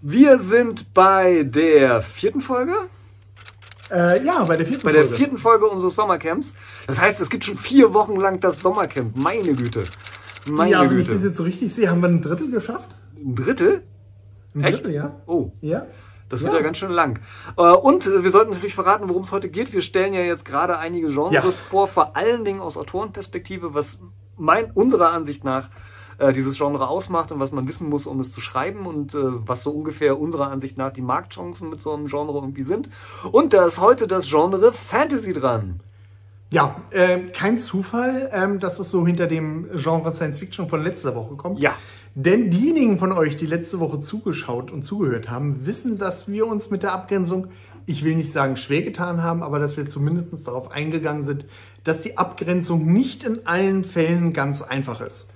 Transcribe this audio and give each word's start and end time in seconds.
Wir 0.00 0.38
sind 0.38 0.94
bei 0.94 1.42
der 1.42 2.02
vierten 2.02 2.40
Folge. 2.40 2.74
Äh, 3.90 4.24
ja, 4.24 4.44
bei 4.44 4.56
der 4.56 4.66
vierten 4.66 4.84
Bei 4.84 4.92
Folge. 4.92 5.08
der 5.08 5.16
vierten 5.16 5.38
Folge 5.38 5.66
unseres 5.66 5.96
Sommercamps. 5.96 6.54
Das 6.86 7.00
heißt, 7.00 7.20
es 7.20 7.30
gibt 7.30 7.44
schon 7.44 7.56
vier 7.58 7.94
Wochen 7.94 8.16
lang 8.16 8.38
das 8.40 8.60
Sommercamp. 8.60 9.16
Meine 9.16 9.54
Güte. 9.54 9.84
Meine 10.48 10.70
ja, 10.70 10.88
wenn 10.90 10.98
ich 11.00 11.06
das 11.06 11.16
Güte. 11.16 11.28
jetzt 11.28 11.36
so 11.36 11.42
richtig 11.42 11.74
sehe, 11.74 11.90
haben 11.90 12.00
wir 12.00 12.08
ein 12.08 12.20
Drittel 12.20 12.50
geschafft? 12.50 12.94
Ein 13.16 13.34
Drittel? 13.34 13.82
Ein 14.54 14.64
Echt? 14.64 14.78
Drittel, 14.78 14.94
ja. 14.94 15.16
Oh, 15.26 15.52
Ja. 15.62 15.86
das 16.28 16.42
wird 16.42 16.52
Ja. 16.52 16.58
ja 16.58 16.64
ganz 16.64 16.76
schön 16.76 16.90
lang. 16.92 17.18
Äh, 17.56 17.62
Und 17.62 18.06
wir 18.06 18.30
sollten 18.30 18.50
natürlich 18.52 18.74
verraten, 18.74 19.08
worum 19.08 19.22
es 19.22 19.32
heute 19.32 19.48
geht. 19.48 19.72
Wir 19.72 19.82
stellen 19.82 20.14
ja 20.14 20.20
jetzt 20.20 20.44
gerade 20.44 20.78
einige 20.78 21.08
Genres 21.08 21.32
Ja. 21.32 21.42
vor, 21.42 21.88
vor 21.88 22.14
allen 22.16 22.44
Dingen 22.44 22.60
aus 22.60 22.76
Autorenperspektive, 22.76 23.74
was 23.74 24.00
mein, 24.36 24.70
unserer 24.70 25.10
Ansicht 25.10 25.42
nach 25.44 25.70
äh, 26.18 26.32
dieses 26.32 26.56
Genre 26.56 26.88
ausmacht 26.88 27.32
und 27.32 27.40
was 27.40 27.52
man 27.52 27.66
wissen 27.66 27.88
muss, 27.88 28.06
um 28.06 28.20
es 28.20 28.32
zu 28.32 28.40
schreiben 28.40 28.86
und 28.86 29.14
äh, 29.14 29.18
was 29.22 29.62
so 29.62 29.70
ungefähr 29.70 30.18
unserer 30.18 30.50
Ansicht 30.50 30.76
nach 30.76 30.92
die 30.92 31.00
Marktchancen 31.00 31.70
mit 31.70 31.80
so 31.82 31.92
einem 31.92 32.06
Genre 32.06 32.34
irgendwie 32.34 32.64
sind. 32.64 32.90
Und 33.30 33.52
da 33.54 33.66
ist 33.66 33.80
heute 33.80 34.06
das 34.06 34.28
Genre 34.28 34.72
Fantasy 34.72 35.32
dran. 35.32 35.80
Ja, 36.50 36.76
äh, 36.90 37.18
kein 37.32 37.60
Zufall, 37.60 38.30
ähm, 38.32 38.58
dass 38.58 38.78
es 38.78 38.90
so 38.90 39.06
hinter 39.06 39.26
dem 39.26 39.68
Genre 39.74 40.10
Science 40.12 40.38
Fiction 40.38 40.68
von 40.68 40.82
letzter 40.82 41.14
Woche 41.14 41.36
kommt. 41.36 41.60
Ja. 41.60 41.74
Denn 42.14 42.50
diejenigen 42.50 42.98
von 42.98 43.12
euch, 43.12 43.36
die 43.36 43.46
letzte 43.46 43.80
Woche 43.80 44.00
zugeschaut 44.00 44.70
und 44.70 44.82
zugehört 44.82 45.30
haben, 45.30 45.66
wissen, 45.66 45.98
dass 45.98 46.26
wir 46.26 46.46
uns 46.46 46.70
mit 46.70 46.82
der 46.82 46.94
Abgrenzung, 46.94 47.48
ich 47.86 48.02
will 48.02 48.16
nicht 48.16 48.32
sagen 48.32 48.56
schwer 48.56 48.82
getan 48.82 49.22
haben, 49.22 49.42
aber 49.42 49.58
dass 49.58 49.76
wir 49.76 49.86
zumindest 49.88 50.48
darauf 50.48 50.72
eingegangen 50.72 51.22
sind, 51.22 51.44
dass 51.84 52.00
die 52.00 52.18
Abgrenzung 52.18 52.92
nicht 52.92 53.24
in 53.24 53.46
allen 53.46 53.84
Fällen 53.84 54.32
ganz 54.32 54.62
einfach 54.62 55.00
ist. 55.00 55.30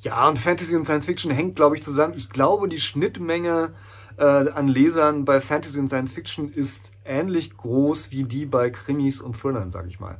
Ja, 0.00 0.28
und 0.28 0.38
Fantasy 0.38 0.76
und 0.76 0.84
Science 0.84 1.06
Fiction 1.06 1.30
hängt, 1.30 1.56
glaube 1.56 1.76
ich, 1.76 1.82
zusammen. 1.82 2.14
Ich 2.16 2.30
glaube, 2.30 2.68
die 2.68 2.80
Schnittmenge 2.80 3.70
äh, 4.16 4.22
an 4.22 4.68
Lesern 4.68 5.24
bei 5.24 5.40
Fantasy 5.40 5.78
und 5.78 5.88
Science 5.88 6.12
Fiction 6.12 6.50
ist 6.50 6.92
ähnlich 7.04 7.56
groß 7.56 8.10
wie 8.10 8.24
die 8.24 8.46
bei 8.46 8.70
Krimis 8.70 9.20
und 9.20 9.38
Thrillern, 9.38 9.72
sag 9.72 9.86
ich 9.88 9.98
mal. 9.98 10.18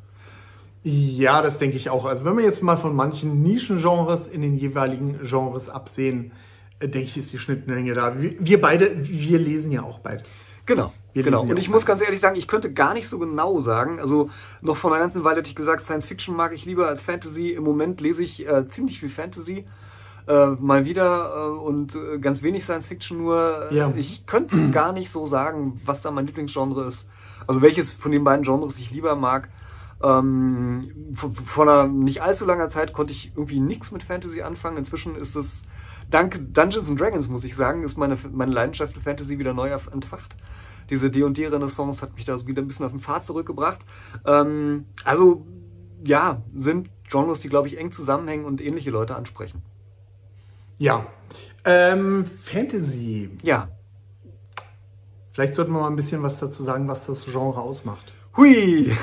Ja, 0.82 1.42
das 1.42 1.58
denke 1.58 1.76
ich 1.76 1.90
auch. 1.90 2.06
Also 2.06 2.24
wenn 2.24 2.36
wir 2.36 2.44
jetzt 2.44 2.62
mal 2.62 2.76
von 2.76 2.94
manchen 2.94 3.42
Nischengenres 3.42 4.26
in 4.26 4.42
den 4.42 4.56
jeweiligen 4.56 5.18
Genres 5.22 5.68
absehen, 5.68 6.32
denke 6.80 6.98
ich, 6.98 7.16
ist 7.16 7.32
die 7.32 7.38
Schnittmenge 7.38 7.94
da. 7.94 8.20
Wir, 8.20 8.34
wir 8.38 8.60
beide, 8.60 9.08
wir 9.08 9.38
lesen 9.38 9.72
ja 9.72 9.82
auch 9.82 9.98
beides. 9.98 10.44
Genau. 10.66 10.92
Wir 11.14 11.22
genau. 11.22 11.42
Und 11.42 11.58
ich 11.58 11.70
muss 11.70 11.86
ganz 11.86 12.02
ehrlich 12.02 12.20
sagen, 12.20 12.36
ich 12.36 12.46
könnte 12.46 12.72
gar 12.72 12.92
nicht 12.94 13.08
so 13.08 13.18
genau 13.18 13.58
sagen. 13.60 14.00
Also 14.00 14.30
noch 14.60 14.76
vor 14.76 14.92
einer 14.92 15.02
ganzen 15.02 15.24
Weile 15.24 15.38
hätte 15.38 15.48
ich 15.48 15.56
gesagt, 15.56 15.84
Science 15.84 16.06
Fiction 16.06 16.36
mag 16.36 16.52
ich 16.52 16.64
lieber 16.66 16.86
als 16.86 17.02
Fantasy. 17.02 17.50
Im 17.50 17.64
Moment 17.64 18.00
lese 18.00 18.22
ich 18.22 18.46
äh, 18.46 18.68
ziemlich 18.68 19.00
viel 19.00 19.08
Fantasy. 19.08 19.66
Äh, 20.28 20.46
mal 20.60 20.84
wieder 20.84 21.32
äh, 21.34 21.58
und 21.58 21.94
äh, 21.94 22.18
ganz 22.18 22.42
wenig 22.42 22.64
Science 22.64 22.86
Fiction 22.86 23.16
nur. 23.16 23.70
Äh, 23.70 23.76
Ja. 23.76 23.92
Ich 23.96 24.26
könnte 24.26 24.70
gar 24.70 24.92
nicht 24.92 25.10
so 25.10 25.26
sagen, 25.26 25.80
was 25.86 26.02
da 26.02 26.10
mein 26.10 26.26
Lieblingsgenre 26.26 26.84
ist. 26.84 27.06
Also 27.46 27.62
welches 27.62 27.94
von 27.94 28.12
den 28.12 28.24
beiden 28.24 28.44
Genres 28.44 28.78
ich 28.78 28.90
lieber 28.90 29.16
mag. 29.16 29.48
Ähm, 30.02 30.92
vor, 31.14 31.32
vor 31.32 31.64
einer 31.64 31.88
nicht 31.88 32.20
allzu 32.22 32.44
langer 32.44 32.68
Zeit 32.68 32.92
konnte 32.92 33.12
ich 33.12 33.32
irgendwie 33.34 33.58
nichts 33.58 33.90
mit 33.90 34.02
Fantasy 34.02 34.42
anfangen. 34.42 34.76
Inzwischen 34.76 35.16
ist 35.16 35.34
es, 35.34 35.64
dank 36.10 36.54
Dungeons 36.54 36.88
and 36.88 37.00
Dragons, 37.00 37.28
muss 37.28 37.44
ich 37.44 37.56
sagen, 37.56 37.84
ist 37.84 37.96
meine, 37.96 38.18
meine 38.32 38.52
Leidenschaft 38.52 38.94
für 38.94 39.00
Fantasy 39.00 39.38
wieder 39.38 39.54
neu 39.54 39.70
entfacht. 39.70 40.36
Diese 40.90 41.10
D&D-Renaissance 41.10 42.00
hat 42.00 42.14
mich 42.14 42.24
da 42.24 42.38
so 42.38 42.46
wieder 42.46 42.62
ein 42.62 42.68
bisschen 42.68 42.86
auf 42.86 42.92
den 42.92 43.00
Pfad 43.00 43.24
zurückgebracht. 43.26 43.80
Ähm, 44.24 44.86
also, 45.04 45.46
ja, 46.02 46.42
sind 46.56 46.88
Genres, 47.10 47.40
die, 47.40 47.48
glaube 47.48 47.68
ich, 47.68 47.78
eng 47.78 47.92
zusammenhängen 47.92 48.44
und 48.44 48.60
ähnliche 48.60 48.90
Leute 48.90 49.16
ansprechen. 49.16 49.62
Ja. 50.78 51.06
Ähm, 51.64 52.24
Fantasy. 52.24 53.30
Ja. 53.42 53.68
Vielleicht 55.32 55.54
sollten 55.54 55.72
wir 55.72 55.80
mal 55.80 55.88
ein 55.88 55.96
bisschen 55.96 56.22
was 56.22 56.40
dazu 56.40 56.62
sagen, 56.62 56.88
was 56.88 57.06
das 57.06 57.24
Genre 57.26 57.60
ausmacht. 57.60 58.12
Hui! 58.36 58.96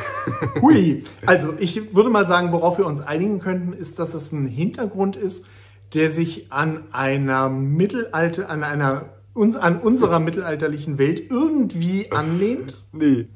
Hui. 0.62 1.04
Also 1.26 1.54
ich 1.60 1.94
würde 1.94 2.10
mal 2.10 2.26
sagen, 2.26 2.52
worauf 2.52 2.78
wir 2.78 2.86
uns 2.86 3.02
einigen 3.02 3.40
könnten, 3.40 3.74
ist, 3.74 4.00
dass 4.00 4.14
es 4.14 4.32
ein 4.32 4.48
Hintergrund 4.48 5.18
ist, 5.18 5.48
der 5.94 6.12
sich 6.12 6.52
an 6.52 6.84
einer 6.92 7.50
Mittelalter, 7.50 8.50
an 8.50 8.64
einer 8.64 9.10
uns 9.34 9.58
an 9.58 9.80
unserer 9.82 10.20
mittelalterlichen 10.20 10.98
Welt 10.98 11.30
irgendwie 11.30 12.12
anlehnt. 12.12 12.86
Nee, 12.94 13.28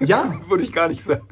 Ja, 0.00 0.40
würde 0.48 0.62
ich 0.62 0.72
gar 0.72 0.88
nicht 0.88 1.04
sagen. 1.04 1.26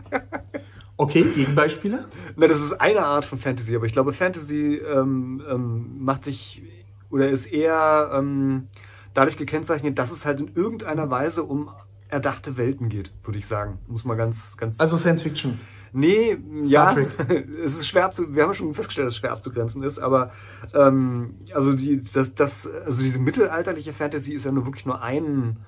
okay, 0.96 1.22
Gegenbeispiele. 1.22 2.06
Na, 2.36 2.48
das 2.48 2.60
ist 2.60 2.80
eine 2.80 3.04
Art 3.04 3.24
von 3.24 3.38
Fantasy, 3.38 3.76
aber 3.76 3.86
ich 3.86 3.92
glaube, 3.92 4.12
Fantasy 4.12 4.76
ähm, 4.76 5.42
ähm, 5.48 5.96
macht 6.00 6.24
sich 6.24 6.62
oder 7.08 7.30
ist 7.30 7.46
eher 7.46 8.10
ähm, 8.12 8.66
dadurch 9.14 9.36
gekennzeichnet, 9.36 9.98
dass 9.98 10.10
es 10.10 10.26
halt 10.26 10.40
in 10.40 10.50
irgendeiner 10.54 11.08
Weise 11.08 11.44
um 11.44 11.70
erdachte 12.08 12.56
Welten 12.56 12.88
geht, 12.88 13.12
würde 13.22 13.38
ich 13.38 13.46
sagen. 13.46 13.78
Muss 13.86 14.04
man 14.04 14.18
ganz, 14.18 14.56
ganz. 14.56 14.78
Also 14.80 14.96
Science 14.96 15.22
Fiction. 15.22 15.60
Nee, 15.92 16.38
Star 16.64 16.70
ja, 16.70 16.92
Trek. 16.92 17.48
es 17.64 17.72
ist 17.72 17.88
schwer 17.88 18.06
abzu, 18.06 18.34
wir 18.34 18.42
haben 18.42 18.50
ja 18.50 18.54
schon 18.54 18.74
festgestellt, 18.74 19.06
dass 19.06 19.14
es 19.14 19.20
schwer 19.20 19.32
abzugrenzen 19.32 19.82
ist, 19.82 19.98
aber 19.98 20.32
ähm, 20.74 21.36
also 21.54 21.72
die, 21.72 22.02
das, 22.04 22.34
das, 22.34 22.68
also 22.84 23.02
diese 23.02 23.18
mittelalterliche 23.18 23.92
Fantasy 23.92 24.34
ist 24.34 24.44
ja 24.44 24.52
nur 24.52 24.64
wirklich 24.66 24.86
nur 24.86 25.02
ein 25.02 25.58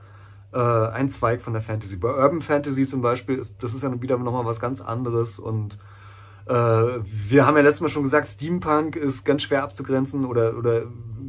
äh, 0.52 0.58
ein 0.58 1.10
Zweig 1.10 1.42
von 1.42 1.52
der 1.52 1.62
Fantasy. 1.62 1.96
Bei 1.96 2.08
Urban 2.08 2.42
Fantasy 2.42 2.86
zum 2.86 3.02
Beispiel, 3.02 3.38
ist, 3.38 3.54
das 3.62 3.74
ist 3.74 3.82
ja 3.82 4.02
wieder 4.02 4.18
nochmal 4.18 4.44
was 4.44 4.60
ganz 4.60 4.80
anderes 4.80 5.38
und 5.38 5.78
äh, 6.46 6.52
wir 6.52 7.46
haben 7.46 7.56
ja 7.56 7.62
letztes 7.62 7.80
Mal 7.80 7.88
schon 7.88 8.02
gesagt, 8.02 8.28
Steampunk 8.28 8.96
ist 8.96 9.24
ganz 9.24 9.42
schwer 9.42 9.62
abzugrenzen 9.62 10.24
oder, 10.24 10.56
oder 10.56 10.82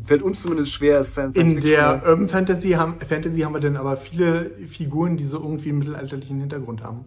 fällt 0.04 0.24
uns 0.24 0.42
zumindest 0.42 0.72
schwer. 0.72 1.00
Ist 1.00 1.14
Science 1.14 1.38
In 1.38 1.62
der 1.62 2.02
Urban 2.06 2.28
Fantasy 2.28 2.72
haben, 2.72 2.96
Fantasy 3.00 3.42
haben 3.42 3.54
wir 3.54 3.60
dann 3.60 3.78
aber 3.78 3.98
viele 3.98 4.52
Figuren, 4.68 5.18
die 5.18 5.26
so 5.26 5.38
irgendwie 5.38 5.70
einen 5.70 5.80
mittelalterlichen 5.80 6.40
Hintergrund 6.40 6.84
haben. 6.84 7.06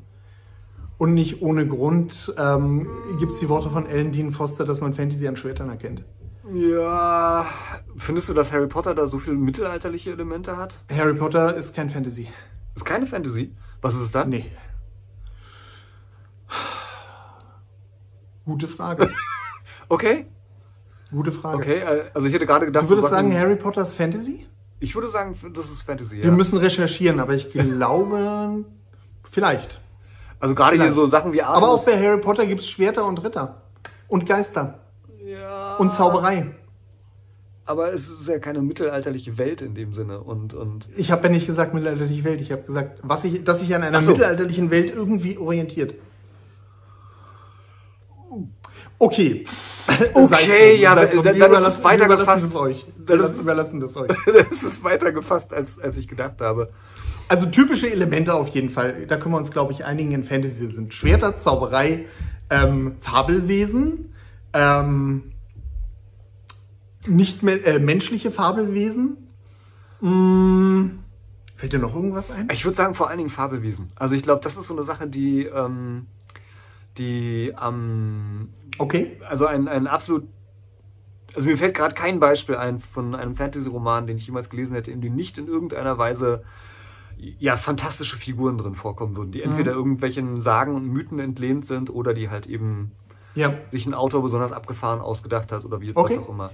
Und 1.04 1.12
nicht 1.12 1.42
ohne 1.42 1.68
Grund 1.68 2.32
ähm, 2.38 2.88
gibt 3.18 3.32
es 3.32 3.38
die 3.38 3.50
Worte 3.50 3.68
von 3.68 3.84
Ellen 3.84 4.10
Dean 4.12 4.30
Foster, 4.30 4.64
dass 4.64 4.80
man 4.80 4.94
Fantasy 4.94 5.28
an 5.28 5.36
Schwertern 5.36 5.68
erkennt. 5.68 6.02
Ja, 6.54 7.46
findest 7.98 8.30
du, 8.30 8.32
dass 8.32 8.50
Harry 8.52 8.68
Potter 8.68 8.94
da 8.94 9.06
so 9.06 9.18
viele 9.18 9.36
mittelalterliche 9.36 10.12
Elemente 10.12 10.56
hat? 10.56 10.82
Harry 10.90 11.12
Potter 11.12 11.54
ist 11.56 11.76
kein 11.76 11.90
Fantasy. 11.90 12.28
Ist 12.74 12.86
keine 12.86 13.04
Fantasy. 13.04 13.54
Was 13.82 13.92
ist 13.94 14.00
es 14.00 14.12
dann? 14.12 14.30
Nee. 14.30 14.50
Gute 18.46 18.66
Frage. 18.66 19.10
Okay, 19.90 20.24
Gute 21.10 21.30
Frage. 21.32 21.58
okay. 21.58 21.80
äh, 21.80 22.04
Also 22.14 22.26
ich 22.28 22.32
hätte 22.32 22.46
gerade 22.46 22.64
gedacht, 22.64 22.84
Du 22.86 22.88
würdest 22.88 23.08
so 23.10 23.14
sagen, 23.14 23.30
Harry 23.38 23.56
Potter 23.56 23.82
ist 23.82 23.92
Fantasy? 23.92 24.46
Ich 24.80 24.94
würde 24.94 25.10
sagen, 25.10 25.36
das 25.54 25.70
ist 25.70 25.82
Fantasy. 25.82 26.16
Wir 26.16 26.24
Ja. 26.24 26.30
müssen 26.30 26.56
recherchieren, 26.56 27.20
aber 27.20 27.34
ich 27.34 27.50
glaube, 27.50 28.64
vielleicht. 29.28 29.82
Also 30.44 30.54
gerade 30.54 30.76
hier 30.76 30.92
so 30.92 31.06
Sachen 31.06 31.32
wie 31.32 31.40
Artemis. 31.40 31.56
Aber 31.56 31.72
auch 31.72 31.86
bei 31.86 31.98
Harry 31.98 32.20
Potter 32.20 32.44
gibt 32.44 32.60
es 32.60 32.68
Schwerter 32.68 33.06
und 33.06 33.24
Ritter. 33.24 33.62
Und 34.08 34.26
Geister. 34.26 34.80
ja, 35.24 35.76
Und 35.76 35.94
Zauberei. 35.94 36.48
Aber 37.64 37.94
es 37.94 38.10
ist 38.10 38.28
ja 38.28 38.38
keine 38.38 38.60
mittelalterliche 38.60 39.38
Welt 39.38 39.62
in 39.62 39.74
dem 39.74 39.94
Sinne. 39.94 40.20
Und, 40.20 40.52
und 40.52 40.90
Ich 40.98 41.10
habe 41.10 41.22
ja 41.22 41.28
nicht 41.30 41.46
gesagt 41.46 41.72
mittelalterliche 41.72 42.24
Welt. 42.24 42.42
Ich 42.42 42.52
habe 42.52 42.60
gesagt, 42.60 42.98
was 43.02 43.24
ich, 43.24 43.42
dass 43.42 43.60
sich 43.60 43.74
an 43.74 43.84
einer 43.84 44.02
so. 44.02 44.10
mittelalterlichen 44.10 44.70
Welt 44.70 44.92
irgendwie 44.94 45.38
orientiert. 45.38 45.94
Okay. 48.98 49.44
Okay, 50.14 50.76
ja, 50.80 50.94
dann- 50.94 51.10
wir 51.12 51.22
dann 51.22 51.34
ist 51.36 51.46
überlassen, 51.46 51.78
es 51.78 51.84
weiter 51.84 52.08
wir 52.08 52.16
das 52.16 52.54
euch. 52.54 52.86
Das 52.96 53.06
Wir 53.06 53.14
ist- 53.16 53.20
lassen- 53.22 53.40
überlassen 53.40 53.80
das 53.80 53.96
euch. 53.98 54.08
das 54.26 54.62
ist 54.62 54.82
weiter 54.82 55.12
gefasst, 55.12 55.52
als, 55.52 55.78
als 55.78 55.98
ich 55.98 56.08
gedacht 56.08 56.40
habe. 56.40 56.70
Also 57.28 57.46
typische 57.46 57.90
Elemente 57.90 58.32
auf 58.32 58.48
jeden 58.48 58.70
Fall. 58.70 59.06
Da 59.06 59.16
können 59.18 59.34
wir 59.34 59.38
uns, 59.38 59.50
glaube 59.50 59.72
ich, 59.74 59.84
einigen 59.84 60.12
in 60.12 60.24
Fantasy 60.24 60.70
sind 60.70 60.94
Schwerter, 60.94 61.36
Zauberei, 61.36 62.06
ähm, 62.48 62.96
Fabelwesen, 63.00 64.14
ähm, 64.54 65.32
nicht 67.06 67.42
mehr, 67.42 67.64
äh, 67.66 67.78
menschliche 67.78 68.30
Fabelwesen. 68.30 69.18
Mm, 70.00 70.98
fällt 71.56 71.72
dir 71.74 71.78
noch 71.78 71.94
irgendwas 71.94 72.30
ein? 72.30 72.48
Ich 72.52 72.64
würde 72.64 72.76
sagen, 72.76 72.94
vor 72.94 73.08
allen 73.08 73.18
Dingen 73.18 73.30
Fabelwesen. 73.30 73.92
Also 73.96 74.14
ich 74.14 74.22
glaube, 74.22 74.40
das 74.42 74.56
ist 74.56 74.66
so 74.66 74.74
eine 74.76 74.84
Sache, 74.84 75.06
die, 75.08 75.44
ähm, 75.44 76.06
die 76.98 77.52
am, 77.56 78.48
Okay. 78.78 79.18
also 79.28 79.46
ein, 79.46 79.68
ein 79.68 79.86
absolut, 79.86 80.24
also 81.34 81.46
mir 81.48 81.56
fällt 81.58 81.74
gerade 81.74 81.94
kein 81.94 82.20
Beispiel 82.20 82.56
ein 82.56 82.80
von 82.80 83.14
einem 83.14 83.36
Fantasy-Roman, 83.36 84.06
den 84.06 84.16
ich 84.16 84.26
jemals 84.26 84.50
gelesen 84.50 84.74
hätte, 84.74 84.90
in 84.90 85.00
dem 85.00 85.14
nicht 85.14 85.38
in 85.38 85.48
irgendeiner 85.48 85.98
Weise 85.98 86.44
ja 87.16 87.56
fantastische 87.56 88.16
Figuren 88.16 88.58
drin 88.58 88.74
vorkommen 88.74 89.16
würden, 89.16 89.32
die 89.32 89.42
entweder 89.42 89.72
irgendwelchen 89.72 90.40
Sagen 90.42 90.74
und 90.74 90.86
Mythen 90.88 91.18
entlehnt 91.20 91.64
sind 91.66 91.88
oder 91.90 92.12
die 92.12 92.28
halt 92.28 92.46
eben 92.46 92.92
Ja. 93.34 93.52
sich 93.70 93.86
ein 93.86 93.94
Autor 93.94 94.22
besonders 94.22 94.52
abgefahren 94.52 95.00
ausgedacht 95.00 95.52
hat 95.52 95.64
oder 95.64 95.80
wie 95.80 95.90
Okay. 95.94 96.16
was 96.16 96.24
auch 96.24 96.28
immer. 96.28 96.50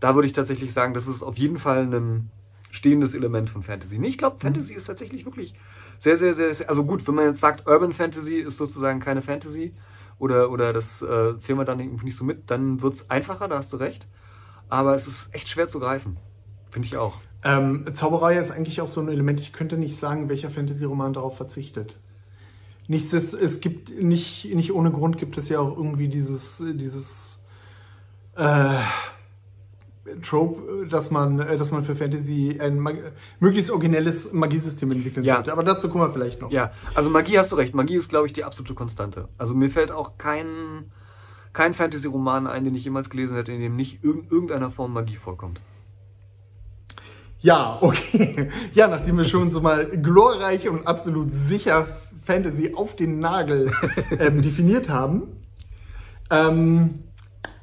Da 0.00 0.14
würde 0.14 0.26
ich 0.26 0.32
tatsächlich 0.32 0.72
sagen, 0.72 0.94
das 0.94 1.06
ist 1.06 1.22
auf 1.22 1.36
jeden 1.38 1.58
Fall 1.58 1.82
ein 1.92 2.30
stehendes 2.70 3.14
Element 3.14 3.50
von 3.50 3.62
Fantasy. 3.62 3.98
Nee, 3.98 4.08
ich 4.08 4.18
glaube, 4.18 4.36
Mhm. 4.36 4.40
Fantasy 4.40 4.74
ist 4.74 4.86
tatsächlich 4.86 5.24
wirklich 5.24 5.54
sehr, 6.00 6.16
sehr, 6.16 6.34
sehr, 6.34 6.54
sehr, 6.54 6.68
also 6.68 6.84
gut, 6.84 7.06
wenn 7.06 7.14
man 7.14 7.26
jetzt 7.26 7.40
sagt, 7.40 7.66
Urban 7.66 7.92
Fantasy 7.92 8.36
ist 8.36 8.56
sozusagen 8.56 9.00
keine 9.00 9.22
Fantasy 9.22 9.74
oder, 10.18 10.50
oder 10.50 10.72
das 10.72 11.02
äh, 11.02 11.38
zählen 11.38 11.58
wir 11.58 11.64
dann 11.64 11.78
irgendwie 11.78 12.06
nicht 12.06 12.16
so 12.16 12.24
mit, 12.24 12.50
dann 12.50 12.82
wird's 12.82 13.08
einfacher, 13.10 13.48
da 13.48 13.58
hast 13.58 13.72
du 13.72 13.76
recht. 13.76 14.08
Aber 14.68 14.94
es 14.94 15.06
ist 15.06 15.34
echt 15.34 15.48
schwer 15.48 15.68
zu 15.68 15.78
greifen. 15.78 16.16
Finde 16.70 16.88
ich 16.88 16.96
auch. 16.96 17.18
Ähm, 17.44 17.84
Zauberei 17.94 18.38
ist 18.38 18.50
eigentlich 18.50 18.80
auch 18.80 18.88
so 18.88 19.00
ein 19.00 19.08
Element, 19.08 19.40
ich 19.40 19.52
könnte 19.52 19.76
nicht 19.76 19.96
sagen, 19.96 20.28
welcher 20.28 20.50
Fantasy-Roman 20.50 21.12
darauf 21.12 21.36
verzichtet. 21.36 22.00
Nichts 22.86 23.12
ist, 23.12 23.34
es 23.34 23.60
gibt 23.60 23.90
nicht, 23.90 24.52
nicht 24.54 24.72
ohne 24.72 24.90
Grund 24.90 25.16
gibt 25.16 25.38
es 25.38 25.48
ja 25.48 25.60
auch 25.60 25.76
irgendwie 25.76 26.08
dieses, 26.08 26.62
dieses 26.74 27.46
äh, 28.36 28.74
Trope, 30.22 30.86
dass 30.88 31.10
man, 31.10 31.40
äh, 31.40 31.56
dass 31.56 31.70
man 31.70 31.82
für 31.84 31.94
Fantasy 31.94 32.58
ein 32.60 32.86
möglichst 33.40 33.70
originelles 33.70 34.32
Magiesystem 34.32 34.90
entwickeln 34.90 35.24
Ja. 35.24 35.36
sollte. 35.36 35.52
Aber 35.52 35.62
dazu 35.64 35.88
kommen 35.88 36.04
wir 36.04 36.12
vielleicht 36.12 36.40
noch. 36.40 36.50
Ja, 36.50 36.72
also 36.94 37.10
Magie 37.10 37.38
hast 37.38 37.52
du 37.52 37.56
recht. 37.56 37.74
Magie 37.74 37.96
ist, 37.96 38.08
glaube 38.08 38.26
ich, 38.26 38.32
die 38.32 38.44
absolute 38.44 38.74
Konstante. 38.74 39.28
Also 39.38 39.54
mir 39.54 39.70
fällt 39.70 39.90
auch 39.92 40.18
kein, 40.18 40.90
kein 41.52 41.74
Fantasy-Roman 41.74 42.46
ein, 42.46 42.64
den 42.64 42.74
ich 42.74 42.84
jemals 42.84 43.10
gelesen 43.10 43.36
hätte, 43.36 43.52
in 43.52 43.60
dem 43.60 43.76
nicht 43.76 44.04
irg 44.04 44.30
irgendeiner 44.30 44.70
Form 44.70 44.92
Magie 44.92 45.16
vorkommt. 45.16 45.60
Ja, 47.40 47.78
okay. 47.80 48.50
Ja, 48.74 48.88
nachdem 48.88 49.16
wir 49.16 49.24
schon 49.24 49.50
so 49.50 49.60
mal 49.60 49.86
glorreich 49.86 50.68
und 50.68 50.86
absolut 50.86 51.34
sicher 51.34 51.86
Fantasy 52.22 52.74
auf 52.74 52.96
den 52.96 53.18
Nagel 53.18 53.72
ähm, 54.18 54.42
definiert 54.42 54.88
haben. 54.90 55.22
Ähm, 56.30 57.04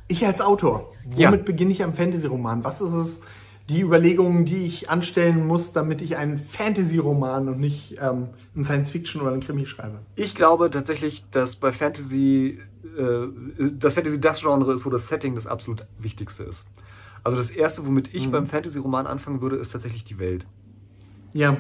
ich 0.07 0.25
als 0.25 0.41
Autor, 0.41 0.91
womit 1.05 1.19
Ja. 1.19 1.31
beginne 1.31 1.71
ich 1.71 1.83
am 1.83 1.93
Fantasy-Roman? 1.93 2.63
Was 2.63 2.81
ist 2.81 2.93
es, 2.93 3.21
die 3.69 3.81
Überlegungen, 3.81 4.45
die 4.45 4.65
ich 4.65 4.89
anstellen 4.89 5.45
muss, 5.45 5.73
damit 5.73 6.01
ich 6.01 6.15
einen 6.15 6.37
Fantasy-Roman 6.37 7.49
und 7.49 7.59
nicht 7.59 7.97
ähm, 8.01 8.29
einen 8.55 8.63
Science-Fiction 8.63 9.21
oder 9.21 9.31
einen 9.33 9.41
Krimi 9.41 9.65
schreibe? 9.65 9.99
Ich 10.15 10.35
glaube 10.35 10.69
tatsächlich, 10.71 11.25
dass 11.31 11.57
bei 11.57 11.71
Fantasy, 11.73 12.59
äh, 12.97 13.27
dass 13.73 13.93
Fantasy 13.95 14.21
das 14.21 14.39
Genre 14.39 14.73
ist, 14.73 14.85
wo 14.85 14.89
das 14.89 15.09
Setting 15.09 15.35
das 15.35 15.47
absolut 15.47 15.85
Wichtigste 15.99 16.43
ist. 16.43 16.65
Also 17.23 17.37
das 17.37 17.49
Erste, 17.49 17.85
womit 17.85 18.13
ich 18.13 18.27
Mhm. 18.27 18.31
beim 18.31 18.45
Fantasy-Roman 18.47 19.05
anfangen 19.05 19.41
würde, 19.41 19.57
ist 19.57 19.73
tatsächlich 19.73 20.05
die 20.05 20.17
Welt. 20.19 20.45
Ja, 21.33 21.57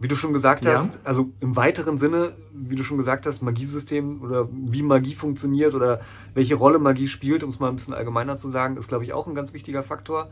Wie 0.00 0.06
du 0.08 0.14
schon 0.14 0.32
gesagt 0.32 0.64
Ja. 0.64 0.74
hast, 0.78 0.98
also 1.04 1.30
im 1.40 1.56
weiteren 1.56 1.98
Sinne, 1.98 2.32
wie 2.52 2.76
du 2.76 2.84
schon 2.84 2.98
gesagt 2.98 3.26
hast, 3.26 3.42
Magiesystem 3.42 4.22
oder 4.22 4.48
wie 4.52 4.82
Magie 4.82 5.14
funktioniert 5.14 5.74
oder 5.74 6.00
welche 6.34 6.54
Rolle 6.54 6.78
Magie 6.78 7.08
spielt, 7.08 7.42
um 7.42 7.50
es 7.50 7.58
mal 7.58 7.68
ein 7.68 7.74
bisschen 7.76 7.94
allgemeiner 7.94 8.36
zu 8.36 8.48
sagen, 8.50 8.76
ist, 8.76 8.88
glaube 8.88 9.04
ich, 9.04 9.12
auch 9.12 9.26
ein 9.26 9.34
ganz 9.34 9.52
wichtiger 9.52 9.82
Faktor. 9.82 10.28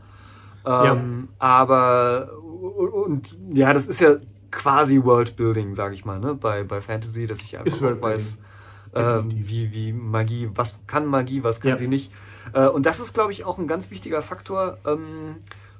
Ähm, 0.65 1.29
Aber, 1.39 2.29
und 2.41 3.37
ja, 3.53 3.73
das 3.73 3.87
ist 3.87 3.99
ja 4.01 4.17
quasi 4.51 5.03
Worldbuilding, 5.03 5.75
sage 5.75 5.95
ich 5.95 6.05
mal, 6.05 6.19
ne, 6.19 6.33
bei, 6.33 6.63
bei 6.63 6.81
Fantasy, 6.81 7.27
dass 7.27 7.39
ich 7.41 7.57
einfach 7.57 8.01
weiß, 8.01 8.37
äh, 8.93 9.21
wie, 9.25 9.71
wie 9.73 9.93
Magie, 9.93 10.49
was 10.55 10.77
kann 10.87 11.05
Magie, 11.05 11.43
was 11.43 11.59
kann 11.59 11.71
Ja. 11.71 11.77
sie 11.77 11.87
nicht. 11.87 12.11
Äh, 12.53 12.67
und 12.67 12.85
das 12.85 12.99
ist, 12.99 13.13
glaube 13.13 13.31
ich, 13.33 13.43
auch 13.43 13.57
ein 13.57 13.67
ganz 13.67 13.91
wichtiger 13.91 14.21
Faktor 14.21 14.77
ähm, 14.85 15.37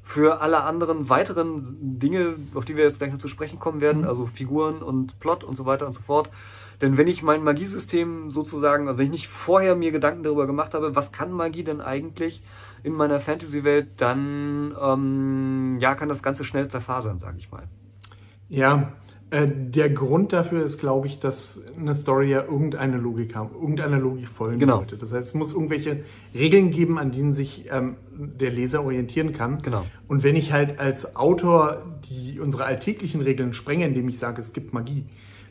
für 0.08 0.40
alle 0.40 0.64
anderen 0.64 1.10
weiteren 1.10 2.00
Dinge, 2.00 2.36
auf 2.56 2.64
die 2.64 2.78
wir 2.78 2.86
jetzt 2.86 3.00
gleich 3.00 3.12
noch 3.12 3.20
zu 3.20 3.28
sprechen 3.28 3.60
kommen 3.60 3.82
werden, 3.82 4.04
Mhm. 4.04 4.08
also 4.08 4.26
Figuren 4.26 4.82
und 4.82 5.20
Plot 5.20 5.44
und 5.44 5.58
so 5.58 5.66
weiter 5.66 5.86
und 5.86 5.92
so 5.92 6.02
fort. 6.02 6.30
Denn 6.80 6.96
wenn 6.96 7.08
ich 7.08 7.24
mein 7.24 7.44
Magiesystem 7.44 8.32
sozusagen, 8.32 8.88
also 8.88 9.00
wenn 9.00 9.08
ich 9.08 9.12
nicht 9.12 9.28
vorher 9.28 9.76
mir 9.76 9.92
Gedanken 9.92 10.24
darüber 10.24 10.48
gemacht 10.48 10.74
habe, 10.74 10.96
was 10.96 11.12
kann 11.12 11.32
Magie 11.34 11.66
denn 11.66 11.82
eigentlich 11.82 12.42
in 12.84 12.94
meiner 12.94 13.20
Fantasy-Welt, 13.20 13.88
dann 13.98 14.74
ähm, 14.82 15.78
ja, 15.80 15.94
kann 15.96 16.08
das 16.08 16.24
Ganze 16.24 16.46
schnell 16.46 16.70
zerfasern, 16.70 17.20
sage 17.20 17.40
ich 17.40 17.52
mal. 17.52 17.64
Ja, 18.48 18.94
äh, 19.30 19.48
der 19.48 19.90
Grund 19.90 20.32
dafür 20.32 20.64
ist, 20.64 20.78
glaube 20.80 21.08
ich, 21.08 21.20
dass 21.20 21.62
eine 21.78 21.94
Story 21.94 22.30
ja 22.32 22.44
irgendeine 22.44 22.98
Logik 22.98 23.36
haben, 23.36 23.50
irgendeiner 23.54 24.00
Logik 24.00 24.30
folgen 24.30 24.60
Genau. 24.60 24.78
sollte. 24.78 24.96
Das 24.98 25.12
heißt, 25.12 25.30
es 25.30 25.34
muss 25.34 25.52
irgendwelche 25.54 26.04
Regeln 26.34 26.72
geben, 26.72 26.98
an 26.98 27.12
denen 27.12 27.34
sich 27.34 27.66
ähm, 27.70 27.96
der 28.18 28.52
Leser 28.52 28.84
orientieren 28.86 29.34
kann. 29.34 29.62
Genau. 29.62 29.86
Und 30.08 30.24
wenn 30.24 30.36
ich 30.38 30.54
halt 30.54 30.80
als 30.80 31.16
Autor 31.18 31.84
die 32.10 32.40
unsere 32.40 32.64
alltäglichen 32.66 33.22
Regeln 33.22 33.52
sprenge, 33.54 33.86
indem 33.86 34.08
ich 34.08 34.18
sage, 34.18 34.40
es 34.40 34.54
gibt 34.54 34.74
Magie, 34.74 35.04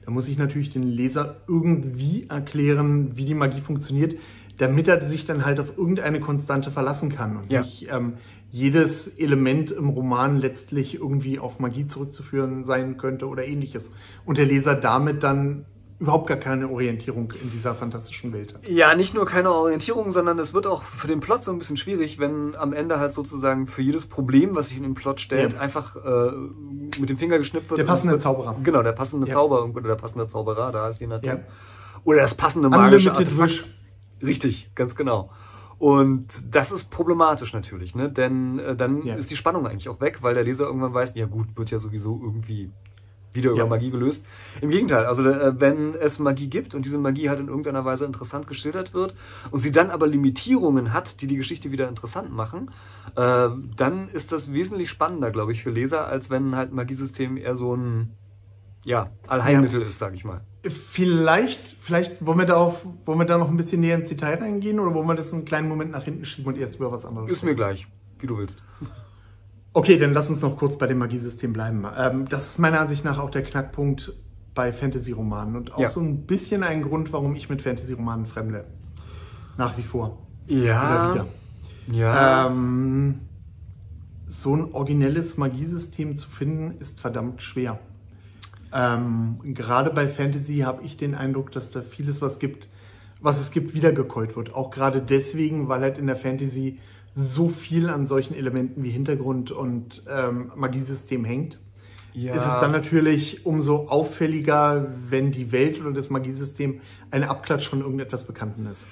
dann 0.07 0.15
muss 0.15 0.27
ich 0.29 0.39
natürlich 0.39 0.71
den 0.71 0.85
Leser 0.85 1.37
irgendwie 1.47 2.27
erklären, 2.31 3.13
wie 3.17 3.25
die 3.25 3.35
Magie 3.35 3.61
funktioniert, 3.61 4.15
damit 4.57 4.89
er 4.89 5.03
sich 5.03 5.27
dann 5.27 5.45
halt 5.45 5.61
auf 5.61 5.77
irgendeine 5.77 6.19
Konstante 6.21 6.71
verlassen 6.71 7.11
kann 7.11 7.37
und 7.37 7.51
Ja. 7.53 7.61
nicht 7.61 7.89
ähm, 7.93 8.15
jedes 8.51 9.09
Element 9.19 9.71
im 9.71 9.89
Roman 9.89 10.39
letztlich 10.39 10.95
irgendwie 10.95 11.39
auf 11.39 11.59
Magie 11.59 11.87
zurückzuführen 11.87 12.65
sein 12.65 12.97
könnte 12.97 13.29
oder 13.29 13.45
ähnliches. 13.47 13.93
Und 14.25 14.39
der 14.39 14.47
Leser 14.47 14.75
damit 14.75 15.23
dann 15.23 15.67
überhaupt 15.99 16.27
gar 16.27 16.37
keine 16.37 16.69
Orientierung 16.69 17.33
in 17.43 17.49
dieser 17.51 17.75
fantastischen 17.75 18.33
Welt 18.35 18.53
hat. 18.55 18.69
Ja, 18.69 18.95
nicht 18.95 19.15
nur 19.15 19.25
keine 19.25 19.51
Orientierung, 19.51 20.13
sondern 20.13 20.39
es 20.39 20.53
wird 20.53 20.67
auch 20.67 20.83
für 20.83 21.07
den 21.09 21.21
Plot 21.21 21.43
so 21.43 21.53
ein 21.53 21.59
bisschen 21.59 21.79
schwierig, 21.79 22.19
wenn 22.19 22.55
am 22.55 22.75
Ende 22.75 22.99
halt 23.01 23.15
sozusagen 23.15 23.67
für 23.67 23.81
jedes 23.81 24.07
Problem, 24.07 24.55
was 24.55 24.69
sich 24.69 24.77
in 24.77 24.83
den 24.83 24.95
Plot 24.95 25.21
stellt, 25.23 25.55
Ja. 25.55 25.59
einfach 25.59 25.97
äh, 25.97 26.33
mit 27.01 27.09
dem 27.09 27.17
Finger 27.17 27.39
geschnippt 27.39 27.71
wird. 27.71 27.79
Der 27.79 27.85
passende 27.85 28.13
wird- 28.13 28.23
Zauberer. 28.23 28.57
Genau, 28.63 28.83
der 28.83 28.93
passende 28.93 29.27
Ja. 29.27 29.35
Zauber 29.35 29.65
oder 29.65 29.89
der 29.89 29.95
passende 29.97 30.29
Zauberer, 30.29 30.71
da 30.71 30.89
ist 30.89 31.01
je 31.01 31.07
nachdem. 31.07 31.31
Ja. 31.31 31.39
Oder 32.05 32.21
das 32.21 32.35
passende 32.35 32.69
magische 32.69 33.09
Unlimited 33.11 33.17
Artefakt. 33.39 33.51
Wish. 33.51 33.65
Richtig, 34.23 34.71
ganz 34.75 34.95
genau. 34.95 35.31
Und 35.79 36.29
das 36.51 36.73
ist 36.73 36.91
problematisch 36.91 37.53
natürlich, 37.53 37.95
ne? 37.95 38.11
Denn 38.11 38.59
äh, 38.59 38.77
dann 38.77 39.03
Ja. 39.05 39.15
ist 39.15 39.31
die 39.31 39.37
Spannung 39.37 39.67
eigentlich 39.67 39.89
auch 39.89 40.01
weg, 40.01 40.19
weil 40.23 40.35
der 40.35 40.45
Leser 40.45 40.65
irgendwann 40.67 40.95
weiß, 40.95 41.15
ja 41.15 41.27
gut, 41.27 41.49
wird 41.57 41.71
ja 41.71 41.79
sowieso 41.79 42.19
irgendwie 42.23 42.71
wieder 43.35 43.51
über 43.51 43.59
Ja. 43.61 43.67
Magie 43.67 43.91
gelöst. 43.91 44.25
Im 44.63 44.71
Gegenteil, 44.71 45.05
also 45.05 45.23
äh, 45.23 45.61
wenn 45.61 45.95
es 45.95 46.19
Magie 46.19 46.49
gibt 46.49 46.75
und 46.75 46.87
diese 46.87 46.97
Magie 46.99 47.29
halt 47.29 47.41
in 47.41 47.49
irgendeiner 47.49 47.85
Weise 47.85 48.07
interessant 48.07 48.47
geschildert 48.47 48.95
wird 48.95 49.15
und 49.51 49.61
sie 49.61 49.73
dann 49.73 49.91
aber 49.91 50.07
Limitierungen 50.07 50.95
hat, 50.95 51.21
die 51.21 51.27
die 51.27 51.37
Geschichte 51.37 51.71
wieder 51.71 51.89
interessant 51.89 52.33
machen, 52.33 52.71
äh, 53.15 53.49
dann 53.77 54.09
ist 54.09 54.33
das 54.33 54.55
wesentlich 54.55 54.89
spannender, 54.89 55.31
glaube 55.31 55.53
ich, 55.53 55.63
für 55.63 55.71
Leser, 55.71 56.07
als 56.07 56.31
wenn 56.31 56.57
halt 56.57 56.73
ein 56.73 56.77
Magiesystem 56.77 57.37
eher 57.37 57.55
so 57.57 57.77
ein 57.77 58.13
ja, 58.85 59.11
Allheilmittel 59.27 59.83
ist, 59.83 59.99
sage 59.99 60.15
ich 60.15 60.25
mal. 60.25 60.41
Vielleicht, 60.71 61.77
vielleicht 61.81 62.25
wollen 62.25 62.39
wir 62.39 62.47
darauf, 62.47 62.87
wollen 63.05 63.19
wir 63.19 63.25
da 63.27 63.39
noch 63.39 63.49
ein 63.49 63.57
bisschen 63.57 63.81
näher 63.81 63.97
ins 63.97 64.09
Detail 64.09 64.39
reingehen 64.39 64.81
oder 64.81 64.95
wollen 64.95 65.07
wir 65.07 65.15
das 65.15 65.33
einen 65.33 65.45
kleinen 65.45 65.69
Moment 65.69 65.91
nach 65.93 66.05
hinten 66.05 66.25
schieben 66.25 66.53
und 66.53 66.59
erst 66.59 66.77
über 66.77 66.91
was 66.93 67.05
anderes 67.05 67.31
Ist 67.31 67.45
mir 67.45 67.55
gleich, 67.55 67.87
wie 68.19 68.27
du 68.27 68.39
willst. 68.39 68.63
Okay, 69.73 69.99
dann 69.99 70.13
lass 70.15 70.31
uns 70.31 70.41
noch 70.43 70.57
kurz 70.57 70.77
bei 70.77 70.87
dem 70.87 70.99
Magiesystem 70.99 71.53
bleiben. 71.53 71.85
Ähm, 71.99 72.29
das 72.29 72.47
ist 72.51 72.59
meiner 72.59 72.81
Ansicht 72.81 73.05
nach 73.05 73.19
auch 73.19 73.31
der 73.31 73.43
Knackpunkt 73.43 74.13
bei 74.55 74.73
Fantasy-Romanen 74.73 75.55
und 75.57 75.75
auch 75.75 75.81
Ja. 75.81 75.89
so 75.89 76.01
ein 76.01 76.23
bisschen 76.27 76.63
ein 76.63 76.83
Grund, 76.83 77.13
warum 77.13 77.37
ich 77.37 77.51
mit 77.51 77.61
Fantasy-Romanen 77.63 78.27
fremde. 78.27 78.65
Nach 79.59 79.77
wie 79.77 79.83
vor. 79.83 80.19
Ja. 80.47 81.11
Oder 81.11 81.15
wieder. 81.15 81.27
Ja. 81.93 82.47
Ähm, 82.47 83.21
so 84.27 84.57
ein 84.57 84.73
originelles 84.73 85.37
Magiesystem 85.37 86.17
zu 86.17 86.29
finden, 86.29 86.79
ist 86.81 87.01
verdammt 87.01 87.43
schwer. 87.43 87.79
Ähm, 88.77 89.39
gerade 89.43 89.91
bei 89.91 90.07
Fantasy 90.07 90.59
habe 90.59 90.85
ich 90.85 90.99
den 90.99 91.15
Eindruck, 91.15 91.51
dass 91.51 91.71
da 91.73 91.81
vieles, 91.81 92.21
was 92.21 92.39
gibt, 92.39 92.69
was 93.21 93.41
es 93.41 93.51
gibt, 93.51 93.75
wiedergekäut 93.75 94.37
wird. 94.37 94.55
Auch 94.55 94.71
gerade 94.71 95.01
deswegen, 95.01 95.69
weil 95.69 95.81
halt 95.81 95.97
in 95.97 96.07
der 96.07 96.17
Fantasy 96.17 96.79
so 97.15 97.49
viel 97.49 97.89
an 97.89 98.07
solchen 98.07 98.35
Elementen 98.35 98.83
wie 98.83 98.91
Hintergrund 98.91 99.51
und 99.51 100.03
ähm, 100.15 100.53
Magiesystem 100.55 101.25
hängt. 101.25 101.59
ja. 102.13 102.35
Ist 102.35 102.47
es 102.47 102.53
dann 102.61 102.73
natürlich 102.73 103.47
umso 103.47 103.89
auffälliger, 103.89 104.89
wenn 105.09 105.33
die 105.33 105.53
Welt 105.53 105.81
oder 105.81 105.93
das 105.93 106.11
Magiesystem 106.11 106.81
ein 107.11 107.25
Abklatsch 107.25 107.67
von 107.69 107.81
irgendetwas 107.81 108.27
Bekannten 108.27 108.67
ist. 108.67 108.87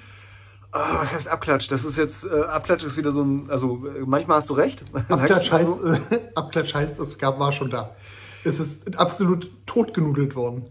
Ah, 0.71 1.01
was 1.01 1.13
heißt 1.13 1.27
Abklatsch? 1.27 1.71
Das 1.71 1.85
ist 1.85 1.97
jetzt, 1.97 2.25
äh, 2.25 2.41
Abklatsch 2.41 2.83
ist 2.83 2.97
wieder 2.97 3.11
so 3.11 3.21
ein, 3.21 3.49
also 3.49 3.87
äh, 3.87 4.01
manchmal 4.05 4.37
hast 4.37 4.49
du 4.49 4.55
recht. 4.55 4.83
Abklatsch 5.09 5.51
heißt, 5.51 5.81
so. 5.81 5.97
Abklatsch 6.35 6.73
heißt, 6.73 6.99
es 6.99 7.17
gab, 7.17 7.39
war 7.39 7.51
schon 7.51 7.69
da. 7.69 7.95
Es 8.45 8.59
ist 8.59 8.97
absolut 8.99 9.49
totgenudelt 9.65 10.35
worden. 10.35 10.67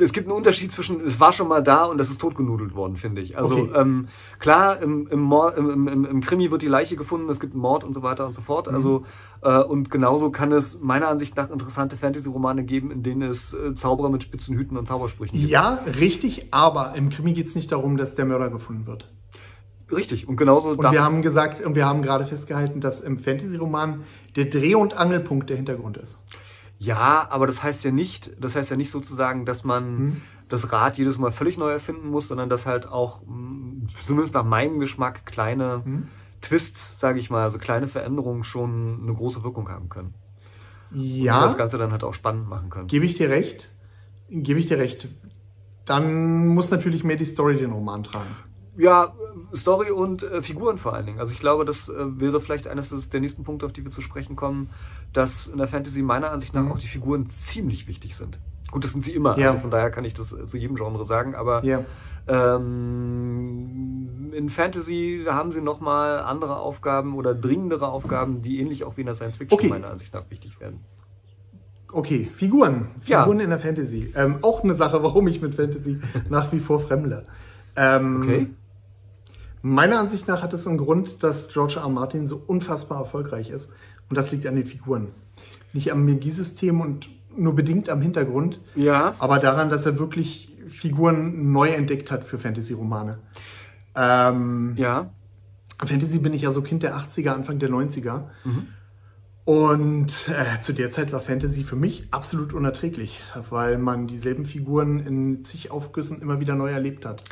Es 0.00 0.12
gibt 0.12 0.26
einen 0.28 0.36
Unterschied 0.36 0.72
zwischen, 0.72 1.00
es 1.04 1.18
war 1.20 1.32
schon 1.32 1.48
mal 1.48 1.62
da 1.62 1.84
und 1.84 1.98
das 1.98 2.10
ist 2.10 2.20
totgenudelt 2.20 2.74
worden, 2.74 2.96
finde 2.96 3.20
ich. 3.20 3.36
Also 3.38 3.54
Okay. 3.54 3.72
ähm, 3.80 4.08
klar, 4.38 4.80
im, 4.82 5.06
im, 5.08 5.20
Mord, 5.20 5.56
im, 5.56 5.88
im, 5.88 6.04
im 6.04 6.20
Krimi 6.20 6.50
wird 6.50 6.62
die 6.62 6.68
Leiche 6.68 6.96
gefunden, 6.96 7.28
es 7.30 7.38
gibt 7.40 7.52
einen 7.52 7.62
Mord 7.62 7.84
und 7.84 7.94
so 7.94 8.02
weiter 8.02 8.26
und 8.26 8.32
so 8.34 8.42
fort. 8.42 8.68
Mhm. 8.68 8.74
Also 8.74 9.04
äh, 9.42 9.58
und 9.62 9.90
genauso 9.90 10.30
kann 10.30 10.52
es 10.52 10.80
meiner 10.80 11.08
Ansicht 11.08 11.36
nach 11.36 11.50
interessante 11.50 11.96
Fantasy-Romane 11.96 12.64
geben, 12.64 12.90
in 12.90 13.02
denen 13.02 13.22
es 13.30 13.54
äh, 13.54 13.74
Zauberer 13.74 14.08
mit 14.08 14.22
spitzen 14.24 14.56
Hüten 14.56 14.76
und 14.76 14.86
Zaubersprüchen 14.88 15.38
gibt. 15.38 15.50
Ja, 15.50 15.80
richtig, 15.98 16.48
aber 16.52 16.94
im 16.96 17.10
Krimi 17.10 17.32
geht 17.32 17.46
es 17.46 17.54
nicht 17.54 17.70
darum, 17.70 17.96
dass 17.96 18.14
der 18.14 18.24
Mörder 18.26 18.50
gefunden 18.50 18.86
wird. 18.86 19.12
Richtig. 19.92 20.28
Und 20.28 20.36
genauso 20.36 20.70
Und 20.70 20.82
wir 20.82 20.92
es- 20.92 21.00
haben 21.00 21.22
gesagt, 21.22 21.64
und 21.64 21.74
wir 21.76 21.86
haben 21.86 22.02
gerade 22.02 22.24
festgehalten, 22.26 22.80
dass 22.80 23.00
im 23.00 23.18
Fantasy-Roman 23.18 24.00
der 24.36 24.46
Dreh- 24.46 24.74
und 24.74 24.94
Angelpunkt 24.96 25.50
der 25.50 25.56
Hintergrund 25.56 25.96
ist. 25.98 26.18
Ja, 26.84 27.26
aber 27.30 27.46
das 27.46 27.62
heißt 27.62 27.84
ja 27.84 27.90
nicht, 27.90 28.32
das 28.38 28.54
heißt 28.54 28.70
ja 28.70 28.76
nicht 28.76 28.90
sozusagen, 28.90 29.46
dass 29.46 29.64
man 29.64 29.96
Hm. 29.98 30.22
das 30.48 30.72
Rad 30.72 30.98
jedes 30.98 31.18
Mal 31.18 31.32
völlig 31.32 31.56
neu 31.56 31.70
erfinden 31.70 32.08
muss, 32.08 32.28
sondern 32.28 32.48
dass 32.48 32.66
halt 32.66 32.86
auch, 32.86 33.22
mh, 33.26 33.88
zumindest 34.06 34.34
nach 34.34 34.44
meinem 34.44 34.80
Geschmack, 34.80 35.24
kleine 35.26 35.82
Hm. 35.84 36.08
Twists, 36.40 37.00
sage 37.00 37.20
ich 37.20 37.30
mal, 37.30 37.42
also 37.44 37.58
kleine 37.58 37.88
Veränderungen 37.88 38.44
schon 38.44 39.00
eine 39.02 39.14
große 39.14 39.42
Wirkung 39.44 39.68
haben 39.68 39.88
können. 39.88 40.14
Und 41.28 41.40
das 41.40 41.56
Ja, 41.56 41.56
Ganze 41.56 41.78
dann 41.78 41.92
halt 41.92 42.04
auch 42.04 42.14
spannend 42.14 42.48
machen 42.48 42.70
können. 42.70 42.88
gebe 42.88 43.06
ich 43.06 43.14
dir 43.14 43.30
recht. 43.30 43.70
Gebe 44.28 44.58
ich 44.60 44.66
dir 44.66 44.78
recht. 44.78 45.08
Dann 45.86 46.48
muss 46.48 46.70
natürlich 46.70 47.04
mehr 47.04 47.16
die 47.16 47.24
Story 47.26 47.56
den 47.56 47.72
Roman 47.72 48.04
tragen. 48.04 48.36
Ja, 48.76 49.14
Story 49.54 49.90
und 49.92 50.22
äh, 50.24 50.42
Figuren 50.42 50.78
vor 50.78 50.94
allen 50.94 51.06
Dingen. 51.06 51.20
Also 51.20 51.32
ich 51.32 51.38
glaube, 51.38 51.64
das 51.64 51.88
äh, 51.88 52.20
wäre 52.20 52.40
vielleicht 52.40 52.66
eines 52.66 53.08
der 53.08 53.20
nächsten 53.20 53.44
Punkte, 53.44 53.66
auf 53.66 53.72
die 53.72 53.84
wir 53.84 53.92
zu 53.92 54.02
sprechen 54.02 54.34
kommen, 54.36 54.70
dass 55.12 55.46
in 55.46 55.58
der 55.58 55.68
Fantasy 55.68 56.02
meiner 56.02 56.30
Ansicht 56.32 56.54
nach 56.54 56.62
Mhm. 56.64 56.72
auch 56.72 56.78
die 56.78 56.88
Figuren 56.88 57.30
ziemlich 57.30 57.86
wichtig 57.86 58.16
sind. 58.16 58.38
Gut, 58.72 58.82
das 58.82 58.92
sind 58.92 59.04
sie 59.04 59.12
immer, 59.14 59.38
Ja. 59.38 59.50
also 59.50 59.60
von 59.60 59.70
daher 59.70 59.90
kann 59.90 60.04
ich 60.04 60.14
das 60.14 60.32
äh, 60.32 60.46
zu 60.46 60.58
jedem 60.58 60.74
Genre 60.76 61.04
sagen, 61.04 61.36
aber 61.36 61.64
Ja. 61.64 61.84
ähm, 62.84 64.32
in 64.34 64.50
Fantasy 64.50 65.24
haben 65.28 65.52
sie 65.52 65.60
nochmal 65.60 66.18
andere 66.20 66.56
Aufgaben 66.58 67.14
oder 67.14 67.34
dringendere 67.34 67.86
Aufgaben, 67.88 68.42
die 68.42 68.58
ähnlich 68.60 68.82
auch 68.84 68.96
wie 68.96 69.02
in 69.02 69.06
der 69.06 69.14
Science 69.14 69.36
Fiction 69.36 69.56
Okay. 69.58 69.68
meiner 69.68 69.90
Ansicht 69.90 70.12
nach 70.14 70.28
wichtig 70.30 70.58
werden. 70.60 70.80
Okay, 71.92 72.28
Figuren. 72.32 72.88
Ja. 73.06 73.20
Figuren 73.22 73.38
in 73.40 73.50
der 73.50 73.60
Fantasy. 73.60 74.12
Ähm, 74.16 74.38
auch 74.42 74.64
eine 74.64 74.74
Sache, 74.74 75.00
warum 75.04 75.28
ich 75.28 75.40
mit 75.40 75.54
Fantasy 75.54 76.00
nach 76.28 76.50
wie 76.52 76.58
vor 76.58 76.80
fremle. 76.80 77.24
Ähm, 77.76 78.22
Okay? 78.22 78.48
Meiner 79.66 79.98
Ansicht 79.98 80.28
nach 80.28 80.42
hat 80.42 80.52
es 80.52 80.66
einen 80.66 80.76
Grund, 80.76 81.22
dass 81.22 81.48
George 81.48 81.76
R. 81.76 81.84
R. 81.84 81.88
Martin 81.88 82.28
so 82.28 82.42
unfassbar 82.46 82.98
erfolgreich 82.98 83.48
ist. 83.48 83.72
Und 84.10 84.18
das 84.18 84.30
liegt 84.30 84.46
an 84.46 84.56
den 84.56 84.66
Figuren. 84.66 85.08
Nicht 85.72 85.90
am 85.90 86.04
Magiesystem 86.04 86.82
und 86.82 87.08
nur 87.34 87.54
bedingt 87.54 87.88
am 87.88 88.02
Hintergrund, 88.02 88.60
Ja. 88.74 89.14
aber 89.18 89.38
daran, 89.38 89.70
dass 89.70 89.86
er 89.86 89.98
wirklich 89.98 90.52
Figuren 90.68 91.50
neu 91.52 91.70
entdeckt 91.70 92.10
hat 92.10 92.24
für 92.24 92.36
Fantasy-Romane. 92.36 93.20
Ähm, 93.96 94.74
Ja. 94.76 95.10
Fantasy 95.82 96.18
bin 96.18 96.34
ich 96.34 96.42
ja 96.42 96.50
so 96.50 96.60
Kind 96.60 96.82
der 96.82 96.94
80er, 96.96 97.30
Anfang 97.32 97.58
der 97.58 97.70
90er. 97.70 98.24
Mhm. 98.44 98.66
Und 99.46 100.28
äh, 100.28 100.60
zu 100.60 100.74
der 100.74 100.90
Zeit 100.90 101.10
war 101.12 101.20
Fantasy 101.20 101.64
für 101.64 101.76
mich 101.76 102.08
absolut 102.10 102.52
unerträglich, 102.52 103.20
weil 103.48 103.78
man 103.78 104.06
dieselben 104.06 104.44
Figuren 104.44 105.00
in 105.00 105.42
zig 105.42 105.70
Aufgüssen 105.70 106.20
immer 106.20 106.38
wieder 106.38 106.54
neu 106.54 106.70
erlebt 106.70 107.04
hat. 107.06 107.24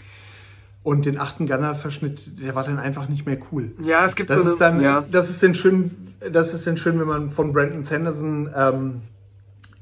Und 0.84 1.06
den 1.06 1.16
achten 1.18 1.46
Gunner-Verschnitt, 1.46 2.40
der 2.42 2.54
war 2.56 2.64
dann 2.64 2.78
einfach 2.78 3.08
nicht 3.08 3.24
mehr 3.24 3.38
cool. 3.52 3.72
Ja, 3.84 4.04
es 4.04 4.16
gibt 4.16 4.30
Das 4.30 4.42
so 4.44 4.52
ist 4.52 4.60
dann, 4.60 4.80
ja. 4.80 5.04
das 5.10 5.30
ist 5.30 5.40
dann 5.42 5.54
schön, 5.54 5.90
das 6.32 6.54
ist 6.54 6.66
dann 6.66 6.76
schön, 6.76 6.98
wenn 6.98 7.06
man 7.06 7.30
von 7.30 7.52
Brandon 7.52 7.84
Sanderson 7.84 8.50
ähm, 8.54 9.02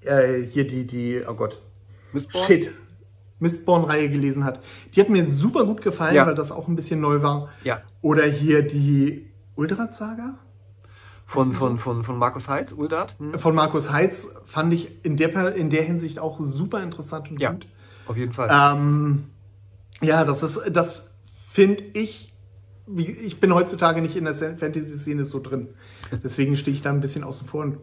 äh, 0.02 0.42
hier 0.42 0.66
die, 0.66 0.86
die, 0.86 1.22
oh 1.26 1.32
Gott, 1.34 1.62
Mistborn? 2.12 2.46
Shit, 2.46 2.70
Mistborn-Reihe 3.38 4.10
gelesen 4.10 4.44
hat. 4.44 4.60
Die 4.94 5.00
hat 5.00 5.08
mir 5.08 5.24
super 5.24 5.64
gut 5.64 5.80
gefallen, 5.80 6.14
Ja. 6.16 6.26
weil 6.26 6.34
das 6.34 6.52
auch 6.52 6.68
ein 6.68 6.76
bisschen 6.76 7.00
neu 7.00 7.22
war. 7.22 7.48
Ja. 7.64 7.80
Oder 8.02 8.24
hier 8.24 8.60
die 8.62 9.30
Uldrad-Saga 9.54 10.34
Von, 11.26 11.52
von, 11.54 11.78
von, 11.78 12.04
von 12.04 12.18
Markus 12.18 12.48
Heitz, 12.48 12.72
Uldat? 12.72 13.16
Hm? 13.18 13.38
von 13.38 13.54
Markus 13.54 13.90
Heitz 13.90 14.34
fand 14.44 14.74
ich 14.74 15.02
in 15.04 15.16
der, 15.16 15.54
in 15.54 15.70
der 15.70 15.82
Hinsicht 15.82 16.18
auch 16.18 16.38
super 16.40 16.82
interessant 16.82 17.30
und 17.30 17.40
Ja. 17.40 17.52
gut. 17.52 17.66
Auf 18.06 18.16
jeden 18.18 18.32
Fall. 18.34 18.48
Ähm, 18.50 19.24
ja, 20.00 20.24
das 20.24 20.42
ist, 20.42 20.62
das 20.72 21.10
finde 21.50 21.82
ich, 21.94 22.32
wie, 22.86 23.10
ich 23.10 23.40
bin 23.40 23.54
heutzutage 23.54 24.02
nicht 24.02 24.16
in 24.16 24.24
der 24.24 24.34
Fantasy-Szene 24.34 25.24
so 25.24 25.40
drin. 25.40 25.68
Deswegen 26.22 26.56
stehe 26.56 26.74
ich 26.74 26.82
da 26.82 26.90
ein 26.90 27.00
bisschen 27.00 27.24
außen 27.24 27.46
vor 27.46 27.62
und 27.62 27.76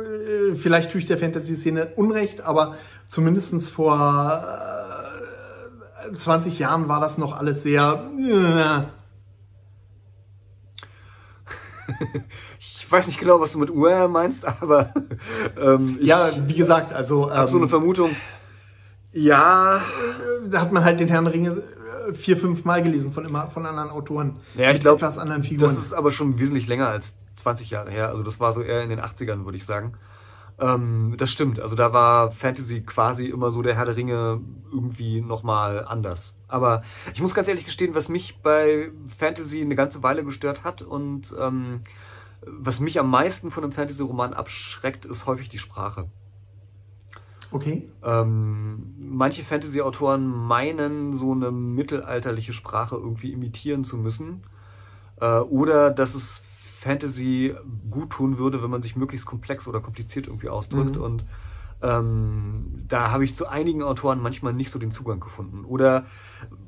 äh, 0.00 0.54
vielleicht 0.54 0.90
tue 0.90 1.00
ich 1.00 1.06
der 1.06 1.18
Fantasy-Szene 1.18 1.92
Unrecht, 1.96 2.40
aber 2.40 2.76
zumindest 3.06 3.70
vor 3.70 4.44
äh, 6.10 6.14
20 6.14 6.58
Jahren 6.58 6.88
war 6.88 7.00
das 7.00 7.18
noch 7.18 7.36
alles 7.36 7.62
sehr, 7.62 8.10
äh, 8.18 8.82
Ich 12.84 12.90
weiß 12.90 13.06
nicht 13.06 13.18
genau, 13.18 13.40
was 13.40 13.52
du 13.52 13.58
mit 13.58 13.70
Uer 13.70 14.08
meinst, 14.08 14.44
aber 14.44 14.92
ähm, 15.60 15.98
ja, 16.00 16.30
wie 16.46 16.54
gesagt, 16.54 16.92
also 16.92 17.30
habe 17.30 17.50
so 17.50 17.56
eine 17.56 17.64
ähm, 17.64 17.70
Vermutung. 17.70 18.10
Ja, 19.14 19.80
da 20.44 20.60
hat 20.60 20.72
man 20.72 20.84
halt 20.84 20.98
den 20.98 21.08
Herrn 21.08 21.24
der 21.24 21.34
Ringe 21.34 21.62
äh, 22.08 22.12
vier, 22.12 22.36
fünf 22.36 22.64
Mal 22.64 22.82
gelesen 22.82 23.12
von 23.12 23.24
immer 23.24 23.48
von 23.48 23.64
anderen 23.64 23.90
Autoren. 23.90 24.36
Ja, 24.56 24.68
ich 24.68 24.74
mit 24.74 24.82
glaub, 24.82 24.96
etwas 24.96 25.18
anderen 25.18 25.44
Figuren. 25.44 25.74
das 25.74 25.84
ist 25.84 25.92
aber 25.92 26.10
schon 26.10 26.38
wesentlich 26.38 26.66
länger 26.66 26.88
als 26.88 27.16
20 27.36 27.70
Jahre 27.70 27.90
her. 27.90 28.08
Also 28.08 28.24
das 28.24 28.40
war 28.40 28.52
so 28.52 28.60
eher 28.60 28.82
in 28.82 28.90
den 28.90 29.00
80ern, 29.00 29.44
würde 29.44 29.56
ich 29.56 29.64
sagen. 29.64 29.94
Ähm, 30.58 31.14
das 31.16 31.30
stimmt. 31.30 31.60
Also 31.60 31.76
da 31.76 31.92
war 31.92 32.32
Fantasy 32.32 32.80
quasi 32.80 33.26
immer 33.26 33.52
so 33.52 33.62
der 33.62 33.76
Herr 33.76 33.84
der 33.84 33.96
Ringe 33.96 34.40
irgendwie 34.72 35.20
nochmal 35.20 35.84
anders. 35.84 36.36
Aber 36.48 36.82
ich 37.12 37.20
muss 37.20 37.34
ganz 37.34 37.46
ehrlich 37.46 37.64
gestehen, 37.66 37.94
was 37.94 38.08
mich 38.08 38.40
bei 38.42 38.90
Fantasy 39.18 39.60
eine 39.60 39.76
ganze 39.76 40.02
Weile 40.02 40.24
gestört 40.24 40.64
hat 40.64 40.82
und 40.82 41.34
ähm, 41.40 41.82
was 42.46 42.80
mich 42.80 42.98
am 42.98 43.10
meisten 43.10 43.50
von 43.50 43.64
einem 43.64 43.72
Fantasy-Roman 43.72 44.34
abschreckt, 44.34 45.06
ist 45.06 45.26
häufig 45.26 45.48
die 45.48 45.58
Sprache. 45.58 46.08
Okay. 47.52 47.88
Ähm, 48.02 48.94
manche 48.98 49.44
Fantasy-Autoren 49.44 50.26
meinen, 50.26 51.14
so 51.14 51.32
eine 51.32 51.50
mittelalterliche 51.50 52.52
Sprache 52.52 52.96
irgendwie 52.96 53.32
imitieren 53.32 53.84
zu 53.84 53.96
müssen. 53.96 54.42
Äh, 55.20 55.38
oder 55.38 55.90
dass 55.90 56.14
es 56.14 56.44
Fantasy 56.80 57.54
gut 57.90 58.10
tun 58.10 58.38
würde, 58.38 58.62
wenn 58.62 58.70
man 58.70 58.82
sich 58.82 58.96
möglichst 58.96 59.26
komplex 59.26 59.66
oder 59.66 59.80
kompliziert 59.80 60.26
irgendwie 60.26 60.48
ausdrückt. 60.48 60.96
Mhm. 60.96 61.02
Und 61.02 61.24
ähm, 61.84 62.84
da 62.88 63.10
habe 63.10 63.24
ich 63.24 63.34
zu 63.34 63.46
einigen 63.46 63.82
Autoren 63.82 64.20
manchmal 64.22 64.54
nicht 64.54 64.70
so 64.70 64.78
den 64.78 64.90
Zugang 64.90 65.20
gefunden. 65.20 65.64
Oder 65.64 66.04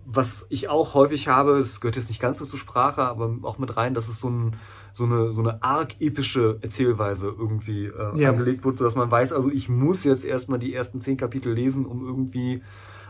was 0.05 0.47
ich 0.51 0.69
auch 0.69 0.95
häufig 0.95 1.29
habe, 1.29 1.59
es 1.59 1.81
gehört 1.81 1.97
jetzt 1.97 2.09
nicht 2.11 2.21
ganz 2.21 2.39
so 2.39 2.45
zur 2.47 2.59
Sprache, 2.59 3.03
aber 3.03 3.35
auch 3.43 3.59
mit 3.59 3.77
rein, 3.77 3.95
dass 3.95 4.09
es 4.09 4.21
so, 4.21 4.29
ein, 4.29 4.57
so 4.93 5.05
eine, 5.05 5.33
so 5.33 5.41
eine 5.43 5.63
arg 5.63 6.01
epische 6.01 6.59
Erzählweise 6.61 7.29
irgendwie 7.29 7.87
äh, 7.87 8.19
Ja. 8.21 8.31
angelegt 8.31 8.65
wird, 8.65 8.77
sodass 8.77 8.95
man 8.95 9.11
weiß, 9.11 9.33
also 9.33 9.51
ich 9.51 9.69
muss 9.69 10.05
jetzt 10.05 10.25
erstmal 10.25 10.59
die 10.59 10.75
ersten 10.75 11.01
zehn 11.01 11.17
Kapitel 11.17 11.53
lesen, 11.55 11.87
um 11.87 12.05
irgendwie 12.07 12.63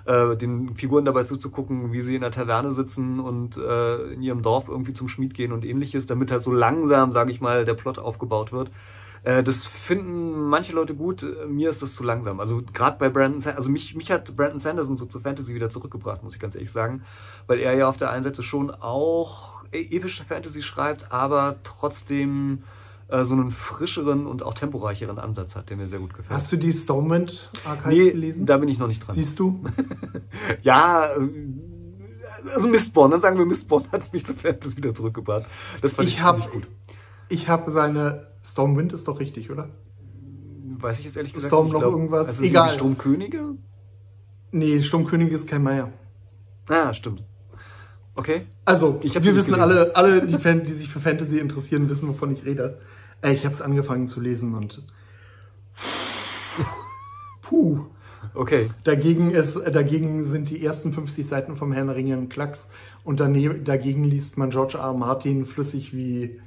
äh, 0.05 0.37
den 0.37 0.77
Figuren 0.77 1.05
dabei 1.05 1.25
zuzugucken, 1.25 1.93
wie 1.93 2.01
sie 2.03 2.15
in 2.15 2.21
der 2.21 2.31
Taverne 2.31 2.71
sitzen 2.73 3.19
und 3.19 3.57
äh, 3.57 4.13
in 4.13 4.23
ihrem 4.23 4.43
Dorf 4.43 4.69
irgendwie 4.69 4.95
zum 4.95 5.09
Schmied 5.09 5.35
gehen 5.35 5.53
und 5.53 5.65
ähnliches, 5.65 6.07
damit 6.07 6.31
halt 6.31 6.43
so 6.43 6.53
langsam, 6.53 7.11
sage 7.13 7.33
ich 7.33 7.41
mal, 7.41 7.65
der 7.65 7.75
Plot 7.75 7.99
aufgebaut 7.99 8.53
wird. 8.53 8.71
Äh, 9.27 9.43
das 9.43 9.65
finden 9.67 10.49
manche 10.49 10.73
Leute 10.73 10.95
gut, 10.95 11.27
mir 11.49 11.71
ist 11.71 11.83
das 11.83 11.95
zu 11.95 12.05
langsam. 12.05 12.39
Also 12.39 12.63
gerade 12.73 12.97
bei 12.99 13.09
Brandon, 13.09 13.41
Sa- 13.41 13.51
also 13.55 13.69
mich, 13.69 13.97
mich 13.97 14.13
hat 14.13 14.37
Brandon 14.37 14.61
Sanderson 14.61 14.97
so 14.97 15.05
zu 15.07 15.19
Fantasy 15.19 15.53
wieder 15.53 15.69
zurückgebracht, 15.69 16.23
muss 16.23 16.35
ich 16.35 16.41
ganz 16.41 16.55
ehrlich 16.55 16.71
sagen, 16.71 17.03
weil 17.49 17.59
er 17.59 17.75
ja 17.75 17.89
auf 17.89 17.97
der 17.97 18.11
einen 18.11 18.23
Seite 18.23 18.45
schon 18.45 18.71
auch 18.71 19.65
e- 19.73 19.97
epische 19.97 20.25
Fantasy 20.25 20.63
schreibt, 20.63 21.11
aber 21.11 21.57
trotzdem 21.65 22.63
äh, 23.09 23.25
so 23.25 23.35
einen 23.35 23.51
frischeren 23.51 24.29
und 24.29 24.45
auch 24.45 24.55
temporeicheren 24.55 25.19
Ansatz 25.19 25.57
hat, 25.57 25.71
der 25.71 25.77
mir 25.77 25.89
sehr 25.89 25.99
gut 25.99 26.11
gefällt. 26.15 26.31
Hast 26.31 26.53
du 26.53 26.57
die 26.57 26.73
Stormwind 26.73 27.51
Archives 27.65 27.89
nee, 28.05 28.11
gelesen? 28.13 28.47
da 28.47 28.59
bin 28.59 28.69
ich 28.69 28.79
noch 28.79 28.87
nicht 28.89 29.05
dran. 29.05 29.13
Siehst 29.15 29.41
du? 29.41 29.65
Ja, 30.63 31.07
äh, 31.17 31.29
also 32.55 32.69
Mistborn, 32.69 33.11
dann 33.11 33.21
sagen 33.21 33.39
wir 33.39 33.47
Mistborn 33.47 33.91
hat 33.91 34.13
mich 34.13 34.25
zu 34.25 34.35
Fantasy 34.35 34.77
wieder 34.77 34.95
zurückgebracht. 34.95 35.47
Das 35.83 35.95
fand 35.95 36.07
ich, 36.09 36.19
Ich 36.19 36.23
ziemlich 36.25 36.49
gut. 36.51 36.67
ich 37.29 37.49
habe 37.49 37.71
seine 37.73 38.29
Stormwind 38.51 38.93
ist 38.93 39.07
doch 39.09 39.19
richtig, 39.21 39.51
oder? 39.51 39.69
Weiß 40.79 40.99
ich 40.99 41.05
jetzt 41.07 41.17
ehrlich 41.17 41.33
gesagt 41.33 41.51
Storm 41.53 41.67
nicht. 41.67 41.73
noch 41.75 41.81
Ich 41.81 41.85
glaub, 41.85 41.95
irgendwas? 41.95 42.29
Also 42.29 42.43
Egal. 42.43 42.69
Die 42.69 42.75
Stromkönige? 42.75 43.55
Nee, 44.53 44.83
Sturmkönig 44.83 45.33
ist 45.33 45.49
kein 45.49 45.63
Meier. 45.63 45.93
Ah, 46.69 46.93
stimmt. 46.95 47.23
Okay. 48.15 48.47
Also, 48.65 49.01
wir 49.03 49.15
wissen 49.15 49.53
gelesen. 49.53 49.55
alle, 49.61 49.95
alle 49.97 50.27
die, 50.27 50.39
Fan, 50.39 50.65
die 50.65 50.73
sich 50.73 50.89
für 50.89 51.01
Fantasy 51.01 51.39
interessieren, 51.39 51.89
wissen, 51.91 52.09
wovon 52.09 52.33
ich 52.33 52.45
rede. 52.45 52.81
Äh, 53.23 53.33
ich 53.35 53.45
habe 53.45 53.55
es 53.55 53.61
angefangen 53.61 54.07
zu 54.09 54.21
lesen 54.21 54.55
und 54.55 54.83
puh. 57.43 57.87
Okay. 58.35 58.71
Dagegen, 58.85 59.31
ist, 59.31 59.57
äh, 59.57 59.71
dagegen 59.71 60.23
sind 60.23 60.51
die 60.51 60.65
ersten 60.65 60.93
50 60.93 61.27
Seiten 61.27 61.57
vom 61.57 61.73
Herrn 61.73 61.87
der 61.87 61.97
Ringe 61.97 62.17
ein 62.17 62.29
Klacks 62.29 62.71
und 63.05 63.21
dane- 63.21 63.61
dagegen 63.63 64.05
liest 64.05 64.37
man 64.39 64.51
George 64.51 64.79
R. 64.79 64.85
R. 64.85 64.95
Martin 64.95 65.45
flüssig 65.45 65.95
wie, 65.95 66.41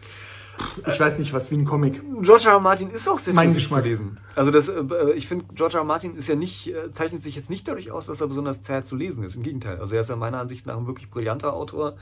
ich 0.87 0.99
weiß 0.99 1.19
nicht 1.19 1.33
was, 1.33 1.51
wie 1.51 1.55
ein 1.55 1.65
Comic. 1.65 2.01
George 2.21 2.45
R. 2.47 2.53
R. 2.53 2.59
Martin 2.59 2.89
ist 2.91 3.07
auch 3.07 3.19
sehr 3.19 3.33
Mein 3.33 3.53
Geschmack. 3.53 3.83
zu 3.83 3.89
lesen. 3.89 4.17
Also 4.35 4.51
das, 4.51 4.67
äh, 4.69 5.11
ich 5.15 5.27
finde, 5.27 5.45
George 5.53 5.75
R. 5.75 5.81
R. 5.81 5.85
Martin 5.85 6.15
ist 6.15 6.27
ja 6.27 6.35
nicht, 6.35 6.67
äh, 6.73 6.91
zeichnet 6.93 7.23
sich 7.23 7.35
jetzt 7.35 7.49
nicht 7.49 7.67
dadurch 7.67 7.91
aus, 7.91 8.07
dass 8.07 8.21
er 8.21 8.27
besonders 8.27 8.61
zäh 8.61 8.83
zu 8.83 8.95
lesen 8.95 9.23
ist. 9.23 9.35
Im 9.35 9.43
Gegenteil. 9.43 9.79
Also 9.79 9.95
er 9.95 10.01
ist 10.01 10.09
ja 10.09 10.15
meiner 10.15 10.39
Ansicht 10.39 10.65
nach 10.65 10.77
ein 10.77 10.87
wirklich 10.87 11.09
brillanter 11.09 11.53
Autor, 11.53 11.95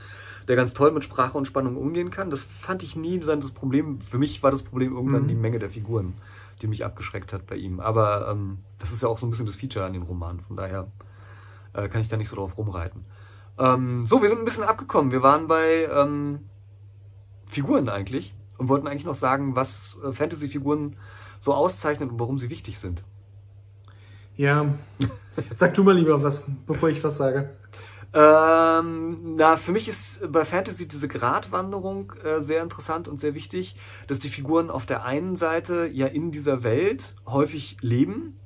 der 0.48 0.56
ganz 0.56 0.74
toll 0.74 0.90
mit 0.92 1.04
Sprache 1.04 1.36
und 1.36 1.46
Spannung 1.46 1.76
umgehen 1.76 2.10
kann. 2.10 2.30
Das 2.30 2.44
fand 2.60 2.82
ich 2.82 2.96
nie 2.96 3.18
dann 3.20 3.40
das 3.40 3.50
Problem. 3.52 4.00
Für 4.00 4.18
mich 4.18 4.42
war 4.42 4.50
das 4.50 4.62
Problem 4.62 4.94
irgendwann 4.94 5.24
Mhm. 5.24 5.28
die 5.28 5.34
Menge 5.34 5.58
der 5.58 5.70
Figuren, 5.70 6.14
die 6.62 6.66
mich 6.66 6.84
abgeschreckt 6.84 7.32
hat 7.32 7.46
bei 7.46 7.56
ihm. 7.56 7.80
Aber 7.80 8.28
ähm, 8.30 8.58
das 8.78 8.90
ist 8.92 9.02
ja 9.02 9.08
auch 9.08 9.18
so 9.18 9.26
ein 9.26 9.30
bisschen 9.30 9.46
das 9.46 9.56
Feature 9.56 9.84
an 9.86 9.92
dem 9.92 10.02
Roman. 10.02 10.40
Von 10.40 10.56
daher 10.56 10.88
äh, 11.74 11.88
kann 11.88 12.00
ich 12.00 12.08
da 12.08 12.16
nicht 12.16 12.28
so 12.30 12.36
drauf 12.36 12.56
rumreiten. 12.56 13.04
Ähm, 13.58 14.06
so, 14.06 14.22
wir 14.22 14.28
sind 14.28 14.38
ein 14.38 14.44
bisschen 14.44 14.64
abgekommen. 14.64 15.10
Wir 15.12 15.22
waren 15.22 15.48
bei 15.48 15.88
ähm, 15.92 16.40
Figuren 17.46 17.88
eigentlich 17.88 18.34
und 18.58 18.68
wollten 18.68 18.86
eigentlich 18.86 19.04
noch 19.04 19.14
sagen, 19.14 19.56
was 19.56 19.98
äh, 20.04 20.12
Fantasy-Figuren 20.12 20.96
so 21.40 21.54
auszeichnet 21.54 22.10
und 22.10 22.20
warum 22.20 22.38
sie 22.38 22.50
wichtig 22.50 22.78
sind. 22.78 23.04
Ja, 24.36 24.66
sag 25.54 25.74
du 25.74 25.82
mal 25.84 25.96
lieber 25.96 26.22
was, 26.22 26.50
bevor 26.66 26.90
ich 26.90 27.02
was 27.02 27.16
sage. 27.16 27.50
Ähm, 28.14 29.36
na, 29.36 29.56
für 29.56 29.72
mich 29.72 29.88
ist 29.88 30.32
bei 30.32 30.44
Fantasy 30.44 30.88
diese 30.88 31.08
Gratwanderung 31.08 32.12
äh, 32.24 32.40
sehr 32.40 32.62
interessant 32.62 33.06
und 33.06 33.20
sehr 33.20 33.34
wichtig, 33.34 33.76
dass 34.06 34.18
die 34.18 34.30
Figuren 34.30 34.70
auf 34.70 34.86
der 34.86 35.04
einen 35.04 35.36
Seite 35.36 35.86
ja 35.92 36.06
in 36.06 36.30
dieser 36.30 36.62
Welt 36.62 37.16
häufig 37.26 37.76
leben, 37.82 38.38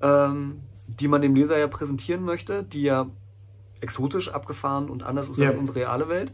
ähm, 0.00 0.62
die 0.86 1.08
man 1.08 1.20
dem 1.20 1.34
Leser 1.34 1.58
ja 1.58 1.66
präsentieren 1.66 2.24
möchte, 2.24 2.62
die 2.62 2.82
ja 2.82 3.06
exotisch, 3.80 4.30
abgefahren 4.30 4.88
und 4.88 5.02
anders 5.02 5.28
ist 5.28 5.38
Ja. 5.38 5.48
als 5.48 5.58
unsere 5.58 5.80
reale 5.80 6.08
Welt. 6.08 6.32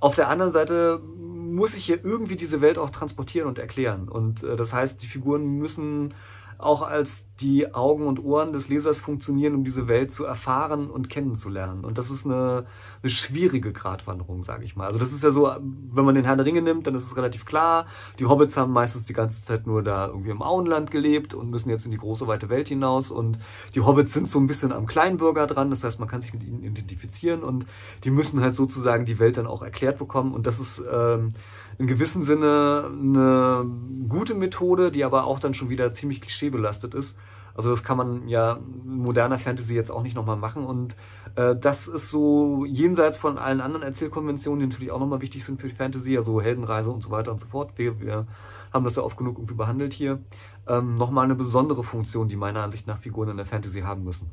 Auf 0.00 0.14
der 0.14 0.28
anderen 0.28 0.52
Seite 0.52 1.00
muss 1.00 1.74
ich 1.74 1.84
hier 1.84 2.04
irgendwie 2.04 2.36
diese 2.36 2.60
Welt 2.60 2.78
auch 2.78 2.90
transportieren 2.90 3.46
und 3.46 3.58
erklären. 3.58 4.08
Und 4.08 4.42
äh, 4.42 4.56
das 4.56 4.72
heißt, 4.72 5.02
die 5.02 5.06
Figuren 5.06 5.58
müssen 5.58 6.14
auch 6.62 6.82
als 6.82 7.26
die 7.40 7.74
Augen 7.74 8.06
und 8.06 8.22
Ohren 8.24 8.52
des 8.52 8.68
Lesers 8.68 8.98
funktionieren, 8.98 9.54
um 9.54 9.64
diese 9.64 9.88
Welt 9.88 10.12
zu 10.12 10.24
erfahren 10.24 10.88
und 10.88 11.10
kennenzulernen. 11.10 11.84
Und 11.84 11.98
das 11.98 12.10
ist 12.10 12.24
eine, 12.24 12.66
eine 13.02 13.10
schwierige 13.10 13.72
Gratwanderung, 13.72 14.44
sage 14.44 14.64
ich 14.64 14.76
mal. 14.76 14.86
Also 14.86 14.98
das 14.98 15.12
ist 15.12 15.24
ja 15.24 15.30
so, 15.30 15.52
wenn 15.60 16.04
man 16.04 16.14
den 16.14 16.24
Herrn 16.24 16.38
der 16.38 16.46
Ringe 16.46 16.62
nimmt, 16.62 16.86
dann 16.86 16.94
ist 16.94 17.04
es 17.04 17.16
relativ 17.16 17.44
klar. 17.44 17.86
Die 18.18 18.26
Hobbits 18.26 18.56
haben 18.56 18.72
meistens 18.72 19.04
die 19.04 19.12
ganze 19.12 19.42
Zeit 19.42 19.66
nur 19.66 19.82
da 19.82 20.06
irgendwie 20.06 20.30
im 20.30 20.42
Auenland 20.42 20.90
gelebt 20.90 21.34
und 21.34 21.50
müssen 21.50 21.70
jetzt 21.70 21.84
in 21.84 21.90
die 21.90 21.98
große 21.98 22.26
weite 22.26 22.48
Welt 22.48 22.68
hinaus. 22.68 23.10
Und 23.10 23.38
die 23.74 23.80
Hobbits 23.80 24.12
sind 24.12 24.28
so 24.28 24.38
ein 24.38 24.46
bisschen 24.46 24.72
am 24.72 24.86
Kleinbürger 24.86 25.46
dran. 25.46 25.70
Das 25.70 25.82
heißt, 25.82 25.98
man 25.98 26.08
kann 26.08 26.22
sich 26.22 26.32
mit 26.32 26.44
ihnen 26.44 26.62
identifizieren 26.62 27.42
und 27.42 27.66
die 28.04 28.10
müssen 28.10 28.40
halt 28.40 28.54
sozusagen 28.54 29.04
die 29.04 29.18
Welt 29.18 29.36
dann 29.36 29.46
auch 29.46 29.62
erklärt 29.62 29.98
bekommen. 29.98 30.32
Und 30.32 30.46
das 30.46 30.60
ist 30.60 30.82
ähm, 30.90 31.34
in 31.78 31.86
gewissem 31.86 32.24
Sinne 32.24 32.90
eine 32.90 33.66
gute 34.08 34.34
Methode, 34.34 34.90
die 34.90 35.04
aber 35.04 35.24
auch 35.24 35.40
dann 35.40 35.54
schon 35.54 35.70
wieder 35.70 35.94
ziemlich 35.94 36.20
klischeebelastet 36.20 36.94
ist. 36.94 37.16
Also 37.54 37.70
das 37.70 37.82
kann 37.82 37.96
man 37.96 38.28
ja 38.28 38.58
moderner 38.84 39.38
Fantasy 39.38 39.74
jetzt 39.74 39.90
auch 39.90 40.02
nicht 40.02 40.14
nochmal 40.14 40.36
machen. 40.36 40.64
Und 40.64 40.96
äh, 41.36 41.54
das 41.54 41.86
ist 41.86 42.10
so 42.10 42.64
jenseits 42.64 43.18
von 43.18 43.38
allen 43.38 43.60
anderen 43.60 43.82
Erzählkonventionen, 43.82 44.60
die 44.60 44.66
natürlich 44.66 44.90
auch 44.90 45.00
nochmal 45.00 45.20
wichtig 45.20 45.44
sind 45.44 45.60
für 45.60 45.68
die 45.68 45.74
Fantasy, 45.74 46.16
also 46.16 46.40
Heldenreise 46.40 46.90
und 46.90 47.02
so 47.02 47.10
weiter 47.10 47.30
und 47.30 47.40
so 47.40 47.48
fort. 47.48 47.72
Wir, 47.76 48.00
wir 48.00 48.26
haben 48.72 48.84
das 48.84 48.96
ja 48.96 49.02
oft 49.02 49.16
genug 49.18 49.36
irgendwie 49.36 49.54
behandelt 49.54 49.92
hier. 49.92 50.20
Ähm, 50.66 50.94
nochmal 50.94 51.24
eine 51.24 51.34
besondere 51.34 51.84
Funktion, 51.84 52.28
die 52.28 52.36
meiner 52.36 52.62
Ansicht 52.62 52.86
nach 52.86 52.98
Figuren 52.98 53.28
in 53.28 53.36
der 53.36 53.46
Fantasy 53.46 53.80
haben 53.80 54.04
müssen. 54.04 54.30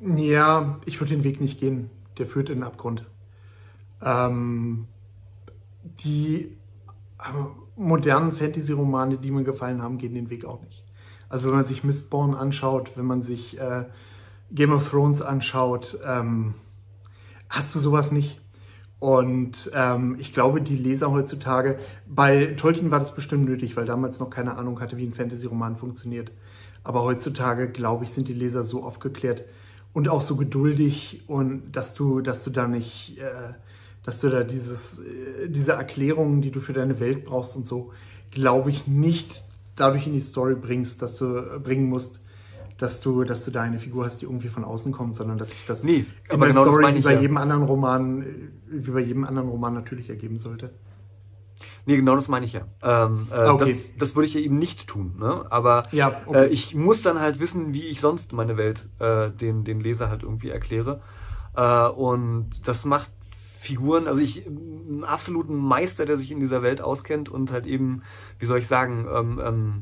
Ja, 0.00 0.80
ich 0.86 1.00
würde 1.00 1.14
den 1.14 1.24
Weg 1.24 1.40
nicht 1.40 1.60
gehen. 1.60 1.90
Der 2.18 2.26
führt 2.26 2.48
in 2.48 2.58
den 2.58 2.64
Abgrund. 2.64 3.06
Ähm, 4.02 4.88
die 6.04 6.56
modernen 7.76 8.32
Fantasy-Romane, 8.32 9.18
die 9.18 9.30
mir 9.30 9.44
gefallen 9.44 9.82
haben, 9.82 9.98
gehen 9.98 10.14
den 10.14 10.30
Weg 10.30 10.44
auch 10.44 10.62
nicht. 10.62 10.84
Also 11.28 11.48
wenn 11.48 11.54
man 11.54 11.66
sich 11.66 11.84
Mistborn 11.84 12.34
anschaut, 12.34 12.92
wenn 12.96 13.06
man 13.06 13.22
sich 13.22 13.58
äh, 13.58 13.84
Game 14.52 14.72
of 14.72 14.88
Thrones 14.88 15.22
anschaut, 15.22 15.98
ähm, 16.06 16.54
hast 17.48 17.74
du 17.74 17.78
sowas 17.78 18.12
nicht. 18.12 18.40
Und 19.00 19.70
ähm, 19.74 20.16
ich 20.18 20.32
glaube, 20.32 20.62
die 20.62 20.76
Leser 20.76 21.10
heutzutage, 21.10 21.78
bei 22.06 22.54
Tolkien 22.56 22.90
war 22.90 22.98
das 22.98 23.14
bestimmt 23.14 23.44
nötig, 23.44 23.76
weil 23.76 23.84
damals 23.84 24.18
noch 24.20 24.30
keine 24.30 24.56
Ahnung 24.56 24.80
hatte, 24.80 24.96
wie 24.96 25.04
ein 25.04 25.12
Fantasy-Roman 25.12 25.76
funktioniert. 25.76 26.32
Aber 26.84 27.02
heutzutage, 27.02 27.70
glaube 27.70 28.04
ich, 28.04 28.10
sind 28.10 28.28
die 28.28 28.34
Leser 28.34 28.64
so 28.64 28.82
aufgeklärt 28.84 29.44
und 29.92 30.08
auch 30.08 30.22
so 30.22 30.36
geduldig 30.36 31.24
und 31.26 31.72
dass 31.72 31.94
du, 31.94 32.20
dass 32.20 32.44
du 32.44 32.50
da 32.50 32.68
nicht, 32.68 33.18
äh, 33.18 33.54
dass 34.04 34.20
du 34.20 34.28
da 34.30 34.42
dieses, 34.44 35.00
äh, 35.00 35.48
diese 35.48 35.72
Erklärungen, 35.72 36.42
die 36.42 36.50
du 36.50 36.60
für 36.60 36.72
deine 36.72 37.00
Welt 37.00 37.24
brauchst 37.24 37.56
und 37.56 37.66
so, 37.66 37.92
glaube 38.30 38.70
ich, 38.70 38.86
nicht 38.86 39.44
dadurch 39.76 40.06
in 40.06 40.12
die 40.12 40.20
Story 40.20 40.54
bringst, 40.54 41.02
dass 41.02 41.16
du 41.18 41.36
äh, 41.38 41.58
bringen 41.58 41.88
musst, 41.88 42.20
dass 42.78 43.00
du, 43.00 43.24
dass 43.24 43.44
du 43.44 43.50
da 43.50 43.62
eine 43.62 43.78
Figur 43.78 44.04
hast, 44.04 44.20
die 44.20 44.26
irgendwie 44.26 44.48
von 44.48 44.64
außen 44.64 44.92
kommt, 44.92 45.14
sondern 45.14 45.38
dass 45.38 45.50
sich 45.50 45.64
das 45.64 45.84
Nee, 45.84 46.06
in 46.28 46.40
der 46.40 46.48
genau 46.48 46.62
Story 46.62 46.94
wie 46.96 47.00
bei 47.00 47.14
ja. 47.14 47.20
jedem 47.20 47.36
anderen 47.36 47.62
Roman, 47.62 48.22
äh, 48.22 48.26
wie 48.68 48.90
bei 48.90 49.00
jedem 49.00 49.24
anderen 49.24 49.48
Roman 49.48 49.74
natürlich 49.74 50.10
ergeben 50.10 50.38
sollte. 50.38 50.70
Nee, 51.86 51.96
genau 51.96 52.16
das 52.16 52.28
meine 52.28 52.46
ich 52.46 52.52
ja. 52.54 52.62
Ähm, 52.82 53.28
äh, 53.30 53.48
Okay. 53.48 53.74
das, 53.74 53.96
das 53.98 54.16
würde 54.16 54.26
ich 54.26 54.34
ja 54.34 54.40
eben 54.40 54.58
nicht 54.58 54.86
tun. 54.86 55.16
Ne? 55.18 55.44
Aber 55.50 55.82
Ja, 55.92 56.20
okay. 56.26 56.46
äh, 56.46 56.48
ich 56.48 56.74
muss 56.74 57.02
dann 57.02 57.20
halt 57.20 57.40
wissen, 57.40 57.72
wie 57.74 57.86
ich 57.86 58.00
sonst 58.00 58.32
meine 58.32 58.56
Welt 58.56 58.88
äh, 58.98 59.30
den, 59.30 59.64
den 59.64 59.80
Leser 59.80 60.08
halt 60.08 60.22
irgendwie 60.22 60.50
erkläre. 60.50 61.00
Und 61.96 62.50
das 62.66 62.84
macht 62.84 63.12
Figuren, 63.64 64.06
also 64.06 64.20
ich, 64.20 64.46
einen 64.46 65.04
absoluten 65.04 65.56
Meister, 65.56 66.06
der 66.06 66.16
sich 66.16 66.30
in 66.30 66.40
dieser 66.40 66.62
Welt 66.62 66.80
auskennt 66.80 67.28
und 67.28 67.50
halt 67.50 67.66
eben, 67.66 68.02
wie 68.38 68.46
soll 68.46 68.58
ich 68.58 68.68
sagen, 68.68 69.06
ähm, 69.12 69.40
ähm, 69.42 69.80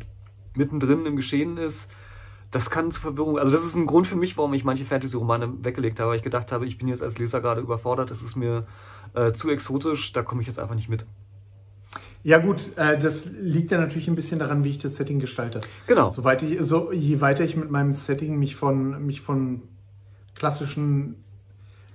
mittendrin 0.54 1.04
im 1.04 1.16
Geschehen 1.16 1.58
ist, 1.58 1.90
das 2.50 2.70
kann 2.70 2.92
zu 2.92 3.00
Verwirrung, 3.00 3.38
also 3.38 3.52
das 3.52 3.64
ist 3.64 3.74
ein 3.74 3.86
Grund 3.86 4.06
für 4.06 4.16
mich, 4.16 4.36
warum 4.36 4.54
ich 4.54 4.64
manche 4.64 4.84
Fantasy-Romane 4.84 5.64
weggelegt 5.64 5.98
habe, 5.98 6.10
weil 6.10 6.18
ich 6.18 6.22
gedacht 6.22 6.52
habe, 6.52 6.66
ich 6.66 6.78
bin 6.78 6.88
jetzt 6.88 7.02
als 7.02 7.18
Leser 7.18 7.40
gerade 7.40 7.60
überfordert, 7.60 8.10
das 8.10 8.22
ist 8.22 8.36
mir 8.36 8.66
äh, 9.14 9.32
zu 9.32 9.50
exotisch, 9.50 10.12
da 10.12 10.22
komme 10.22 10.42
ich 10.42 10.46
jetzt 10.46 10.58
einfach 10.58 10.74
nicht 10.74 10.88
mit. 10.88 11.04
Ja 12.22 12.38
gut, 12.38 12.76
äh, 12.76 12.98
das 12.98 13.26
liegt 13.32 13.72
ja 13.72 13.80
natürlich 13.80 14.06
ein 14.06 14.14
bisschen 14.14 14.38
daran, 14.38 14.62
wie 14.62 14.70
ich 14.70 14.78
das 14.78 14.96
Setting 14.96 15.18
gestalte. 15.18 15.60
Genau. 15.88 16.08
Soweit 16.10 16.42
ich, 16.42 16.60
so, 16.60 16.92
je 16.92 17.20
weiter 17.20 17.42
ich 17.42 17.56
mit 17.56 17.70
meinem 17.70 17.92
Setting 17.92 18.38
mich 18.38 18.54
von, 18.54 19.04
mich 19.04 19.20
von 19.20 19.62
klassischen, 20.36 21.16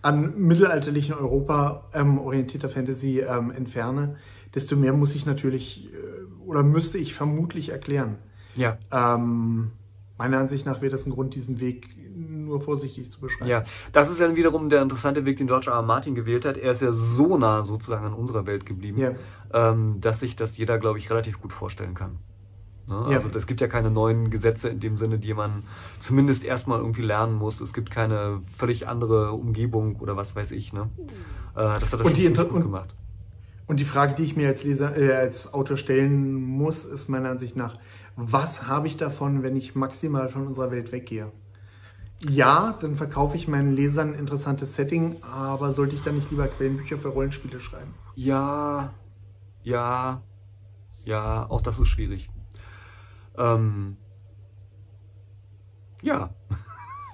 an 0.01 0.37
mittelalterlichen 0.39 1.15
Europa 1.15 1.85
ähm, 1.93 2.19
orientierter 2.19 2.69
Fantasy 2.69 3.19
ähm, 3.19 3.51
entferne, 3.51 4.15
desto 4.55 4.75
mehr 4.75 4.93
muss 4.93 5.15
ich 5.15 5.25
natürlich 5.25 5.91
äh, 5.93 5.97
oder 6.45 6.63
müsste 6.63 6.97
ich 6.97 7.13
vermutlich 7.13 7.69
erklären. 7.69 8.17
Ja. 8.55 8.77
Ähm, 8.91 9.71
meiner 10.17 10.37
Ansicht 10.39 10.65
nach 10.65 10.81
wäre 10.81 10.91
das 10.91 11.05
ein 11.05 11.11
Grund, 11.11 11.35
diesen 11.35 11.59
Weg 11.59 11.89
nur 12.17 12.61
vorsichtig 12.61 13.11
zu 13.11 13.19
beschreiben. 13.19 13.49
Ja, 13.49 13.63
das 13.91 14.09
ist 14.09 14.19
dann 14.19 14.35
wiederum 14.35 14.69
der 14.69 14.81
interessante 14.81 15.25
Weg, 15.25 15.37
den 15.37 15.47
George 15.47 15.69
R. 15.69 15.75
R. 15.75 15.81
Martin 15.83 16.15
gewählt 16.15 16.45
hat. 16.45 16.57
Er 16.57 16.71
ist 16.71 16.81
ja 16.81 16.91
so 16.91 17.37
nah 17.37 17.61
sozusagen 17.63 18.05
an 18.05 18.13
unserer 18.13 18.45
Welt 18.47 18.65
geblieben, 18.65 18.97
Ja. 18.99 19.11
ähm, 19.53 19.97
dass 20.01 20.21
sich 20.21 20.35
das 20.35 20.57
jeder, 20.57 20.79
glaube 20.79 20.97
ich, 20.97 21.09
relativ 21.11 21.39
gut 21.41 21.53
vorstellen 21.53 21.93
kann. 21.93 22.17
Ne? 22.87 23.05
Ja. 23.09 23.17
Also 23.19 23.37
es 23.37 23.47
gibt 23.47 23.59
ja 23.61 23.67
keine 23.67 23.91
neuen 23.91 24.29
Gesetze 24.29 24.69
in 24.69 24.79
dem 24.79 24.97
Sinne, 24.97 25.19
die 25.19 25.33
man 25.33 25.63
zumindest 25.99 26.43
erstmal 26.43 26.79
irgendwie 26.79 27.01
lernen 27.01 27.35
muss. 27.35 27.59
Es 27.61 27.73
gibt 27.73 27.91
keine 27.91 28.41
völlig 28.57 28.87
andere 28.87 29.33
Umgebung 29.33 29.97
oder 29.97 30.15
was 30.15 30.35
weiß 30.35 30.51
ich. 30.51 30.71
Ne? 30.73 30.89
Äh, 31.55 31.79
das 31.79 31.91
hat 31.91 31.99
er 31.99 32.05
Und 32.05 32.17
schon 32.17 32.33
gut 32.33 32.51
und- 32.51 32.61
gemacht. 32.61 32.95
Und 33.67 33.81
die 33.81 33.85
Frage, 33.85 34.15
die 34.15 34.23
ich 34.23 34.37
mir 34.37 34.47
als 34.47 34.63
Leser, 34.63 34.97
äh, 34.97 35.13
als 35.13 35.53
Autor 35.53 35.75
stellen 35.75 36.33
muss, 36.33 36.85
ist 36.85 37.09
meiner 37.09 37.29
Ansicht 37.29 37.57
nach, 37.57 37.77
was 38.15 38.67
habe 38.67 38.87
ich 38.87 38.95
davon, 38.95 39.43
wenn 39.43 39.57
ich 39.57 39.75
maximal 39.75 40.29
von 40.29 40.47
unserer 40.47 40.71
Welt 40.71 40.93
weggehe? 40.93 41.31
Ja, 42.27 42.75
dann 42.79 42.95
verkaufe 42.95 43.35
ich 43.35 43.47
meinen 43.49 43.75
Lesern 43.75 44.13
ein 44.13 44.19
interessantes 44.19 44.73
Setting, 44.75 45.17
aber 45.21 45.71
sollte 45.73 45.95
ich 45.95 46.01
dann 46.01 46.15
nicht 46.15 46.31
lieber 46.31 46.47
Quellenbücher 46.47 46.97
für 46.97 47.09
Rollenspiele 47.09 47.59
schreiben? 47.59 47.93
Ja, 48.15 48.93
ja, 49.63 50.21
ja, 51.03 51.45
auch 51.49 51.61
das 51.61 51.77
ist 51.77 51.89
schwierig. 51.89 52.29
Ähm, 53.37 53.97
ja, 56.01 56.29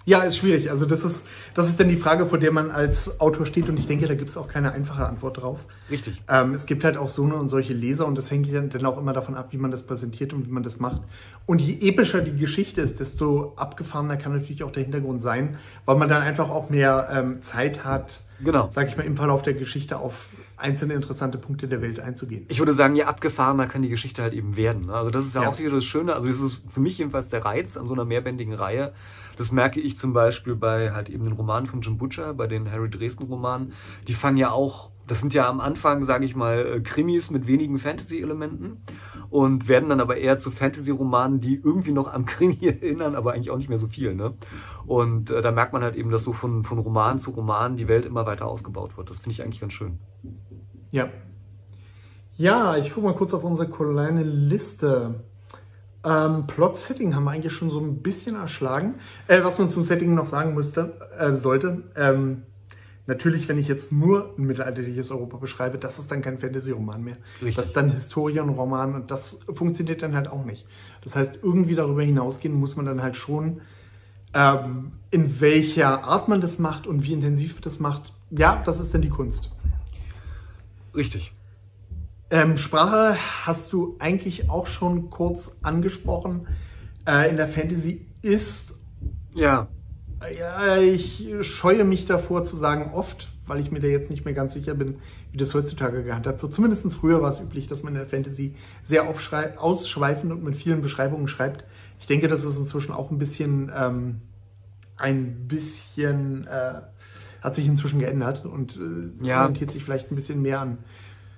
Ja, 0.06 0.20
ist 0.24 0.38
schwierig. 0.38 0.70
Also 0.70 0.86
das 0.86 1.06
ist, 1.06 1.26
das 1.54 1.70
ist 1.70 1.80
dann 1.80 1.88
die 1.88 1.96
Frage, 1.96 2.26
vor 2.26 2.38
der 2.38 2.52
man 2.52 2.72
als 2.72 3.22
Autor 3.22 3.46
steht 3.46 3.70
und 3.70 3.80
ich 3.80 3.88
denke, 3.88 4.06
da 4.08 4.16
gibt 4.16 4.30
es 4.30 4.36
auch 4.36 4.50
keine 4.50 4.74
einfache 4.74 5.06
Antwort 5.06 5.42
drauf. 5.42 5.66
richtig. 5.90 6.22
Ähm, 6.30 6.54
es 6.54 6.66
gibt 6.66 6.84
halt 6.84 6.98
auch 6.98 7.08
so 7.10 7.24
eine 7.24 7.36
und 7.36 7.48
solche 7.48 7.74
Leser 7.74 8.06
und 8.06 8.18
das 8.18 8.30
hängt 8.30 8.54
dann, 8.54 8.70
dann 8.70 8.86
auch 8.86 8.98
immer 8.98 9.14
davon 9.14 9.36
ab, 9.36 9.48
wie 9.52 9.58
man 9.58 9.72
das 9.72 9.84
präsentiert 9.84 10.34
und 10.34 10.46
wie 10.48 10.52
man 10.52 10.64
das 10.64 10.80
macht. 10.80 11.02
Und 11.46 11.62
je 11.62 11.78
epischer 11.90 12.20
die 12.22 12.36
Geschichte 12.36 12.82
ist, 12.82 13.00
desto 13.00 13.54
abgefahrener 13.56 14.18
kann 14.18 14.34
natürlich 14.34 14.64
auch 14.64 14.72
der 14.72 14.84
Hintergrund 14.84 15.22
sein, 15.22 15.58
weil 15.86 15.96
man 15.96 16.10
dann 16.10 16.22
einfach 16.22 16.50
auch 16.50 16.70
mehr 16.70 17.08
ähm, 17.14 17.42
Zeit 17.42 17.86
hat, 17.86 18.22
Genau. 18.44 18.68
sag 18.72 18.90
ich 18.90 18.98
mal, 18.98 19.04
im 19.04 19.16
Verlauf 19.16 19.42
der 19.42 19.54
Geschichte 19.54 19.98
auf 20.00 20.32
einzelne 20.58 20.96
interessante 20.96 21.38
Punkte 21.38 21.68
der 21.70 21.82
Welt 21.82 22.00
einzugehen. 22.02 22.46
Ich 22.50 22.60
würde 22.60 22.74
sagen, 22.74 22.96
je 22.96 23.04
abgefahrener 23.04 23.68
kann 23.68 23.82
die 23.82 23.90
Geschichte 23.90 24.22
halt 24.22 24.34
eben 24.34 24.58
werden. 24.58 24.82
ne? 24.88 24.94
Also 24.94 25.12
das 25.12 25.26
ist 25.26 25.36
ja, 25.36 25.44
Ja. 25.44 25.50
auch 25.50 25.60
wieder 25.60 25.72
das 25.72 25.86
Schöne, 25.86 26.14
also 26.14 26.28
das 26.28 26.40
ist 26.42 26.62
für 26.70 26.82
mich 26.82 26.98
jedenfalls 26.98 27.30
der 27.30 27.46
Reiz 27.46 27.78
an 27.78 27.88
so 27.88 27.94
einer 27.94 28.04
mehrbändigen 28.06 28.54
Reihe. 28.54 28.92
Das 29.38 29.52
merke 29.52 29.80
ich 29.80 29.98
zum 29.98 30.14
Beispiel 30.14 30.56
bei 30.56 30.92
halt 30.92 31.10
eben 31.10 31.26
den 31.26 31.34
Romanen 31.34 31.68
von 31.68 31.82
Jim 31.82 31.98
Butcher, 31.98 32.34
bei 32.34 32.48
den 32.48 32.72
Harry 32.72 32.90
Dresden 32.90 33.24
Romanen. 33.24 33.74
Die 34.08 34.14
fangen 34.14 34.38
ja 34.38 34.52
auch, 34.52 34.92
das 35.08 35.20
sind 35.20 35.34
ja 35.34 35.48
am 35.50 35.60
Anfang, 35.60 36.06
sage 36.06 36.26
ich 36.26 36.36
mal, 36.36 36.66
äh, 36.66 36.82
Krimis 36.82 37.32
mit 37.32 37.48
wenigen 37.48 37.80
Fantasy-Elementen 37.80 38.84
und 39.30 39.68
werden 39.68 39.90
dann 39.90 40.00
aber 40.00 40.18
eher 40.18 40.38
zu 40.38 40.52
Fantasy-Romanen, 40.52 41.42
die 41.42 41.56
irgendwie 41.56 41.92
noch 41.92 42.12
am 42.12 42.26
Krimi 42.26 42.60
erinnern, 42.68 43.16
aber 43.16 43.34
eigentlich 43.34 43.50
auch 43.50 43.58
nicht 43.58 43.70
mehr 43.70 43.80
so 43.80 43.88
viel. 43.88 44.14
Ne? 44.14 44.34
Und 44.86 45.32
äh, 45.32 45.42
da 45.42 45.52
merkt 45.52 45.74
man 45.74 45.84
halt 45.84 45.96
eben, 45.96 46.12
dass 46.12 46.24
so 46.24 46.34
von, 46.34 46.64
von 46.64 46.78
Roman 46.80 47.20
zu 47.20 47.32
Roman 47.32 47.76
die 47.76 47.88
Welt 47.88 48.06
immer 48.06 48.26
weiter 48.26 48.46
ausgebaut 48.46 48.98
wird. 48.98 49.10
Das 49.10 49.20
finde 49.20 49.32
ich 49.32 49.44
eigentlich 49.44 49.62
ganz 49.62 49.74
schön. 49.74 50.00
Ja. 50.92 51.10
Ja, 52.36 52.78
ich 52.78 52.94
gucke 52.94 53.08
mal 53.08 53.16
kurz 53.16 53.34
auf 53.34 53.44
unsere 53.44 53.70
kleine 53.70 54.24
Liste. 54.24 55.24
Ähm, 56.06 56.48
Plot-Setting 56.48 57.16
haben 57.16 57.24
wir 57.24 57.32
eigentlich 57.32 57.54
schon 57.54 57.70
so 57.70 57.80
ein 57.80 58.02
bisschen 58.02 58.36
erschlagen. 58.36 58.96
Äh, 59.28 59.44
was 59.44 59.58
man 59.58 59.70
zum 59.70 59.84
Setting 59.84 60.14
noch 60.16 60.30
sagen 60.30 60.54
müsste, 60.54 60.94
äh, 61.18 61.36
sollte, 61.36 61.84
ähm, 61.96 62.44
natürlich, 63.08 63.48
wenn 63.48 63.58
ich 63.58 63.68
jetzt 63.68 63.92
nur 63.92 64.34
ein 64.38 64.46
mittelalterliches 64.46 65.12
Europa 65.12 65.38
beschreibe, 65.38 65.78
das 65.78 66.00
ist 66.00 66.12
dann 66.12 66.22
kein 66.22 66.38
Fantasy-Roman 66.40 67.04
mehr. 67.04 67.18
Richtig. 67.36 67.56
Das 67.56 67.68
ist 67.68 67.78
dann 67.78 67.92
Historienroman 67.92 68.96
und 68.96 69.12
das 69.12 69.40
funktioniert 69.50 70.02
dann 70.02 70.16
halt 70.16 70.28
auch 70.28 70.44
nicht. 70.44 70.66
Das 71.04 71.16
heißt, 71.16 71.40
irgendwie 71.42 71.76
darüber 71.76 72.04
hinausgehen 72.04 72.54
muss 72.54 72.76
man 72.76 72.86
dann 72.86 73.02
halt 73.02 73.16
schon, 73.16 73.62
ähm, 74.34 74.94
in 75.12 75.40
welcher 75.42 76.04
Art 76.04 76.28
man 76.28 76.42
das 76.42 76.60
macht 76.60 76.88
und 76.88 77.04
wie 77.04 77.14
intensiv 77.14 77.62
das 77.62 77.80
macht. 77.80 78.14
Ja, 78.32 78.62
das 78.66 78.80
ist 78.80 78.94
dann 78.94 79.02
die 79.02 79.10
Kunst. 79.10 79.52
Richtig. 80.96 81.34
Ähm, 82.34 82.58
Sprache 82.58 83.16
hast 83.46 83.72
du 83.74 83.96
eigentlich 84.00 84.50
auch 84.50 84.66
schon 84.66 85.12
kurz 85.12 85.58
angesprochen. 85.62 86.48
Äh, 87.08 87.30
in 87.30 87.38
der 87.38 87.48
Fantasy 87.48 88.08
ist 88.24 88.80
Ja, 89.36 89.68
Ja, 90.40 90.78
ich 90.78 91.30
scheue 91.42 91.84
mich 91.84 92.08
davor 92.08 92.42
zu 92.42 92.56
sagen 92.56 92.90
oft, 92.96 93.30
weil 93.46 93.60
ich 93.60 93.70
mir 93.70 93.82
da 93.82 93.88
jetzt 93.88 94.10
nicht 94.10 94.26
mehr 94.26 94.34
ganz 94.34 94.54
sicher 94.54 94.74
bin, 94.74 94.96
wie 95.32 95.38
das 95.38 95.54
heutzutage 95.54 96.04
gehandhabt 96.04 96.42
wird. 96.42 96.52
Zumindest 96.56 96.96
früher 96.96 97.22
war 97.22 97.30
es 97.30 97.40
üblich, 97.40 97.68
dass 97.68 97.84
man 97.84 97.94
in 97.94 98.00
der 98.00 98.08
Fantasy 98.08 98.56
sehr 98.82 99.08
ausschweifend 99.08 100.32
und 100.32 100.44
mit 100.44 100.56
vielen 100.56 100.82
Beschreibungen 100.82 101.28
schreibt. 101.28 101.66
Ich 102.00 102.08
denke, 102.08 102.28
das 102.28 102.46
ist 102.46 102.58
inzwischen 102.58 102.94
auch 102.94 103.12
ein 103.12 103.20
bisschen, 103.20 103.72
ähm, 103.80 104.22
ein 104.98 105.48
bisschen, 105.48 106.48
äh, 106.48 106.82
hat 107.44 107.54
sich 107.54 107.68
inzwischen 107.68 108.00
geändert 108.00 108.44
und 108.48 108.78
äh, 108.78 109.28
ja. 109.28 109.42
orientiert 109.42 109.72
sich 109.72 109.84
vielleicht 109.84 110.12
ein 110.12 110.16
bisschen 110.16 110.42
mehr 110.42 110.62
an 110.62 110.80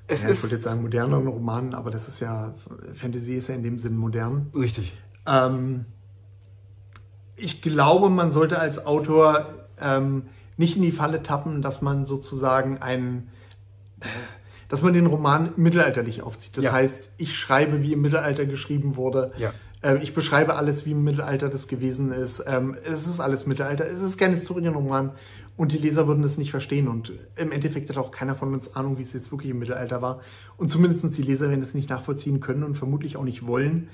es 0.07 0.21
ja, 0.21 0.29
ich 0.29 0.41
wollte 0.41 0.55
jetzt 0.55 0.65
sagen 0.65 0.81
moderneren 0.81 1.27
Romanen, 1.27 1.73
aber 1.73 1.89
das 1.89 2.07
ist 2.07 2.19
ja, 2.19 2.53
Fantasy 2.93 3.35
ist 3.35 3.49
ja 3.49 3.55
in 3.55 3.63
dem 3.63 3.79
Sinn 3.79 3.97
modern. 3.97 4.51
Richtig. 4.53 4.95
Ähm, 5.25 5.85
ich 7.35 7.61
glaube, 7.61 8.09
man 8.09 8.31
sollte 8.31 8.59
als 8.59 8.85
Autor 8.85 9.47
ähm, 9.81 10.23
nicht 10.57 10.77
in 10.77 10.83
die 10.83 10.91
Falle 10.91 11.23
tappen, 11.23 11.61
dass 11.61 11.81
man 11.81 12.05
sozusagen 12.05 12.77
einen, 12.77 13.29
äh, 13.99 14.05
dass 14.69 14.83
man 14.83 14.93
den 14.93 15.07
Roman 15.07 15.49
mittelalterlich 15.57 16.21
aufzieht. 16.21 16.57
Das 16.57 16.65
ja. 16.65 16.73
heißt, 16.73 17.09
ich 17.17 17.37
schreibe, 17.37 17.81
wie 17.81 17.93
im 17.93 18.01
Mittelalter 18.01 18.45
geschrieben 18.45 18.95
wurde. 18.95 19.33
Ja. 19.37 19.53
Ähm, 19.81 19.99
ich 20.01 20.13
beschreibe 20.13 20.55
alles, 20.55 20.85
wie 20.85 20.91
im 20.91 21.03
Mittelalter 21.03 21.49
das 21.49 21.67
gewesen 21.67 22.11
ist. 22.11 22.43
Ähm, 22.47 22.77
es 22.85 23.07
ist 23.07 23.19
alles 23.19 23.47
Mittelalter. 23.47 23.85
Es 23.85 24.01
ist 24.01 24.17
kein 24.17 24.31
Historienroman 24.31 25.13
und 25.57 25.71
die 25.71 25.77
Leser 25.77 26.07
würden 26.07 26.23
es 26.23 26.37
nicht 26.37 26.51
verstehen. 26.51 26.87
Und 26.87 27.13
im 27.37 27.51
Endeffekt 27.51 27.89
hat 27.89 27.97
auch 27.97 28.11
keiner 28.11 28.35
von 28.35 28.53
uns 28.53 28.75
Ahnung, 28.75 28.97
wie 28.97 29.03
es 29.03 29.13
jetzt 29.13 29.31
wirklich 29.31 29.51
im 29.51 29.59
Mittelalter 29.59 30.01
war. 30.01 30.21
Und 30.57 30.69
zumindest 30.69 31.17
die 31.17 31.21
Leser 31.21 31.49
werden 31.49 31.61
es 31.61 31.73
nicht 31.73 31.89
nachvollziehen 31.89 32.39
können 32.39 32.63
und 32.63 32.75
vermutlich 32.75 33.15
auch 33.17 33.23
nicht 33.23 33.47
wollen. 33.47 33.89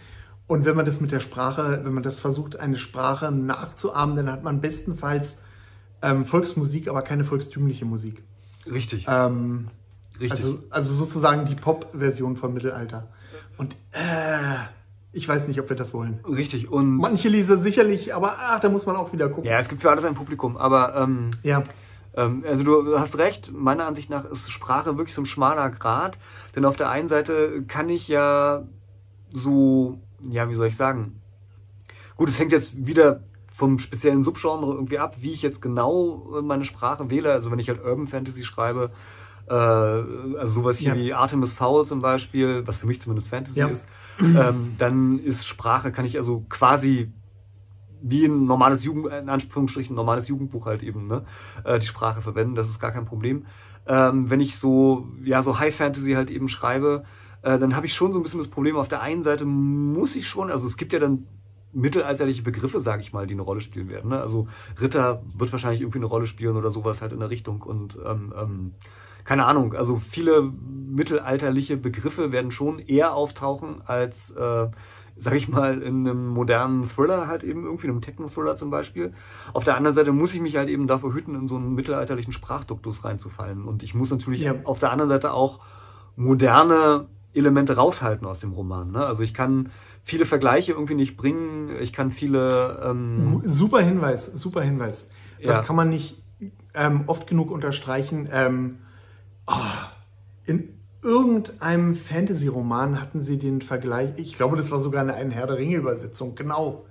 Und 0.47 0.65
wenn 0.65 0.75
man 0.75 0.85
das 0.85 0.99
mit 0.99 1.11
der 1.11 1.19
Sprache, 1.19 1.81
wenn 1.83 1.93
man 1.93 2.03
das 2.03 2.19
versucht, 2.19 2.59
eine 2.59 2.77
Sprache 2.77 3.31
nachzuahmen, 3.31 4.15
dann 4.15 4.31
hat 4.31 4.43
man 4.43 4.59
bestenfalls 4.59 5.39
ähm, 6.01 6.25
Volksmusik, 6.25 6.87
aber 6.87 7.03
keine 7.03 7.23
volkstümliche 7.23 7.85
Musik. 7.85 8.23
Richtig. 8.65 9.05
Ähm, 9.07 9.67
Richtig. 10.19 10.31
Also, 10.31 10.59
also 10.69 10.93
sozusagen 10.93 11.45
die 11.45 11.55
Pop-Version 11.55 12.35
vom 12.35 12.53
Mittelalter. 12.53 13.07
Und 13.57 13.75
äh, 13.91 14.57
ich 15.13 15.27
weiß 15.27 15.47
nicht, 15.47 15.59
ob 15.59 15.69
wir 15.69 15.75
das 15.75 15.93
wollen. 15.93 16.19
Richtig. 16.27 16.71
Und 16.71 16.97
manche 16.97 17.27
Leser 17.27 17.57
sicherlich, 17.57 18.15
aber 18.15 18.35
ach, 18.39 18.59
da 18.59 18.69
muss 18.69 18.85
man 18.85 18.95
auch 18.95 19.11
wieder 19.11 19.27
gucken. 19.27 19.49
Ja, 19.49 19.59
es 19.59 19.67
gibt 19.67 19.81
für 19.81 19.89
alles 19.89 20.05
ein 20.05 20.15
Publikum. 20.15 20.57
Aber 20.57 20.95
ähm, 20.95 21.31
ja. 21.43 21.63
Ähm, 22.15 22.43
also 22.47 22.63
du 22.63 22.97
hast 22.97 23.17
recht. 23.17 23.51
Meiner 23.51 23.85
Ansicht 23.85 24.09
nach 24.09 24.25
ist 24.25 24.49
Sprache 24.51 24.97
wirklich 24.97 25.13
so 25.13 25.21
ein 25.21 25.25
schmaler 25.25 25.69
Grad. 25.69 26.17
Denn 26.55 26.63
auf 26.65 26.77
der 26.77 26.89
einen 26.89 27.09
Seite 27.09 27.63
kann 27.67 27.89
ich 27.89 28.07
ja 28.07 28.63
so, 29.33 29.99
ja, 30.29 30.49
wie 30.49 30.55
soll 30.55 30.67
ich 30.67 30.77
sagen? 30.77 31.21
Gut, 32.15 32.29
es 32.29 32.39
hängt 32.39 32.51
jetzt 32.51 32.85
wieder 32.85 33.21
vom 33.53 33.79
speziellen 33.79 34.23
Subgenre 34.23 34.73
irgendwie 34.73 34.97
ab, 34.97 35.17
wie 35.19 35.31
ich 35.31 35.41
jetzt 35.41 35.61
genau 35.61 36.41
meine 36.41 36.65
Sprache 36.65 37.09
wähle. 37.09 37.33
Also 37.33 37.51
wenn 37.51 37.59
ich 37.59 37.67
halt 37.67 37.83
Urban 37.83 38.07
Fantasy 38.07 38.45
schreibe, 38.45 38.91
äh, 39.47 39.53
also 39.53 40.53
sowas 40.53 40.77
hier 40.77 40.95
ja. 40.95 40.95
wie 40.95 41.13
Artemis 41.13 41.53
Fowl 41.53 41.85
zum 41.85 42.01
Beispiel, 42.01 42.65
was 42.65 42.77
für 42.77 42.87
mich 42.87 43.01
zumindest 43.01 43.29
Fantasy 43.29 43.59
ja. 43.59 43.67
ist, 43.67 43.85
ähm, 44.19 44.75
dann 44.77 45.19
ist 45.19 45.47
Sprache, 45.47 45.91
kann 45.91 46.05
ich 46.05 46.17
also 46.17 46.45
quasi 46.49 47.11
wie 48.01 48.25
ein 48.25 48.45
normales 48.45 48.83
Jugend, 48.83 49.07
in 49.13 49.29
Anführungsstrichen, 49.29 49.95
normales 49.95 50.27
Jugendbuch 50.27 50.65
halt 50.65 50.83
eben, 50.83 51.07
ne, 51.07 51.23
äh, 51.63 51.79
die 51.79 51.87
Sprache 51.87 52.21
verwenden, 52.21 52.55
das 52.55 52.67
ist 52.67 52.79
gar 52.79 52.91
kein 52.91 53.05
Problem. 53.05 53.45
Ähm, 53.87 54.29
wenn 54.29 54.39
ich 54.39 54.57
so, 54.57 55.07
ja, 55.23 55.41
so 55.43 55.59
High 55.59 55.75
Fantasy 55.75 56.13
halt 56.13 56.29
eben 56.29 56.49
schreibe, 56.49 57.03
äh, 57.41 57.57
dann 57.57 57.75
habe 57.75 57.85
ich 57.85 57.93
schon 57.93 58.13
so 58.13 58.19
ein 58.19 58.23
bisschen 58.23 58.39
das 58.39 58.49
Problem, 58.49 58.75
auf 58.75 58.87
der 58.87 59.01
einen 59.01 59.23
Seite 59.23 59.45
muss 59.45 60.15
ich 60.15 60.27
schon, 60.27 60.51
also 60.51 60.67
es 60.67 60.77
gibt 60.77 60.93
ja 60.93 60.99
dann 60.99 61.27
mittelalterliche 61.73 62.43
Begriffe, 62.43 62.79
sage 62.79 63.01
ich 63.01 63.13
mal, 63.13 63.27
die 63.27 63.33
eine 63.33 63.43
Rolle 63.43 63.61
spielen 63.61 63.89
werden. 63.89 64.09
Ne? 64.09 64.19
Also 64.19 64.47
Ritter 64.79 65.23
wird 65.35 65.51
wahrscheinlich 65.51 65.81
irgendwie 65.81 65.99
eine 65.99 66.07
Rolle 66.07 66.27
spielen 66.27 66.57
oder 66.57 66.71
sowas 66.71 67.01
halt 67.01 67.13
in 67.13 67.19
der 67.19 67.29
Richtung 67.29 67.61
und 67.61 67.97
ähm, 68.05 68.33
ähm, 68.37 68.71
keine 69.23 69.45
Ahnung, 69.45 69.73
also 69.73 70.01
viele 70.09 70.41
mittelalterliche 70.41 71.77
Begriffe 71.77 72.31
werden 72.31 72.51
schon 72.51 72.79
eher 72.79 73.13
auftauchen 73.13 73.81
als, 73.85 74.31
äh, 74.31 74.67
sag 75.17 75.33
ich 75.35 75.47
mal, 75.47 75.81
in 75.81 76.07
einem 76.07 76.27
modernen 76.27 76.89
Thriller 76.89 77.27
halt 77.27 77.43
eben 77.43 77.65
irgendwie, 77.65 77.87
in 77.87 77.91
einem 77.91 78.01
Techno-Thriller 78.01 78.55
zum 78.55 78.69
Beispiel. 78.69 79.13
Auf 79.53 79.63
der 79.63 79.77
anderen 79.77 79.95
Seite 79.95 80.11
muss 80.11 80.33
ich 80.33 80.41
mich 80.41 80.57
halt 80.57 80.69
eben 80.69 80.87
davor 80.87 81.13
hüten, 81.13 81.35
in 81.35 81.47
so 81.47 81.55
einen 81.55 81.73
mittelalterlichen 81.75 82.33
Sprachduktus 82.33 83.03
reinzufallen. 83.05 83.65
Und 83.65 83.83
ich 83.83 83.93
muss 83.93 84.11
natürlich 84.11 84.41
ja. 84.41 84.55
auf 84.63 84.79
der 84.79 84.91
anderen 84.91 85.09
Seite 85.09 85.33
auch 85.33 85.59
moderne 86.15 87.07
Elemente 87.33 87.75
raushalten 87.75 88.27
aus 88.27 88.39
dem 88.39 88.51
Roman. 88.51 88.91
Ne? 88.91 89.05
Also 89.05 89.23
ich 89.23 89.33
kann 89.33 89.71
viele 90.03 90.25
Vergleiche 90.25 90.73
irgendwie 90.73 90.95
nicht 90.95 91.17
bringen. 91.17 91.69
Ich 91.79 91.93
kann 91.93 92.11
viele. 92.11 92.81
Ähm 92.83 93.41
super 93.43 93.81
Hinweis, 93.81 94.25
super 94.25 94.61
Hinweis. 94.61 95.11
Das 95.41 95.57
ja. 95.57 95.61
kann 95.63 95.75
man 95.75 95.89
nicht 95.89 96.21
ähm, 96.73 97.03
oft 97.07 97.27
genug 97.27 97.51
unterstreichen. 97.51 98.27
Ähm, 98.31 98.77
oh, 99.47 99.53
in 100.45 100.69
irgendeinem 101.01 101.95
Fantasy-Roman 101.95 103.01
hatten 103.01 103.21
sie 103.21 103.39
den 103.39 103.61
Vergleich. 103.61 104.11
Ich 104.17 104.33
glaube, 104.33 104.57
das 104.57 104.71
war 104.71 104.79
sogar 104.79 105.01
eine, 105.01 105.13
eine 105.13 105.33
Herr 105.33 105.47
der 105.47 105.57
Ringe-Übersetzung. 105.57 106.35
Genau. 106.35 106.85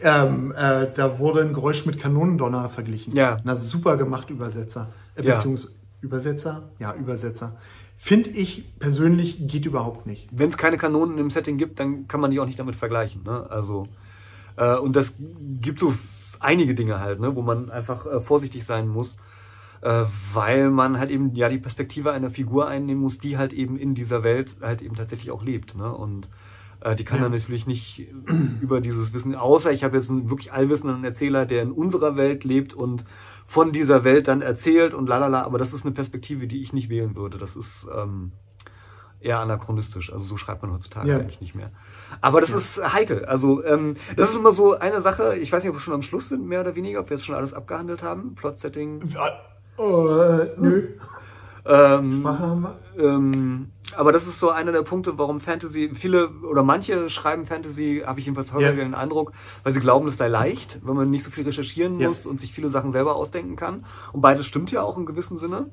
Ähm, 0.00 0.52
äh, 0.52 0.88
da 0.92 1.18
wurde 1.18 1.40
ein 1.40 1.52
Geräusch 1.52 1.86
mit 1.86 2.00
Kanonendonner 2.00 2.68
verglichen. 2.68 3.14
Ja. 3.16 3.38
Na, 3.44 3.54
super 3.56 3.96
gemacht, 3.96 4.30
Übersetzer. 4.30 4.92
Äh, 5.14 5.22
beziehungsweise 5.22 5.74
ja. 5.74 5.78
Übersetzer? 6.00 6.62
Ja, 6.78 6.94
Übersetzer. 6.94 7.56
Finde 7.96 8.30
ich 8.30 8.78
persönlich 8.78 9.46
geht 9.46 9.66
überhaupt 9.66 10.06
nicht. 10.06 10.28
Wenn 10.32 10.50
es 10.50 10.56
keine 10.56 10.76
Kanonen 10.76 11.16
im 11.18 11.30
Setting 11.30 11.58
gibt, 11.58 11.80
dann 11.80 12.08
kann 12.08 12.20
man 12.20 12.30
die 12.30 12.40
auch 12.40 12.46
nicht 12.46 12.58
damit 12.58 12.76
vergleichen. 12.76 13.22
Ne? 13.22 13.46
Also 13.48 13.86
äh, 14.56 14.76
und 14.76 14.94
das 14.96 15.14
gibt 15.60 15.80
so 15.80 15.94
einige 16.40 16.74
Dinge 16.74 17.00
halt, 17.00 17.20
ne, 17.20 17.34
wo 17.34 17.42
man 17.42 17.70
einfach 17.70 18.06
äh, 18.06 18.20
vorsichtig 18.20 18.64
sein 18.64 18.88
muss, 18.88 19.18
äh, 19.84 20.06
weil 20.32 20.70
man 20.70 20.98
halt 20.98 21.10
eben 21.10 21.34
ja 21.34 21.50
die 21.50 21.58
Perspektive 21.58 22.10
einer 22.10 22.30
Figur 22.30 22.66
einnehmen 22.66 23.02
muss, 23.02 23.18
die 23.18 23.36
halt 23.36 23.52
eben 23.52 23.76
in 23.76 23.94
dieser 23.94 24.24
Welt 24.24 24.56
halt 24.62 24.80
eben 24.80 24.96
tatsächlich 24.96 25.30
auch 25.30 25.44
lebt. 25.44 25.76
Ne? 25.76 25.94
Und 25.94 26.30
äh, 26.80 26.96
die 26.96 27.04
kann 27.04 27.18
ja. 27.18 27.24
dann 27.24 27.32
natürlich 27.32 27.66
nicht 27.66 28.08
über 28.62 28.80
dieses 28.80 29.12
Wissen, 29.12 29.34
außer 29.34 29.72
ich 29.72 29.84
habe 29.84 29.98
jetzt 29.98 30.10
einen 30.10 30.30
wirklich 30.30 30.54
allwissenden 30.54 31.04
Erzähler, 31.04 31.44
der 31.44 31.62
in 31.62 31.70
unserer 31.70 32.16
Welt 32.16 32.44
lebt 32.44 32.72
und 32.72 33.04
von 33.46 33.72
dieser 33.72 34.04
Welt 34.04 34.26
dann 34.26 34.40
erzählt 34.40 34.94
und 34.94 35.06
lalala, 35.06 35.42
aber 35.42 35.58
das 35.58 35.74
ist 35.74 35.84
eine 35.84 35.94
Perspektive, 35.94 36.46
die 36.46 36.62
ich 36.62 36.72
nicht 36.72 36.88
wählen 36.88 37.14
würde. 37.14 37.36
Das 37.36 37.54
ist 37.54 37.86
ähm, 37.94 38.32
eher 39.20 39.40
anachronistisch. 39.40 40.10
Also 40.10 40.24
so 40.24 40.38
schreibt 40.38 40.62
man 40.62 40.72
heutzutage 40.72 41.10
ja. 41.10 41.18
eigentlich 41.18 41.42
nicht 41.42 41.54
mehr. 41.54 41.72
Aber 42.22 42.40
das 42.40 42.48
ja. 42.48 42.56
ist 42.56 42.92
heikel. 42.94 43.26
Also 43.26 43.62
ähm, 43.62 43.96
das 44.16 44.30
ist 44.30 44.38
immer 44.38 44.52
so 44.52 44.78
eine 44.78 45.02
Sache, 45.02 45.36
ich 45.36 45.52
weiß 45.52 45.62
nicht, 45.62 45.70
ob 45.70 45.76
wir 45.76 45.80
schon 45.80 45.92
am 45.92 46.02
Schluss 46.02 46.30
sind, 46.30 46.46
mehr 46.46 46.62
oder 46.62 46.74
weniger, 46.74 47.00
ob 47.00 47.10
wir 47.10 47.18
jetzt 47.18 47.26
schon 47.26 47.34
alles 47.34 47.52
abgehandelt 47.52 48.02
haben. 48.02 48.34
Plot-Setting. 48.34 49.02
Äh, 49.78 50.46
nö. 50.56 50.88
Ähm, 51.66 52.12
Sprache 52.12 52.38
haben 52.40 52.62
wir. 52.62 53.04
Ähm, 53.04 53.68
aber 53.96 54.12
das 54.12 54.26
ist 54.26 54.38
so 54.38 54.50
einer 54.50 54.72
der 54.72 54.82
Punkte, 54.82 55.18
warum 55.18 55.40
Fantasy, 55.40 55.90
viele 55.94 56.28
oder 56.28 56.62
manche 56.62 57.08
schreiben 57.08 57.46
Fantasy, 57.46 58.02
habe 58.04 58.20
ich 58.20 58.26
jedenfalls 58.26 58.52
häufig 58.52 58.68
yeah. 58.68 58.84
den 58.84 58.94
Eindruck, 58.94 59.32
weil 59.62 59.72
sie 59.72 59.80
glauben, 59.80 60.08
es 60.08 60.16
sei 60.16 60.28
leicht, 60.28 60.80
wenn 60.84 60.94
man 60.94 61.10
nicht 61.10 61.24
so 61.24 61.30
viel 61.30 61.44
recherchieren 61.44 61.98
yeah. 61.98 62.08
muss 62.08 62.26
und 62.26 62.40
sich 62.40 62.52
viele 62.52 62.68
Sachen 62.68 62.92
selber 62.92 63.16
ausdenken 63.16 63.56
kann. 63.56 63.86
Und 64.12 64.20
beides 64.20 64.46
stimmt 64.46 64.70
ja 64.72 64.82
auch 64.82 64.98
in 64.98 65.06
gewissem 65.06 65.38
Sinne. 65.38 65.66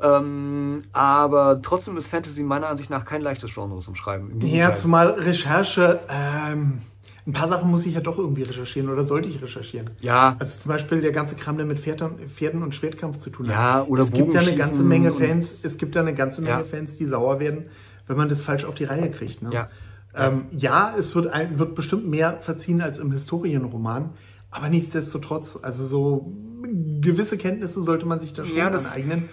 Ähm, 0.00 0.82
aber 0.92 1.60
trotzdem 1.60 1.96
ist 1.96 2.06
Fantasy 2.06 2.42
meiner 2.42 2.68
Ansicht 2.68 2.88
nach 2.88 3.04
kein 3.04 3.20
leichtes 3.20 3.52
Genre 3.52 3.80
zum 3.80 3.96
Schreiben. 3.96 4.40
Ja, 4.40 4.74
zumal 4.74 5.10
Recherche, 5.10 6.00
ähm, 6.08 6.80
ein 7.28 7.34
paar 7.34 7.46
Sachen 7.46 7.70
muss 7.70 7.84
ich 7.84 7.94
ja 7.94 8.00
doch 8.00 8.16
irgendwie 8.16 8.42
recherchieren 8.42 8.88
oder 8.88 9.04
sollte 9.04 9.28
ich 9.28 9.42
recherchieren. 9.42 9.90
Ja. 10.00 10.34
Also 10.38 10.60
zum 10.60 10.70
Beispiel 10.70 11.02
der 11.02 11.12
ganze 11.12 11.36
Kram, 11.36 11.58
der 11.58 11.66
mit 11.66 11.78
Pferden, 11.78 12.26
Pferden 12.34 12.62
und 12.62 12.74
Schwertkampf 12.74 13.18
zu 13.18 13.28
tun 13.28 13.48
hat. 13.48 13.54
Ja, 13.54 13.84
oder 13.84 14.04
Es 14.04 14.12
gibt 14.12 14.34
da 14.34 14.40
eine 14.40 14.56
ganze 14.56 14.82
Menge 14.82 15.12
Fans, 15.12 15.58
es 15.62 15.76
gibt 15.76 15.94
da 15.94 16.00
eine 16.00 16.14
ganze 16.14 16.40
Menge 16.40 16.60
ja. 16.60 16.64
Fans, 16.64 16.96
die 16.96 17.04
sauer 17.04 17.38
werden, 17.38 17.66
wenn 18.06 18.16
man 18.16 18.30
das 18.30 18.42
falsch 18.42 18.64
auf 18.64 18.74
die 18.74 18.84
Reihe 18.84 19.10
kriegt. 19.10 19.42
Ne? 19.42 19.50
Ja. 19.52 19.68
Ähm, 20.16 20.46
ja, 20.52 20.94
es 20.98 21.14
wird, 21.14 21.26
ein, 21.26 21.58
wird 21.58 21.74
bestimmt 21.74 22.08
mehr 22.08 22.40
verziehen 22.40 22.80
als 22.80 22.98
im 22.98 23.12
Historienroman, 23.12 24.14
aber 24.50 24.70
nichtsdestotrotz, 24.70 25.58
also 25.60 25.84
so 25.84 26.32
gewisse 26.62 27.36
Kenntnisse 27.36 27.82
sollte 27.82 28.06
man 28.06 28.20
sich 28.20 28.32
da 28.32 28.42
schon 28.42 28.56
ja, 28.56 28.68
aneignen. 28.68 29.28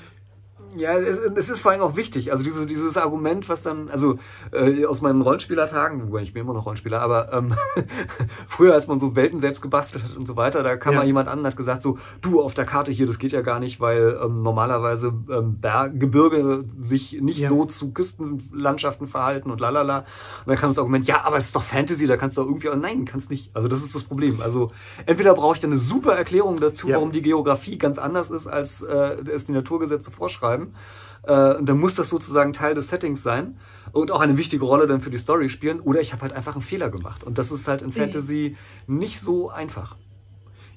Ja, 0.77 0.97
es, 0.97 1.17
es, 1.17 1.49
ist 1.49 1.59
vor 1.59 1.71
allem 1.71 1.81
auch 1.81 1.95
wichtig. 1.95 2.31
Also 2.31 2.43
dieses, 2.43 2.65
dieses 2.67 2.97
Argument, 2.97 3.47
was 3.47 3.61
dann, 3.61 3.89
also 3.89 4.19
äh, 4.51 4.85
aus 4.85 5.01
meinen 5.01 5.21
Rollenspielertagen, 5.21 6.07
wobei 6.07 6.21
ich 6.21 6.33
bin 6.33 6.43
immer 6.43 6.53
noch 6.53 6.65
Rollenspieler, 6.65 7.01
aber 7.01 7.31
ähm, 7.31 7.55
früher, 8.47 8.73
als 8.73 8.87
man 8.87 8.99
so 8.99 9.15
Welten 9.15 9.39
selbst 9.39 9.61
gebastelt 9.61 10.03
hat 10.03 10.15
und 10.17 10.25
so 10.25 10.35
weiter, 10.35 10.63
da 10.63 10.75
kam 10.75 10.93
ja. 10.93 10.99
mal 10.99 11.05
jemand 11.05 11.29
an 11.29 11.39
und 11.39 11.47
hat 11.47 11.55
gesagt, 11.55 11.81
so, 11.81 11.97
du 12.21 12.41
auf 12.41 12.53
der 12.53 12.65
Karte 12.65 12.91
hier, 12.91 13.07
das 13.07 13.19
geht 13.19 13.31
ja 13.31 13.41
gar 13.41 13.59
nicht, 13.59 13.79
weil 13.79 14.19
ähm, 14.21 14.41
normalerweise 14.41 15.13
ähm, 15.29 15.59
Berg, 15.61 15.99
Gebirge 15.99 16.65
sich 16.81 17.21
nicht 17.21 17.39
ja. 17.39 17.49
so 17.49 17.65
zu 17.65 17.93
Küstenlandschaften 17.93 19.07
verhalten 19.07 19.51
und 19.51 19.61
lalala. 19.61 19.99
Und 19.99 20.47
dann 20.47 20.57
kam 20.57 20.69
das 20.69 20.77
Argument, 20.77 21.07
ja, 21.07 21.23
aber 21.23 21.37
es 21.37 21.45
ist 21.45 21.55
doch 21.55 21.63
Fantasy, 21.63 22.07
da 22.07 22.17
kannst 22.17 22.37
du 22.37 22.41
irgendwie, 22.41 22.69
oh, 22.69 22.75
nein, 22.75 23.05
kannst 23.05 23.29
nicht. 23.29 23.55
Also 23.55 23.67
das 23.67 23.83
ist 23.83 23.95
das 23.95 24.03
Problem. 24.03 24.41
Also 24.41 24.71
entweder 25.05 25.33
brauche 25.33 25.55
ich 25.55 25.61
dann 25.61 25.71
eine 25.71 25.79
super 25.79 26.15
Erklärung 26.15 26.59
dazu, 26.59 26.87
ja. 26.87 26.95
warum 26.95 27.11
die 27.11 27.21
Geografie 27.21 27.77
ganz 27.77 27.97
anders 27.97 28.29
ist, 28.29 28.47
als 28.47 28.81
äh, 28.81 29.17
es 29.31 29.45
die 29.45 29.53
Naturgesetze 29.53 30.11
vorschreiben 30.11 30.64
schreiben. 30.65 31.59
Äh, 31.59 31.63
dann 31.63 31.79
muss 31.79 31.95
das 31.95 32.09
sozusagen 32.09 32.53
Teil 32.53 32.75
des 32.75 32.89
Settings 32.89 33.23
sein 33.23 33.57
und 33.91 34.11
auch 34.11 34.21
eine 34.21 34.37
wichtige 34.37 34.65
Rolle 34.65 34.87
dann 34.87 35.01
für 35.01 35.09
die 35.09 35.17
Story 35.17 35.49
spielen. 35.49 35.79
Oder 35.79 36.01
ich 36.01 36.11
habe 36.13 36.21
halt 36.21 36.33
einfach 36.33 36.53
einen 36.55 36.63
Fehler 36.63 36.89
gemacht. 36.89 37.23
Und 37.23 37.37
das 37.37 37.51
ist 37.51 37.67
halt 37.67 37.81
in 37.81 37.91
Fantasy 37.93 38.55
nicht 38.87 39.21
so 39.21 39.49
einfach. 39.49 39.95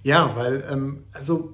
Ja, 0.03 0.33
weil, 0.37 0.65
ähm, 0.71 1.05
also, 1.13 1.53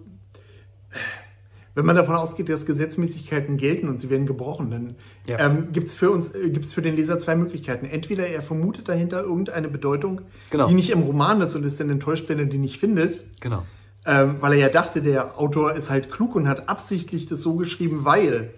wenn 1.74 1.86
man 1.86 1.96
davon 1.96 2.14
ausgeht, 2.14 2.48
dass 2.48 2.66
Gesetzmäßigkeiten 2.66 3.56
gelten 3.56 3.88
und 3.88 3.98
sie 3.98 4.10
werden 4.10 4.26
gebrochen, 4.26 4.70
dann 4.70 4.94
Ja. 5.26 5.40
ähm, 5.40 5.72
gibt 5.72 5.88
es 5.88 5.94
für 5.94 6.10
uns, 6.10 6.32
äh, 6.32 6.50
gibt's 6.50 6.72
für 6.72 6.82
den 6.82 6.94
Leser 6.94 7.18
zwei 7.18 7.34
Möglichkeiten. 7.34 7.86
Entweder 7.86 8.28
er 8.28 8.42
vermutet 8.42 8.88
dahinter 8.88 9.22
irgendeine 9.24 9.68
Bedeutung, 9.68 10.20
Genau. 10.50 10.68
die 10.68 10.74
nicht 10.74 10.90
im 10.90 11.00
Roman 11.00 11.40
ist 11.40 11.56
und 11.56 11.64
ist 11.64 11.80
dann 11.80 11.90
enttäuscht, 11.90 12.28
wenn 12.28 12.38
er 12.38 12.44
die 12.44 12.58
nicht 12.58 12.78
findet. 12.78 13.24
Genau. 13.40 13.64
Ähm, 14.06 14.36
weil 14.40 14.52
er 14.52 14.58
ja 14.58 14.68
dachte, 14.68 15.00
der 15.00 15.38
Autor 15.38 15.72
ist 15.72 15.88
halt 15.90 16.10
klug 16.10 16.34
und 16.36 16.46
hat 16.48 16.68
absichtlich 16.68 17.26
das 17.26 17.40
so 17.42 17.56
geschrieben, 17.56 18.04
weil. 18.04 18.52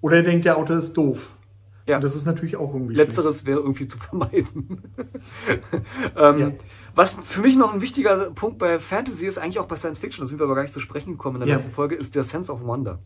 Oder 0.00 0.16
er 0.18 0.22
denkt, 0.24 0.44
der 0.44 0.58
Autor 0.58 0.76
ist 0.78 0.94
doof. 0.94 1.30
Ja. 1.86 1.96
Und 1.96 2.04
das 2.04 2.16
ist 2.16 2.26
natürlich 2.26 2.56
auch 2.56 2.72
irgendwie. 2.72 2.94
Letzteres 2.94 3.46
wäre 3.46 3.60
irgendwie 3.60 3.86
zu 3.86 3.98
vermeiden. 3.98 4.82
ähm, 6.16 6.38
Ja. 6.38 6.50
Was 6.96 7.16
für 7.26 7.40
mich 7.40 7.56
noch 7.56 7.74
ein 7.74 7.80
wichtiger 7.80 8.30
Punkt 8.30 8.58
bei 8.58 8.78
Fantasy 8.78 9.26
ist, 9.26 9.36
eigentlich 9.38 9.58
auch 9.58 9.66
bei 9.66 9.76
Science 9.76 9.98
Fiction, 9.98 10.24
da 10.24 10.28
sind 10.28 10.38
wir 10.38 10.44
aber 10.44 10.54
gar 10.54 10.62
nicht 10.62 10.74
zu 10.74 10.80
sprechen 10.80 11.12
gekommen 11.12 11.36
in 11.36 11.40
der 11.40 11.48
Ja. 11.48 11.56
letzten 11.56 11.72
Folge, 11.72 11.96
ist 11.96 12.14
der 12.14 12.22
Sense 12.22 12.52
of 12.52 12.62
Wonder. 12.62 13.00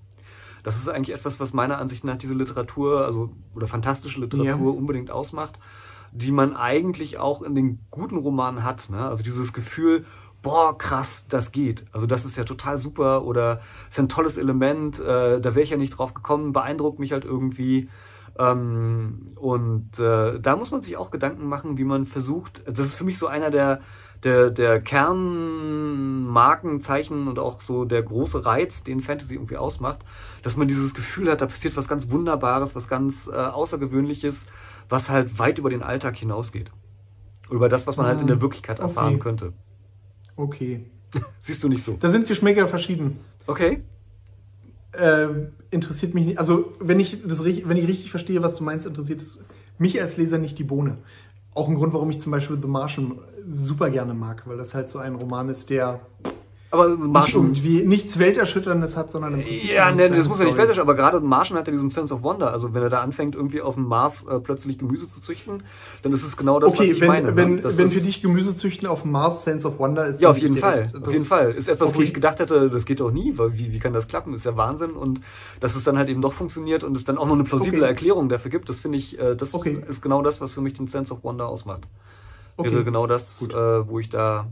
Das 0.63 0.77
ist 0.77 0.89
eigentlich 0.89 1.15
etwas, 1.17 1.41
was 1.41 1.55
meiner 1.55 1.79
Ansicht 1.79 2.05
nach 2.05 2.17
diese 2.17 2.35
Literatur, 2.35 3.05
also 3.07 3.31
oder 3.55 3.67
fantastische 3.67 4.21
Literatur 4.21 4.45
Ja. 4.73 4.79
unbedingt 4.79 5.11
ausmacht, 5.11 5.59
die 6.13 6.33
man 6.33 6.55
eigentlich 6.55 7.19
auch 7.19 7.43
in 7.43 7.55
den 7.55 7.81
guten 7.91 8.17
Romanen 8.19 8.63
hat. 8.63 8.91
Ne? 8.91 8.99
Also 9.09 9.23
dieses 9.23 9.53
Gefühl, 9.55 10.05
boah, 10.43 10.77
krass, 10.79 11.27
das 11.29 11.53
geht. 11.53 11.85
Also 11.93 12.07
das 12.07 12.25
ist 12.25 12.37
ja 12.37 12.45
total 12.45 12.79
super 12.79 13.25
oder 13.25 13.61
ist 13.91 13.99
ein 13.99 14.09
tolles 14.09 14.37
Element, 14.37 15.01
äh, 15.01 15.41
da 15.41 15.55
wäre 15.55 15.63
ich 15.63 15.71
ja 15.71 15.77
nicht 15.77 15.99
drauf 15.99 16.15
gekommen, 16.15 16.53
beeindruckt 16.53 16.99
mich 16.99 17.13
halt 17.13 17.25
irgendwie. 17.25 17.89
Ähm, 18.39 19.33
und 19.37 19.99
äh, 19.99 20.39
da 20.41 20.57
muss 20.57 20.71
man 20.71 20.81
sich 20.81 20.97
auch 20.97 21.11
Gedanken 21.11 21.49
machen, 21.49 21.77
wie 21.77 21.85
man 21.85 22.07
versucht. 22.07 22.63
Das 22.67 22.87
ist 22.87 22.95
für 22.95 23.05
mich 23.05 23.19
so 23.19 23.27
einer 23.27 23.51
der 23.51 23.81
der 24.25 24.51
der 24.51 24.81
Kernmarkenzeichen 24.81 27.29
und 27.29 27.39
auch 27.39 27.61
so 27.61 27.85
der 27.85 28.03
große 28.03 28.45
Reiz, 28.45 28.83
den 28.85 29.01
Fantasy 29.01 29.35
irgendwie 29.35 29.57
ausmacht, 29.57 30.01
dass 30.43 30.57
man 30.57 30.69
dieses 30.69 30.95
Gefühl 30.95 31.31
hat, 31.31 31.41
da 31.41 31.47
passiert 31.47 31.77
was 31.77 31.89
ganz 31.89 32.11
Wunderbares, 32.11 32.75
was 32.77 32.89
ganz 32.89 33.29
äh, 33.29 33.37
Außergewöhnliches, 33.37 34.47
was 34.89 35.11
halt 35.11 35.39
weit 35.39 35.59
über 35.59 35.71
den 35.71 35.83
Alltag 35.83 36.17
hinausgeht. 36.17 36.71
Über 37.51 37.69
das, 37.69 37.87
was 37.87 37.97
man 37.97 38.07
halt 38.07 38.21
in 38.21 38.27
der 38.27 38.41
Wirklichkeit 38.41 38.81
erfahren 38.81 39.15
Okay. 39.15 39.19
könnte. 39.19 39.53
Okay. 40.39 40.85
Siehst 41.43 41.63
du 41.63 41.69
nicht 41.69 41.85
so? 41.85 41.97
Da 41.99 42.11
sind 42.11 42.29
Geschmäcker 42.29 42.69
verschieden. 42.69 43.19
Okay. 43.47 43.83
Ähm, 44.99 45.49
interessiert 45.71 46.15
mich 46.15 46.27
nicht. 46.27 46.39
Also, 46.39 46.73
wenn 46.81 47.01
ich, 47.01 47.23
das, 47.27 47.45
wenn 47.45 47.77
ich 47.77 47.89
richtig 47.89 48.11
verstehe, 48.11 48.43
was 48.43 48.57
du 48.57 48.65
meinst, 48.65 48.87
interessiert 48.87 49.21
es 49.21 49.45
mich 49.79 50.01
als 50.01 50.17
Leser 50.17 50.39
nicht 50.39 50.59
die 50.59 50.65
Bohne. 50.65 50.99
Auch 51.55 51.69
ein 51.69 51.75
Grund, 51.75 51.93
warum 51.93 52.11
ich 52.11 52.21
zum 52.21 52.33
Beispiel 52.33 52.59
The 52.61 52.69
Martian 52.69 53.19
super 53.47 53.91
gerne 53.91 54.15
mag, 54.15 54.47
weil 54.47 54.57
das 54.57 54.75
halt 54.75 54.89
so 54.89 54.99
ein 54.99 55.17
Roman 55.17 55.49
ist, 55.49 55.71
der 55.71 56.01
Aber 56.71 56.89
nicht 56.91 56.99
Martian. 57.01 57.43
irgendwie 57.45 57.83
nichts 57.83 58.19
Welterschütterndes 58.19 58.97
hat, 58.99 59.11
sondern 59.11 59.35
im 59.35 59.43
Prinzip. 59.43 59.71
Ja, 59.71 59.91
ne, 59.91 60.11
das 60.11 60.29
muss 60.29 60.39
ja 60.39 60.45
nicht 60.45 60.55
fertig, 60.57 60.79
aber 60.79 60.95
gerade 60.95 61.19
Martian 61.21 61.59
hat 61.59 61.67
ja 61.67 61.73
diesen 61.73 61.89
Sense 61.89 62.13
of 62.13 62.23
Wonder. 62.23 62.53
Also 62.53 62.75
wenn 62.75 62.83
er 62.83 62.91
da 62.91 63.01
anfängt, 63.01 63.35
irgendwie 63.35 63.63
auf 63.63 63.75
dem 63.77 63.87
Mars 63.87 64.27
äh, 64.27 64.39
plötzlich 64.39 64.77
Gemüse 64.79 65.09
zu 65.09 65.23
züchten, 65.23 65.63
dann 66.03 66.13
ist 66.13 66.25
es 66.25 66.37
genau 66.37 66.61
das, 66.61 66.73
was 66.73 66.79
Okay, 66.81 66.93
ich 66.93 67.01
wenn, 67.01 67.09
meine. 67.09 67.37
wenn, 67.37 67.55
ne? 67.57 67.63
Wenn 67.65 67.89
für 67.89 68.03
dich 68.03 68.21
Gemüse 68.21 68.55
züchten 68.55 68.87
auf 68.87 69.01
dem 69.03 69.13
Mars 69.13 69.45
Sense 69.45 69.67
of 69.67 69.79
Wonder 69.79 70.07
ist, 70.07 70.21
Ja, 70.21 70.31
auf 70.31 70.37
jeden 70.37 70.59
Fall. 70.59 70.91
Auf 71.01 71.11
jeden 71.11 71.25
Fall. 71.25 71.53
Ist 71.53 71.71
etwas, 71.71 71.95
wo 71.95 71.99
okay. 71.99 72.05
ich 72.09 72.13
gedacht 72.15 72.39
hätte, 72.39 72.69
das 72.69 72.85
geht 72.85 73.01
doch 73.01 73.11
nie, 73.11 73.39
weil 73.39 73.57
wie, 73.57 73.73
wie 73.73 73.79
kann 73.79 73.95
das 73.95 74.07
klappen? 74.07 74.35
Ist 74.35 74.45
ja 74.45 74.55
Wahnsinn. 74.59 74.91
Und 74.91 75.21
dass 75.61 75.75
es 75.75 75.85
dann 75.85 75.97
halt 75.97 76.11
eben 76.11 76.21
doch 76.21 76.35
funktioniert 76.35 76.85
und 76.85 76.95
es 76.99 77.05
dann 77.05 77.17
auch 77.17 77.27
noch 77.27 77.35
eine 77.35 77.45
plausible 77.45 77.79
Okay. 77.79 77.89
Erklärung 77.89 78.29
dafür 78.29 78.51
gibt, 78.51 78.69
das 78.69 78.81
finde 78.81 78.99
ich, 78.99 79.19
äh, 79.19 79.35
das 79.37 79.55
Okay. 79.55 79.81
ist 79.89 80.03
genau 80.03 80.21
das, 80.21 80.43
was 80.43 80.53
für 80.53 80.61
mich 80.61 80.75
den 80.75 80.89
Sense 80.89 81.15
of 81.15 81.25
Wonder 81.25 81.49
ausmacht. 81.49 81.85
Okay. 82.59 82.73
Wäre 82.73 82.85
genau 82.85 83.07
das, 83.07 83.41
äh, 83.43 83.55
wo 83.89 83.99
ich 83.99 84.11
da. 84.11 84.49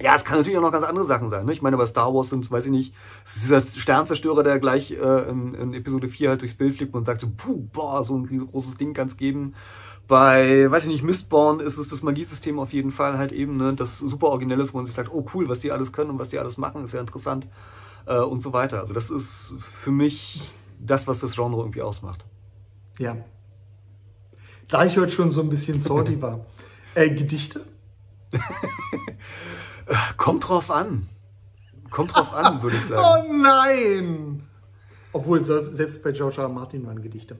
Ja, 0.00 0.16
es 0.16 0.24
kann 0.24 0.38
natürlich 0.38 0.58
auch 0.58 0.62
noch 0.62 0.72
ganz 0.72 0.84
andere 0.84 1.06
Sachen 1.06 1.30
sein. 1.30 1.46
Ne? 1.46 1.52
Ich 1.52 1.62
meine, 1.62 1.76
bei 1.76 1.86
Star 1.86 2.12
Wars 2.12 2.30
sind, 2.30 2.50
weiß 2.50 2.64
ich 2.64 2.70
nicht, 2.70 2.94
es 3.24 3.36
ist 3.36 3.44
dieser 3.44 3.60
Sternzerstörer, 3.60 4.42
der 4.42 4.58
gleich 4.58 4.90
äh, 4.90 5.28
in, 5.30 5.54
in 5.54 5.74
Episode 5.74 6.08
4 6.08 6.30
halt 6.30 6.40
durchs 6.40 6.56
Bild 6.56 6.76
fliegt 6.76 6.94
und 6.94 7.04
sagt 7.04 7.20
so, 7.20 7.28
puh, 7.36 7.68
boah, 7.72 8.02
so 8.02 8.16
ein 8.16 8.24
riesengroßes 8.24 8.76
Ding 8.76 8.92
kann 8.92 9.08
es 9.08 9.16
geben. 9.16 9.54
Bei, 10.08 10.70
weiß 10.70 10.82
ich 10.82 10.88
nicht, 10.88 11.04
Mistborn 11.04 11.60
ist 11.60 11.78
es 11.78 11.88
das 11.88 12.02
Magiesystem 12.02 12.58
auf 12.58 12.72
jeden 12.72 12.90
Fall 12.90 13.16
halt 13.16 13.32
eben, 13.32 13.56
ne, 13.56 13.74
das 13.74 13.98
super 13.98 14.26
originell 14.28 14.60
ist, 14.60 14.74
wo 14.74 14.78
man 14.78 14.86
sich 14.86 14.94
sagt, 14.94 15.10
oh 15.12 15.24
cool, 15.32 15.48
was 15.48 15.60
die 15.60 15.72
alles 15.72 15.92
können 15.92 16.10
und 16.10 16.18
was 16.18 16.28
die 16.28 16.38
alles 16.38 16.58
machen, 16.58 16.84
ist 16.84 16.92
ja 16.92 17.00
interessant 17.00 17.46
äh, 18.06 18.18
und 18.18 18.42
so 18.42 18.52
weiter. 18.52 18.80
Also 18.80 18.92
das 18.92 19.10
ist 19.10 19.54
für 19.60 19.92
mich 19.92 20.42
das, 20.78 21.06
was 21.06 21.20
das 21.20 21.34
Genre 21.34 21.62
irgendwie 21.62 21.82
ausmacht. 21.82 22.26
Ja. 22.98 23.16
Da 24.68 24.84
ich 24.84 24.98
heute 24.98 25.12
schon 25.12 25.30
so 25.30 25.40
ein 25.40 25.48
bisschen 25.48 25.80
salty 25.80 26.20
war. 26.20 26.44
Äh, 26.94 27.10
Gedichte? 27.10 27.64
Kommt 30.16 30.48
drauf 30.48 30.70
an. 30.70 31.08
Kommt 31.90 32.14
drauf 32.16 32.32
an, 32.34 32.62
würde 32.62 32.76
ich 32.76 32.84
sagen. 32.86 33.28
Oh 33.30 33.32
nein! 33.42 34.42
Obwohl, 35.12 35.42
se- 35.44 35.68
selbst 35.74 36.02
bei 36.02 36.12
George 36.12 36.36
R. 36.38 36.44
R. 36.44 36.48
Martin 36.48 36.86
waren 36.86 37.02
Gedichte. 37.02 37.36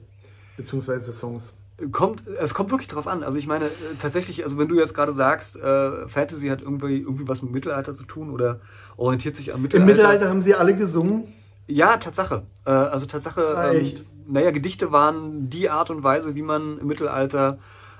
Beziehungsweise 0.57 1.11
Songs. 1.11 1.57
Kommt, 1.91 2.23
es 2.39 2.53
kommt 2.53 2.71
wirklich 2.71 2.87
drauf 2.87 3.05
an. 3.05 3.21
Also 3.23 3.37
ich 3.37 3.47
meine, 3.47 3.65
äh, 3.65 3.69
tatsächlich, 4.01 4.43
also 4.45 4.57
wenn 4.57 4.69
du 4.69 4.75
jetzt 4.75 4.93
gerade 4.93 5.13
sagst, 5.13 5.57
äh, 5.57 6.07
Fantasy 6.07 6.47
hat 6.47 6.61
irgendwie, 6.61 6.99
irgendwie 6.99 7.27
was 7.27 7.41
mit 7.41 7.51
Mittelalter 7.51 7.93
zu 7.95 8.05
tun 8.05 8.29
oder 8.29 8.61
orientiert 8.95 9.35
sich 9.35 9.53
am 9.53 9.61
Mittelalter. 9.61 9.81
Im 9.91 9.97
Mittelalter 9.97 10.29
haben 10.29 10.41
sie 10.41 10.55
alle 10.55 10.77
gesungen. 10.77 11.33
Ja, 11.67 11.97
Tatsache. 11.97 12.43
Äh, 12.65 12.69
also 12.69 13.05
Tatsache, 13.07 13.45
Ah, 13.57 13.73
ähm, 13.73 13.81
echt? 13.81 14.03
naja, 14.25 14.51
Gedichte 14.51 14.93
waren 14.93 15.49
die 15.49 15.69
Art 15.69 15.89
und 15.89 16.01
Weise, 16.03 16.33
wie 16.35 16.43
man 16.43 16.77
im 16.77 16.87
Mittelalter 16.87 17.57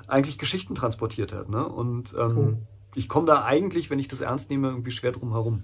eigentlich 0.08 0.38
Geschichten 0.38 0.76
transportiert 0.76 1.34
hat. 1.34 1.50
Ne? 1.50 1.68
Und 1.68 2.14
ähm, 2.18 2.38
Oh. 2.38 2.54
Ich 2.96 3.10
komme 3.10 3.28
da 3.28 3.44
eigentlich, 3.44 3.90
wenn 3.90 4.00
ich 4.00 4.08
das 4.08 4.22
ernst 4.22 4.50
nehme, 4.50 4.70
irgendwie 4.70 4.92
schwer 4.92 5.12
drum 5.12 5.32
herum. 5.32 5.64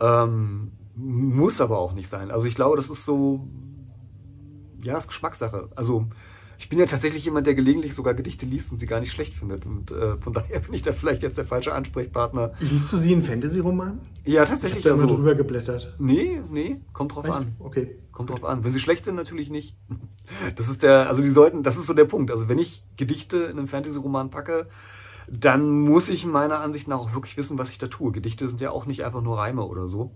Ähm, 0.00 0.72
muss 0.94 1.60
aber 1.60 1.78
auch 1.78 1.92
nicht 1.92 2.08
sein. 2.08 2.30
Also 2.30 2.46
ich 2.46 2.54
glaube, 2.54 2.76
das 2.76 2.90
ist 2.90 3.04
so, 3.04 3.46
ja, 4.82 4.96
ist 4.96 5.08
Geschmackssache. 5.08 5.68
Also 5.76 6.06
ich 6.60 6.68
bin 6.68 6.78
ja 6.80 6.86
tatsächlich 6.86 7.24
jemand, 7.24 7.46
der 7.46 7.54
gelegentlich 7.54 7.94
sogar 7.94 8.14
Gedichte 8.14 8.44
liest 8.44 8.72
und 8.72 8.78
sie 8.78 8.86
gar 8.86 8.98
nicht 8.98 9.12
schlecht 9.12 9.34
findet. 9.34 9.64
Und 9.64 9.92
äh, 9.92 10.16
von 10.16 10.32
daher 10.34 10.58
bin 10.60 10.74
ich 10.74 10.82
da 10.82 10.92
vielleicht 10.92 11.22
jetzt 11.22 11.38
der 11.38 11.44
falsche 11.44 11.72
Ansprechpartner. 11.74 12.52
Liest 12.60 12.92
du 12.92 12.96
sie 12.96 13.12
in 13.12 13.22
Fantasy-Romanen? 13.22 14.00
Ja, 14.24 14.42
Ich 14.44 14.50
habe 14.50 14.60
tatsächlich. 14.60 14.84
da 14.84 14.90
Also, 14.90 15.06
drüber 15.06 15.34
geblättert. 15.36 15.94
nee, 15.98 16.40
nee, 16.50 16.80
kommt 16.92 17.14
drauf 17.14 17.24
Echt? 17.26 17.34
an. 17.34 17.56
Okay. 17.60 17.98
Kommt 18.12 18.30
drauf 18.30 18.44
an. 18.44 18.64
Wenn 18.64 18.72
sie 18.72 18.80
schlecht 18.80 19.04
sind, 19.04 19.14
natürlich 19.16 19.50
nicht. 19.50 19.76
Das 20.56 20.68
ist 20.68 20.82
der, 20.82 21.08
also 21.08 21.22
die 21.22 21.30
sollten, 21.30 21.62
das 21.62 21.78
ist 21.78 21.86
so 21.86 21.94
der 21.94 22.04
Punkt. 22.04 22.30
Also 22.30 22.50
wenn 22.50 22.58
ich 22.58 22.84
Gedichte 22.98 23.38
in 23.44 23.56
einem 23.58 23.66
Fantasy-Roman 23.66 24.28
packe, 24.28 24.66
dann 25.30 25.80
muss 25.80 26.08
ich 26.08 26.24
meiner 26.24 26.60
Ansicht 26.60 26.88
nach 26.88 26.98
auch 26.98 27.14
wirklich 27.14 27.36
wissen, 27.36 27.58
was 27.58 27.70
ich 27.70 27.78
da 27.78 27.86
tue. 27.88 28.12
Gedichte 28.12 28.48
sind 28.48 28.60
ja 28.60 28.70
auch 28.70 28.86
nicht 28.86 29.04
einfach 29.04 29.22
nur 29.22 29.38
Reime 29.38 29.64
oder 29.64 29.86
so. 29.88 30.12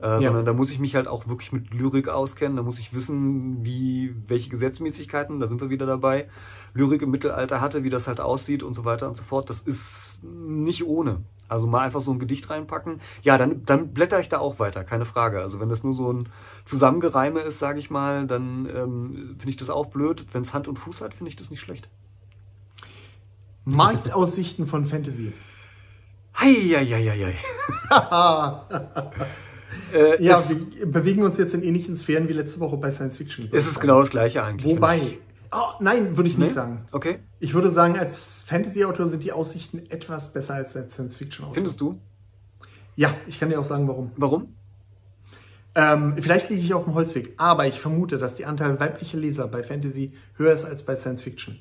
Äh, 0.00 0.06
Ja. 0.06 0.20
sondern 0.20 0.44
da 0.44 0.52
muss 0.52 0.70
ich 0.70 0.78
mich 0.78 0.94
halt 0.94 1.08
auch 1.08 1.26
wirklich 1.26 1.52
mit 1.52 1.74
Lyrik 1.74 2.06
auskennen, 2.08 2.56
da 2.56 2.62
muss 2.62 2.78
ich 2.78 2.94
wissen, 2.94 3.64
wie, 3.64 4.14
welche 4.28 4.48
Gesetzmäßigkeiten, 4.48 5.40
da 5.40 5.48
sind 5.48 5.60
wir 5.60 5.70
wieder 5.70 5.86
dabei, 5.86 6.28
Lyrik 6.72 7.02
im 7.02 7.10
Mittelalter 7.10 7.60
hatte, 7.60 7.82
wie 7.82 7.90
das 7.90 8.06
halt 8.06 8.20
aussieht 8.20 8.62
und 8.62 8.74
so 8.74 8.84
weiter 8.84 9.08
und 9.08 9.16
so 9.16 9.24
fort. 9.24 9.50
Das 9.50 9.60
ist 9.60 10.22
nicht 10.22 10.86
ohne. 10.86 11.22
Also 11.48 11.66
mal 11.66 11.80
einfach 11.80 12.00
so 12.00 12.12
ein 12.12 12.20
Gedicht 12.20 12.48
reinpacken. 12.48 13.00
Ja, 13.22 13.38
dann, 13.38 13.64
dann 13.64 13.92
blätter 13.92 14.20
ich 14.20 14.28
da 14.28 14.38
auch 14.38 14.60
weiter, 14.60 14.84
keine 14.84 15.04
Frage. 15.04 15.40
Also 15.40 15.58
wenn 15.58 15.68
das 15.68 15.82
nur 15.82 15.94
so 15.94 16.12
ein 16.12 16.28
Zusammengereime 16.64 17.40
ist, 17.40 17.58
sage 17.58 17.80
ich 17.80 17.90
mal, 17.90 18.26
dann 18.28 18.68
ähm, 18.72 19.34
finde 19.38 19.48
ich 19.50 19.56
das 19.56 19.70
auch 19.70 19.86
blöd. 19.86 20.26
Wenn 20.32 20.42
es 20.42 20.54
Hand 20.54 20.68
und 20.68 20.78
Fuß 20.78 21.00
hat, 21.00 21.14
finde 21.14 21.30
ich 21.30 21.36
das 21.36 21.50
nicht 21.50 21.60
schlecht. 21.60 21.88
Marktaussichten 23.68 24.66
von 24.66 24.86
Fantasy. 24.86 25.32
Heieieiei. 26.38 27.36
äh, 29.92 30.22
Ja, 30.24 30.38
es, 30.40 30.48
wir 30.50 30.86
bewegen 30.90 31.22
uns 31.22 31.36
jetzt 31.38 31.54
in 31.54 31.62
ähnlichen 31.62 31.96
Sphären 31.96 32.28
wie 32.28 32.32
letzte 32.32 32.60
Woche 32.60 32.76
bei 32.76 32.90
Science 32.90 33.16
Fiction. 33.18 33.48
es 33.52 33.66
ist 33.66 33.80
genau 33.80 34.00
das 34.00 34.10
Gleiche 34.10 34.42
eigentlich. 34.42 34.74
Wobei, 34.76 35.18
oh, 35.52 35.72
nein, 35.80 36.16
würde 36.16 36.30
ich 36.30 36.38
nicht 36.38 36.48
Nee? 36.48 36.54
sagen. 36.54 36.86
Okay, 36.92 37.18
Ich 37.40 37.54
würde 37.54 37.70
sagen, 37.70 37.98
als 37.98 38.42
Fantasy-Autor 38.46 39.06
sind 39.06 39.22
die 39.24 39.32
Aussichten 39.32 39.82
etwas 39.90 40.32
besser 40.32 40.54
als 40.54 40.74
als 40.76 40.94
Science-Fiction-Autor. 40.94 41.54
findest 41.54 41.80
du? 41.80 42.00
Ja, 42.96 43.14
ich 43.26 43.38
kann 43.38 43.50
dir 43.50 43.60
auch 43.60 43.64
sagen, 43.64 43.86
warum. 43.86 44.12
Warum? 44.16 44.54
Ähm, 45.74 46.14
vielleicht 46.18 46.48
liege 46.50 46.62
ich 46.62 46.72
auf 46.74 46.84
dem 46.84 46.94
Holzweg, 46.94 47.34
aber 47.36 47.66
ich 47.66 47.78
vermute, 47.80 48.16
dass 48.18 48.34
die 48.34 48.46
Anteil 48.46 48.80
weiblicher 48.80 49.18
Leser 49.18 49.46
bei 49.46 49.62
Fantasy 49.62 50.12
höher 50.36 50.52
ist 50.52 50.64
als 50.64 50.84
bei 50.84 50.96
Science-Fiction. 50.96 51.58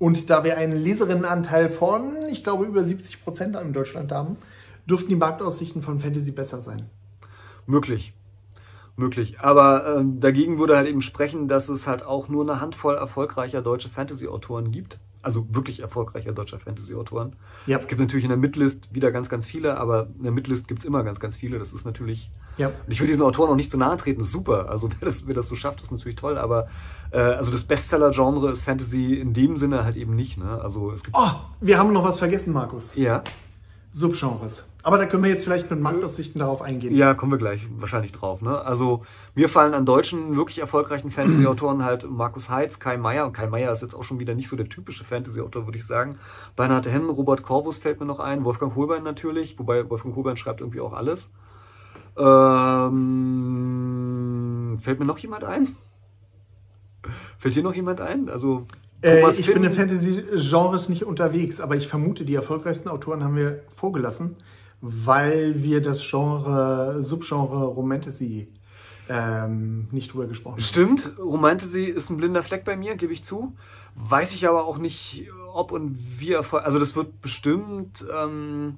Und 0.00 0.30
da 0.30 0.44
wir 0.44 0.56
einen 0.56 0.82
Leserinnenanteil 0.82 1.68
von, 1.68 2.16
ich 2.30 2.42
glaube, 2.42 2.64
über 2.64 2.82
70 2.82 3.22
Prozent 3.22 3.54
in 3.54 3.74
Deutschland 3.74 4.10
haben, 4.12 4.38
dürften 4.88 5.10
die 5.10 5.14
Marktaussichten 5.14 5.82
von 5.82 5.98
Fantasy 5.98 6.32
besser 6.32 6.62
sein. 6.62 6.88
Möglich. 7.66 8.14
Möglich. 8.96 9.40
Aber 9.40 9.98
ähm, 9.98 10.18
dagegen 10.18 10.58
würde 10.58 10.78
halt 10.78 10.88
eben 10.88 11.02
sprechen, 11.02 11.48
dass 11.48 11.68
es 11.68 11.86
halt 11.86 12.02
auch 12.02 12.28
nur 12.28 12.42
eine 12.42 12.62
Handvoll 12.62 12.94
erfolgreicher 12.96 13.60
deutsche 13.60 13.90
Fantasy-Autoren 13.90 14.72
gibt. 14.72 14.98
Also 15.20 15.46
wirklich 15.54 15.80
erfolgreicher 15.80 16.32
deutscher 16.32 16.58
Fantasy-Autoren. 16.58 17.36
Ja. 17.66 17.78
Es 17.78 17.86
gibt 17.86 18.00
natürlich 18.00 18.24
in 18.24 18.30
der 18.30 18.38
Midlist 18.38 18.94
wieder 18.94 19.12
ganz, 19.12 19.28
ganz 19.28 19.44
viele, 19.44 19.76
aber 19.76 20.08
in 20.16 20.22
der 20.22 20.32
Midlist 20.32 20.66
gibt 20.66 20.80
es 20.80 20.86
immer 20.86 21.04
ganz, 21.04 21.20
ganz 21.20 21.36
viele. 21.36 21.58
Das 21.58 21.74
ist 21.74 21.84
natürlich. 21.84 22.30
Ja. 22.56 22.68
Und 22.68 22.90
ich 22.90 23.00
will 23.00 23.06
diesen 23.06 23.22
Autoren 23.22 23.50
auch 23.50 23.56
nicht 23.56 23.70
zu 23.70 23.76
nahe 23.76 23.98
treten, 23.98 24.20
das 24.20 24.28
ist 24.28 24.32
super. 24.32 24.70
Also 24.70 24.88
wer 24.98 25.06
das, 25.06 25.26
wer 25.26 25.34
das 25.34 25.50
so 25.50 25.56
schafft, 25.56 25.82
ist 25.82 25.92
natürlich 25.92 26.16
toll. 26.16 26.38
Aber 26.38 26.68
äh, 27.10 27.18
also 27.18 27.50
das 27.50 27.64
Bestseller-Genre 27.64 28.50
ist 28.50 28.64
Fantasy 28.64 29.14
in 29.14 29.32
dem 29.32 29.56
Sinne 29.56 29.84
halt 29.84 29.96
eben 29.96 30.14
nicht. 30.14 30.38
Ne? 30.38 30.60
Also 30.62 30.92
es 30.92 31.02
gibt. 31.02 31.16
Oh, 31.18 31.30
wir 31.60 31.78
haben 31.78 31.92
noch 31.92 32.04
was 32.04 32.18
vergessen, 32.18 32.52
Markus. 32.52 32.94
Ja. 32.94 33.22
Subgenres. 33.92 34.70
Aber 34.84 34.98
da 34.98 35.06
können 35.06 35.24
wir 35.24 35.30
jetzt 35.30 35.42
vielleicht 35.44 35.68
mit 35.70 35.80
Marktaussichten 35.80 36.38
darauf 36.38 36.62
eingehen. 36.62 36.94
Ja, 36.94 37.12
kommen 37.14 37.32
wir 37.32 37.38
gleich 37.38 37.66
wahrscheinlich 37.78 38.12
drauf. 38.12 38.40
Ne? 38.40 38.56
Also 38.60 39.02
mir 39.34 39.48
fallen 39.48 39.74
an 39.74 39.84
deutschen 39.84 40.36
wirklich 40.36 40.60
erfolgreichen 40.60 41.10
Fantasy-Autoren 41.10 41.84
halt 41.90 42.08
Markus 42.08 42.48
Heitz, 42.48 42.78
Kai 42.78 42.96
Meier. 42.96 43.26
Und 43.26 43.32
Kai 43.32 43.48
Meier 43.48 43.72
ist 43.72 43.82
jetzt 43.82 43.94
auch 43.94 44.04
schon 44.04 44.20
wieder 44.20 44.36
nicht 44.36 44.48
so 44.48 44.54
der 44.56 44.68
typische 44.68 45.02
Fantasy-Autor, 45.04 45.66
würde 45.66 45.78
ich 45.78 45.86
sagen. 45.86 46.20
Bernhard 46.54 46.86
Hennen, 46.86 47.10
Robert 47.10 47.42
Corvus 47.42 47.78
fällt 47.78 47.98
mir 47.98 48.06
noch 48.06 48.20
ein, 48.20 48.44
Wolfgang 48.44 48.76
Holbein 48.76 49.02
natürlich, 49.02 49.58
wobei 49.58 49.90
Wolfgang 49.90 50.14
Holbein 50.14 50.36
schreibt 50.36 50.60
irgendwie 50.60 50.80
auch 50.80 50.92
alles. 50.92 51.28
Ähm, 52.16 52.88
fällt 54.80 55.00
mir 55.00 55.06
noch 55.06 55.18
jemand 55.18 55.42
ein? 55.44 55.76
Fällt 57.38 57.54
hier 57.54 57.62
noch 57.62 57.74
jemand 57.74 58.00
ein? 58.00 58.28
Also 58.28 58.66
äh, 59.02 59.26
ich 59.30 59.46
Finn. 59.46 59.54
bin 59.54 59.64
in 59.64 59.72
Fantasy-Genres 59.72 60.88
nicht 60.88 61.04
unterwegs, 61.04 61.60
aber 61.60 61.76
ich 61.76 61.88
vermute, 61.88 62.24
die 62.24 62.34
erfolgreichsten 62.34 62.88
Autoren 62.88 63.24
haben 63.24 63.36
wir 63.36 63.60
vorgelassen, 63.74 64.34
weil 64.80 65.62
wir 65.62 65.80
das 65.80 66.08
Genre, 66.08 67.02
Subgenre 67.02 67.66
Romantasy 67.66 68.48
ähm, 69.08 69.88
nicht 69.90 70.12
drüber 70.12 70.26
gesprochen 70.26 70.56
haben. 70.56 70.62
Stimmt, 70.62 71.12
Romantasy 71.18 71.84
ist 71.84 72.10
ein 72.10 72.18
blinder 72.18 72.42
Fleck 72.42 72.64
bei 72.64 72.76
mir, 72.76 72.94
gebe 72.96 73.12
ich 73.12 73.24
zu. 73.24 73.56
Weiß 73.96 74.34
ich 74.34 74.46
aber 74.46 74.64
auch 74.64 74.78
nicht, 74.78 75.28
ob 75.52 75.72
und 75.72 75.98
wie 76.18 76.32
erfolgreich. 76.32 76.66
Also 76.66 76.78
das 76.78 76.94
wird 76.94 77.20
bestimmt. 77.20 78.06
Ähm, 78.14 78.76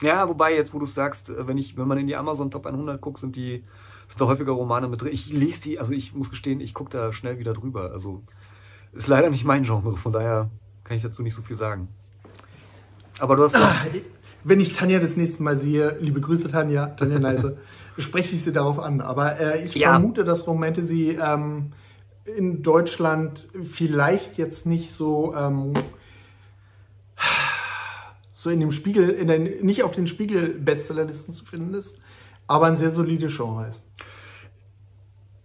ja, 0.00 0.28
wobei 0.28 0.54
jetzt, 0.54 0.72
wo 0.72 0.78
du 0.78 0.86
sagst, 0.86 1.30
wenn 1.36 1.58
ich, 1.58 1.76
wenn 1.76 1.86
man 1.86 1.98
in 1.98 2.06
die 2.06 2.16
Amazon 2.16 2.50
Top 2.50 2.66
100 2.66 3.00
guckt, 3.00 3.18
sind 3.18 3.36
die 3.36 3.64
sind 4.10 4.20
da 4.20 4.26
häufiger 4.26 4.52
Romane 4.52 4.88
mit 4.88 5.00
drin. 5.00 5.12
Ich 5.12 5.32
lese 5.32 5.60
die, 5.60 5.78
also 5.78 5.92
ich 5.92 6.14
muss 6.14 6.30
gestehen, 6.30 6.60
ich 6.60 6.74
gucke 6.74 6.90
da 6.90 7.12
schnell 7.12 7.38
wieder 7.38 7.54
drüber. 7.54 7.92
Also 7.92 8.22
ist 8.92 9.06
leider 9.06 9.30
nicht 9.30 9.44
mein 9.44 9.62
Genre, 9.62 9.96
von 9.96 10.12
daher 10.12 10.50
kann 10.84 10.96
ich 10.96 11.02
dazu 11.02 11.22
nicht 11.22 11.34
so 11.34 11.42
viel 11.42 11.56
sagen. 11.56 11.88
Aber 13.20 13.36
du 13.36 13.44
hast. 13.44 13.54
Ach, 13.54 13.86
wenn 14.42 14.58
ich 14.58 14.72
Tanja 14.72 14.98
das 14.98 15.16
nächste 15.16 15.42
Mal 15.42 15.58
sehe, 15.58 15.96
liebe 16.00 16.20
Grüße 16.20 16.50
Tanja, 16.50 16.86
Tanja 16.86 17.18
Neise, 17.20 17.58
spreche 17.98 18.34
ich 18.34 18.42
sie 18.42 18.52
darauf 18.52 18.78
an. 18.78 19.00
Aber 19.00 19.38
äh, 19.38 19.64
ich 19.64 19.74
ja. 19.74 19.92
vermute, 19.92 20.24
dass 20.24 20.46
Romantasy 20.46 21.18
ähm, 21.22 21.72
in 22.24 22.62
Deutschland 22.62 23.48
vielleicht 23.62 24.38
jetzt 24.38 24.66
nicht 24.66 24.92
so. 24.92 25.34
Ähm, 25.36 25.72
so 28.32 28.48
in 28.48 28.58
dem 28.58 28.72
Spiegel, 28.72 29.10
in 29.10 29.26
der, 29.26 29.38
nicht 29.38 29.82
auf 29.82 29.92
den 29.92 30.06
Spiegel-Bestsellerlisten 30.06 31.34
zu 31.34 31.44
finden 31.44 31.74
ist, 31.74 32.00
aber 32.50 32.66
ein 32.66 32.76
sehr 32.76 32.90
solides 32.90 33.36
Genre 33.36 33.68
ist. 33.68 33.88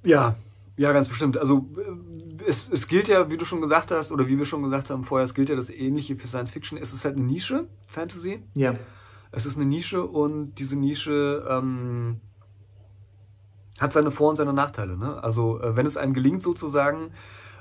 Ja, 0.04 0.36
ja, 0.76 0.92
ganz 0.92 1.08
bestimmt. 1.08 1.38
Also 1.38 1.70
äh, 1.78 2.44
es, 2.48 2.70
es 2.72 2.88
gilt 2.88 3.08
ja, 3.08 3.30
wie 3.30 3.38
du 3.38 3.46
schon 3.46 3.62
gesagt 3.62 3.92
hast, 3.92 4.12
oder 4.12 4.28
wie 4.28 4.38
wir 4.40 4.46
schon 4.46 4.64
gesagt 4.64 4.90
haben 4.90 5.04
vorher, 5.04 5.24
es 5.24 5.36
gilt 5.36 5.50
ja 5.50 5.56
das 5.56 5.70
Ähnliche 5.70 6.16
für 6.16 6.28
Science 6.28 6.50
Fiction. 6.50 6.80
Es 6.80 6.94
ist 6.94 7.06
halt 7.06 7.16
eine 7.16 7.26
Nische, 7.26 7.68
Fantasy. 7.86 8.42
Ja. 8.56 8.76
Es 9.32 9.46
ist 9.46 9.56
eine 9.56 9.66
Nische 9.66 10.04
und 10.04 10.56
diese 10.56 10.78
Nische 10.78 11.46
ähm, 11.48 12.22
hat 13.80 13.94
seine 13.94 14.10
Vor- 14.10 14.32
und 14.32 14.38
seine 14.38 14.54
Nachteile. 14.54 14.98
Ne? 14.98 15.24
Also 15.24 15.62
äh, 15.62 15.76
wenn 15.76 15.86
es 15.86 15.98
einem 15.98 16.16
gelingt, 16.16 16.42
sozusagen 16.42 17.12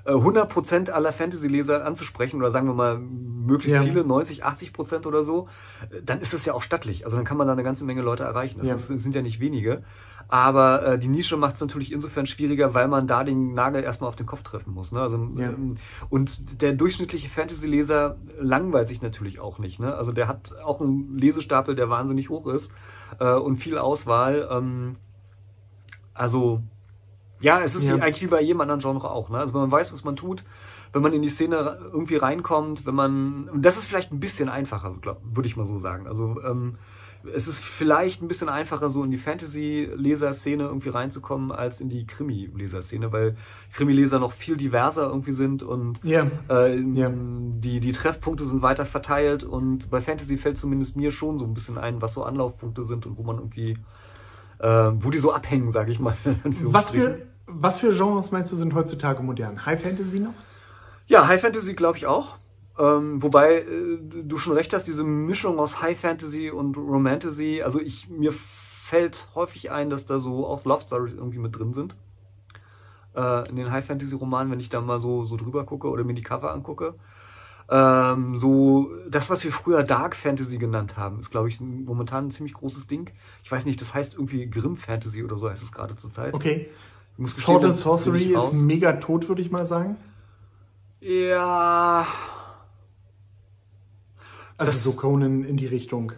100% 0.07 0.89
äh, 0.89 0.91
aller 0.91 1.13
Fantasy-Leser 1.13 1.85
anzusprechen 1.85 2.41
oder 2.41 2.51
sagen 2.51 2.67
wir 2.67 2.75
mal 2.75 2.99
möglichst 2.99 3.75
ja. 3.75 3.83
viele, 3.83 4.05
90, 4.05 4.45
80% 4.45 5.07
oder 5.07 5.23
so, 5.23 5.49
äh, 5.91 6.03
dann 6.03 6.21
ist 6.21 6.35
es 6.35 6.45
ja 6.45 6.53
auch 6.53 6.63
stattlich. 6.63 7.05
Also 7.05 7.17
dann 7.17 7.25
kann 7.25 7.37
man 7.37 7.47
da 7.47 7.53
eine 7.53 7.63
ganze 7.63 7.85
Menge 7.85 8.03
Leute 8.03 8.25
erreichen. 8.25 8.59
Das, 8.59 8.67
ja. 8.67 8.75
das 8.75 8.89
sind 8.89 9.15
ja 9.15 9.23
nicht 9.23 9.41
wenige. 9.41 9.83
Aber 10.29 10.85
äh, 10.85 10.99
die 10.99 11.09
Nische 11.09 11.37
macht 11.37 11.57
es 11.57 11.61
natürlich 11.61 11.93
insofern 11.93 12.27
schwieriger, 12.27 12.75
weil 12.75 12.89
man 12.89 13.07
da 13.07 13.25
den 13.25 13.55
Nagel 13.55 13.83
erstmal 13.83 14.09
auf 14.09 14.17
den 14.17 14.27
Kopf 14.27 14.43
treffen 14.43 14.73
muss. 14.73 14.93
Ne? 14.93 15.01
Also, 15.01 15.17
ja. 15.37 15.51
ähm, 15.51 15.77
und 16.09 16.61
der 16.63 16.73
durchschnittliche 16.73 17.29
Fantasy-Leser 17.29 18.17
langweilt 18.41 18.89
sich 18.89 19.03
natürlich 19.03 19.41
auch 19.41 19.59
nicht. 19.59 19.81
Ne? 19.81 19.95
Also 19.95 20.13
der 20.13 20.29
hat 20.29 20.55
auch 20.65 20.81
einen 20.81 21.17
Lesestapel, 21.17 21.75
der 21.75 21.91
wahnsinnig 21.91 22.31
hoch 22.31 22.47
ist 22.47 22.73
äh, 23.21 23.33
und 23.35 23.57
viel 23.57 23.79
Auswahl. 23.79 24.49
Ähm, 24.51 24.97
also 26.15 26.63
ja, 27.45 27.61
es 27.61 27.75
ist 27.75 27.85
ja. 27.85 27.97
wie, 27.97 28.01
eigentlich 28.01 28.23
wie 28.23 28.29
bei 28.29 28.41
jedem 28.41 28.63
anderen 28.63 28.81
Genre 28.81 29.11
auch. 29.11 29.29
Ne? 29.29 29.39
Also 29.39 29.53
wenn 29.53 29.61
man 29.61 29.71
weiß, 29.71 29.93
was 29.93 30.03
man 30.03 30.17
tut, 30.17 30.45
wenn 30.95 31.03
man 31.03 31.13
in 31.13 31.21
die 31.21 31.29
Szene 31.29 31.79
irgendwie 31.93 32.17
reinkommt, 32.17 32.87
wenn 32.87 32.95
man, 32.95 33.49
und 33.51 33.63
das 33.63 33.77
ist 33.77 33.85
vielleicht 33.85 34.13
ein 34.13 34.21
bisschen 34.21 34.49
einfacher, 34.49 34.95
würde 35.23 35.47
ich 35.47 35.57
mal 35.57 35.67
so 35.67 35.77
sagen. 35.77 36.07
Also 36.07 36.41
ähm, 36.43 36.77
es 37.35 37.47
ist 37.47 37.63
vielleicht 37.63 38.23
ein 38.23 38.29
bisschen 38.29 38.49
einfacher, 38.49 38.89
so 38.89 39.05
in 39.05 39.11
die 39.11 39.19
Fantasy-Leser-Szene 39.19 40.65
irgendwie 40.65 40.89
reinzukommen, 40.89 41.53
als 41.53 41.81
in 41.81 41.91
die 41.91 42.07
Krimi-Leser-Szene, 42.07 43.13
weil 43.13 43.37
Krimi-Leser 43.75 44.19
noch 44.19 44.33
viel 44.33 44.57
diverser 44.57 45.09
irgendwie 45.09 45.33
sind 45.33 45.63
und 45.63 46.03
yeah. 46.05 46.27
Äh, 46.49 46.79
yeah. 46.79 47.13
Die, 47.15 47.81
die 47.81 47.93
Treffpunkte 47.93 48.47
sind 48.47 48.63
weiter 48.63 48.87
verteilt 48.87 49.45
und 49.45 49.91
bei 49.91 50.01
Fantasy 50.01 50.39
fällt 50.39 50.59
zumindest 50.59 50.97
mir 50.97 51.11
schon 51.11 51.39
so 51.39 51.45
ein 51.45 51.53
bisschen 51.53 51.77
ein, 51.77 52.01
was 52.01 52.15
so 52.15 52.25
Anlaufpunkte 52.25 52.85
sind 52.85 53.05
und 53.07 53.19
wo 53.19 53.23
man 53.23 53.37
irgendwie, 53.37 53.79
äh, 54.61 54.91
wo 54.95 55.11
die 55.11 55.19
so 55.19 55.33
abhängen, 55.33 55.73
sage 55.73 55.93
ich 55.93 56.01
mal. 56.01 56.17
Was 56.63 56.91
für, 56.91 57.19
was 57.47 57.81
für 57.81 57.93
Genres 57.93 58.33
meinst 58.33 58.53
du 58.53 58.57
sind 58.57 58.75
heutzutage 58.75 59.23
modern? 59.23 59.67
High 59.67 59.83
Fantasy 59.83 60.21
noch? 60.21 60.35
Ja, 61.07 61.27
High 61.27 61.41
Fantasy 61.41 61.75
glaube 61.75 61.99
ich 61.99 62.07
auch. 62.07 62.39
Ähm, 62.79 63.23
wobei 63.23 63.61
äh, 63.61 63.99
du 64.01 64.37
schon 64.39 64.55
recht 64.55 64.73
hast, 64.73 64.89
diese 64.89 65.05
Mischung 65.05 65.59
aus 65.59 65.81
High 65.81 65.99
Fantasy 65.99 66.51
und 66.51 66.77
Romantasy, 66.77 67.63
also 67.63 67.81
ich 67.81 68.09
mir 68.09 68.33
fällt 68.33 69.29
häufig 69.35 69.71
ein, 69.71 69.91
dass 69.91 70.07
da 70.07 70.19
so 70.19 70.47
auch 70.47 70.65
Love 70.65 70.83
Stories 70.83 71.15
irgendwie 71.15 71.39
mit 71.39 71.57
drin 71.57 71.73
sind. 71.73 71.95
Äh, 73.15 73.49
in 73.49 73.57
den 73.57 73.71
High 73.71 73.87
Fantasy 73.87 74.15
Romanen, 74.15 74.51
wenn 74.51 74.61
ich 74.61 74.71
da 74.71 74.81
mal 74.81 74.99
so, 74.99 75.25
so 75.25 75.37
drüber 75.37 75.65
gucke 75.65 75.89
oder 75.89 76.05
mir 76.05 76.15
die 76.15 76.23
Cover 76.23 76.53
angucke. 76.53 76.95
Ähm, 77.71 78.37
so, 78.37 78.91
das, 79.09 79.31
was 79.31 79.43
wir 79.43 79.53
früher 79.53 79.83
Dark 79.85 80.17
Fantasy 80.17 80.59
genannt 80.59 80.97
haben, 80.97 81.21
ist, 81.21 81.31
glaube 81.31 81.49
ich, 81.49 81.61
momentan 81.61 82.27
ein 82.27 82.31
ziemlich 82.31 82.55
großes 82.55 82.89
Ding. 82.89 83.11
Ich 83.43 83.51
weiß 83.51 83.65
nicht, 83.65 83.81
das 83.81 83.95
heißt 83.95 84.15
irgendwie 84.15 84.51
Grimm 84.51 84.77
Fantasy 84.77 85.25
oder 85.25 85.39
so 85.39 85.49
heißt 85.49 85.63
es 85.63 85.73
gerade 85.73 85.97
zur 85.97 86.13
Zeit. 86.13 86.35
Okay. 86.35 86.69
Sword 87.27 87.65
and 87.65 87.75
Sorcery 87.75 88.35
ist 88.35 88.53
mega 88.53 88.93
tot, 88.95 89.29
würde 89.29 89.43
ich 89.43 89.51
mal 89.51 89.67
sagen. 89.67 89.97
Ja, 91.01 92.07
also 94.57 94.79
so 94.79 94.93
Conan 94.97 95.45
in 95.45 95.57
die 95.57 95.67
Richtung. 95.67 96.13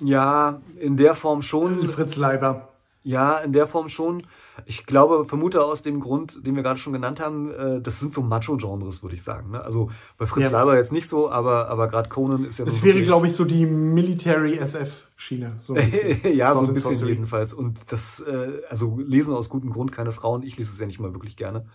Ja, 0.00 0.60
in 0.78 0.96
der 0.96 1.14
Form 1.14 1.42
schon. 1.42 1.86
Fritz 1.88 2.16
Leiber. 2.16 2.68
Ja, 3.04 3.38
in 3.38 3.52
der 3.52 3.66
Form 3.66 3.90
schon. 3.90 4.26
Ich 4.64 4.86
glaube, 4.86 5.26
vermute 5.26 5.62
aus 5.62 5.82
dem 5.82 6.00
Grund, 6.00 6.46
den 6.46 6.56
wir 6.56 6.62
gerade 6.62 6.78
schon 6.78 6.94
genannt 6.94 7.20
haben, 7.20 7.52
äh, 7.52 7.80
das 7.82 8.00
sind 8.00 8.14
so 8.14 8.22
Macho-Genres, 8.22 9.02
würde 9.02 9.14
ich 9.14 9.22
sagen. 9.22 9.50
Ne? 9.50 9.62
Also 9.62 9.90
bei 10.16 10.26
Fritz 10.26 10.44
ja. 10.44 10.50
Leiber 10.50 10.74
jetzt 10.76 10.90
nicht 10.90 11.06
so, 11.06 11.30
aber, 11.30 11.68
aber 11.68 11.88
gerade 11.88 12.08
Conan 12.08 12.46
ist 12.46 12.58
ja. 12.58 12.64
Es 12.64 12.82
wäre, 12.82 13.02
glaube 13.02 13.26
ich, 13.26 13.34
so 13.34 13.44
die 13.44 13.66
Military 13.66 14.56
SF-Schiene. 14.56 15.56
So 15.60 15.76
ja, 16.24 16.52
so 16.54 16.60
ein 16.60 16.72
bisschen 16.72 17.06
jedenfalls. 17.06 17.52
Und 17.52 17.78
das, 17.88 18.20
äh, 18.20 18.62
also 18.70 18.98
lesen 18.98 19.34
aus 19.34 19.50
gutem 19.50 19.70
Grund 19.70 19.92
keine 19.92 20.12
Frauen. 20.12 20.42
Ich 20.42 20.56
lese 20.56 20.70
es 20.72 20.80
ja 20.80 20.86
nicht 20.86 20.98
mal 20.98 21.12
wirklich 21.12 21.36
gerne. 21.36 21.66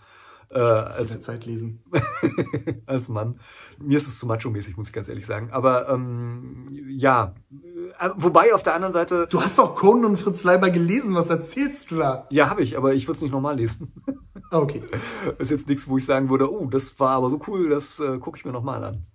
Äh, 0.52 0.58
als 0.58 1.20
Zeit 1.20 1.46
lesen. 1.46 1.80
als 2.86 3.08
Mann. 3.08 3.38
Mir 3.78 3.98
ist 3.98 4.08
es 4.08 4.18
zu 4.18 4.26
macho-mäßig, 4.26 4.76
muss 4.76 4.88
ich 4.88 4.92
ganz 4.92 5.08
ehrlich 5.08 5.26
sagen. 5.26 5.50
Aber 5.52 5.88
ähm, 5.88 6.68
ja, 6.88 7.34
äh, 8.00 8.10
wobei 8.16 8.52
auf 8.52 8.64
der 8.64 8.74
anderen 8.74 8.92
Seite. 8.92 9.28
Du 9.30 9.40
hast 9.40 9.58
doch 9.58 9.76
Conan 9.76 10.06
und 10.06 10.16
Fritz 10.16 10.42
Leiber 10.42 10.70
gelesen, 10.70 11.14
was 11.14 11.30
erzählst 11.30 11.92
du 11.92 11.98
da? 11.98 12.26
Ja, 12.30 12.50
habe 12.50 12.62
ich, 12.62 12.76
aber 12.76 12.94
ich 12.94 13.06
würde 13.06 13.18
es 13.18 13.22
nicht 13.22 13.30
nochmal 13.30 13.56
lesen. 13.56 13.92
Okay. 14.50 14.82
ist 15.38 15.52
jetzt 15.52 15.68
nichts, 15.68 15.86
wo 15.86 15.98
ich 15.98 16.04
sagen 16.04 16.28
würde, 16.30 16.52
oh, 16.52 16.66
das 16.66 16.98
war 16.98 17.10
aber 17.10 17.30
so 17.30 17.40
cool, 17.46 17.68
das 17.68 18.00
äh, 18.00 18.18
gucke 18.18 18.36
ich 18.36 18.44
mir 18.44 18.52
nochmal 18.52 18.82
an. 18.82 19.06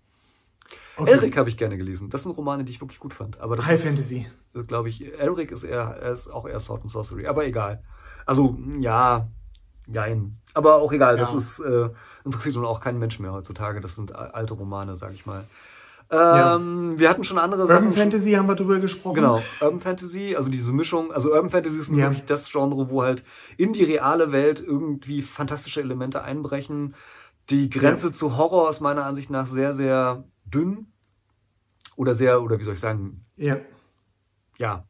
Okay. 0.95 1.11
Elric 1.11 1.35
habe 1.35 1.49
ich 1.49 1.57
gerne 1.57 1.77
gelesen. 1.77 2.09
Das 2.09 2.23
sind 2.23 2.37
Romane, 2.37 2.63
die 2.63 2.71
ich 2.71 2.79
wirklich 2.79 2.99
gut 2.99 3.13
fand. 3.13 3.41
Aber 3.41 3.57
High 3.57 3.75
ist, 3.75 3.83
Fantasy. 3.83 4.27
Glaube 4.67 4.87
ich. 4.87 5.03
Elric 5.19 5.51
ist 5.51 5.63
eher, 5.63 5.97
er 6.01 6.13
ist 6.13 6.29
auch 6.29 6.47
eher 6.47 6.61
Sword 6.61 6.83
and 6.83 6.91
Sorcery. 6.91 7.27
Aber 7.27 7.45
egal. 7.45 7.83
Also, 8.25 8.57
ja, 8.79 9.27
Jein. 9.87 10.37
Aber 10.53 10.75
auch 10.75 10.91
egal, 10.91 11.17
ja. 11.17 11.21
das 11.21 11.33
ist, 11.33 11.59
äh, 11.59 11.89
interessiert 12.23 12.55
nun 12.55 12.65
auch 12.65 12.79
keinen 12.79 12.99
Menschen 12.99 13.21
mehr 13.23 13.33
heutzutage. 13.33 13.81
Das 13.81 13.95
sind 13.95 14.15
alte 14.15 14.53
Romane, 14.53 14.95
sag 14.95 15.13
ich 15.13 15.25
mal. 15.25 15.45
Ähm, 16.09 16.91
ja. 16.93 16.99
Wir 16.99 17.09
hatten 17.09 17.23
schon 17.23 17.37
andere 17.37 17.61
Urban 17.61 17.75
Sachen. 17.75 17.87
Urban 17.87 17.99
Fantasy 17.99 18.31
haben 18.33 18.47
wir 18.47 18.55
drüber 18.55 18.79
gesprochen. 18.79 19.15
Genau, 19.15 19.41
Urban 19.59 19.79
Fantasy, 19.79 20.35
also 20.35 20.49
diese 20.49 20.71
Mischung. 20.71 21.11
Also 21.11 21.31
Urban 21.31 21.49
Fantasy 21.49 21.79
ist 21.79 21.89
ja. 21.89 21.97
wirklich 21.97 22.25
das 22.25 22.51
Genre, 22.51 22.89
wo 22.89 23.03
halt 23.03 23.23
in 23.57 23.73
die 23.73 23.83
reale 23.83 24.31
Welt 24.31 24.63
irgendwie 24.65 25.21
fantastische 25.21 25.81
Elemente 25.81 26.21
einbrechen. 26.21 26.95
Die 27.49 27.69
Grenze 27.69 28.07
ja. 28.07 28.13
zu 28.13 28.37
Horror 28.37 28.69
ist 28.69 28.81
meiner 28.81 29.05
Ansicht 29.05 29.29
nach 29.29 29.47
sehr, 29.47 29.73
sehr 29.73 30.23
dünn. 30.45 30.87
Oder 31.95 32.13
sehr, 32.13 32.41
oder 32.41 32.59
wie 32.59 32.63
soll 32.63 32.73
ich 32.73 32.79
sagen? 32.79 33.25
Ja. 33.35 33.57
Ja. 34.57 34.85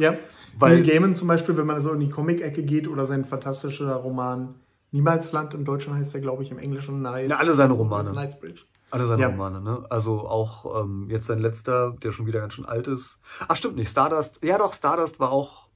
Ja. 0.00 0.16
Weil, 0.58 0.80
Neil 0.80 0.86
Gaiman 0.86 1.14
zum 1.14 1.28
Beispiel, 1.28 1.56
wenn 1.56 1.66
man 1.66 1.80
so 1.80 1.92
in 1.92 2.00
die 2.00 2.10
Comic-Ecke 2.10 2.62
geht 2.62 2.88
oder 2.88 3.06
sein 3.06 3.24
fantastischer 3.24 3.94
Roman 3.94 4.56
Niemalsland, 4.92 5.54
im 5.54 5.64
Deutschen 5.64 5.94
heißt 5.94 6.14
er, 6.14 6.20
glaube 6.20 6.42
ich, 6.42 6.50
im 6.50 6.58
Englischen 6.58 7.02
Nights. 7.02 7.30
Ja, 7.30 7.36
alle 7.36 7.54
seine 7.54 7.74
Romane. 7.74 8.10
Knightsbridge. 8.10 8.62
Alle 8.90 9.06
seine 9.06 9.22
ja. 9.22 9.28
Romane, 9.28 9.60
ne? 9.60 9.86
Also 9.88 10.26
auch 10.26 10.82
ähm, 10.82 11.06
jetzt 11.08 11.28
sein 11.28 11.38
letzter, 11.38 11.94
der 12.02 12.10
schon 12.10 12.26
wieder 12.26 12.40
ganz 12.40 12.54
schön 12.54 12.66
alt 12.66 12.88
ist. 12.88 13.18
Ach, 13.46 13.54
stimmt 13.54 13.76
nicht. 13.76 13.90
Stardust. 13.90 14.42
Ja, 14.42 14.58
doch, 14.58 14.72
Stardust 14.72 15.20
war 15.20 15.30
auch. 15.30 15.68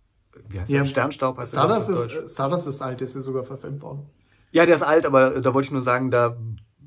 Wie 0.48 0.58
heißt 0.58 0.70
ja. 0.70 0.80
der? 0.80 0.86
Sternstaub 0.86 1.38
heißt 1.38 1.52
Stardust 1.52 1.88
der 1.90 2.24
ist, 2.24 2.34
Stardust 2.34 2.66
ist 2.66 2.82
alt, 2.82 2.98
der 2.98 3.06
ist 3.06 3.14
ja 3.14 3.20
sogar 3.20 3.44
verfilmt 3.44 3.82
worden. 3.82 4.06
Ja, 4.50 4.66
der 4.66 4.74
ist 4.74 4.82
alt, 4.82 5.06
aber 5.06 5.40
da 5.40 5.54
wollte 5.54 5.66
ich 5.66 5.72
nur 5.72 5.82
sagen, 5.82 6.10
da 6.10 6.36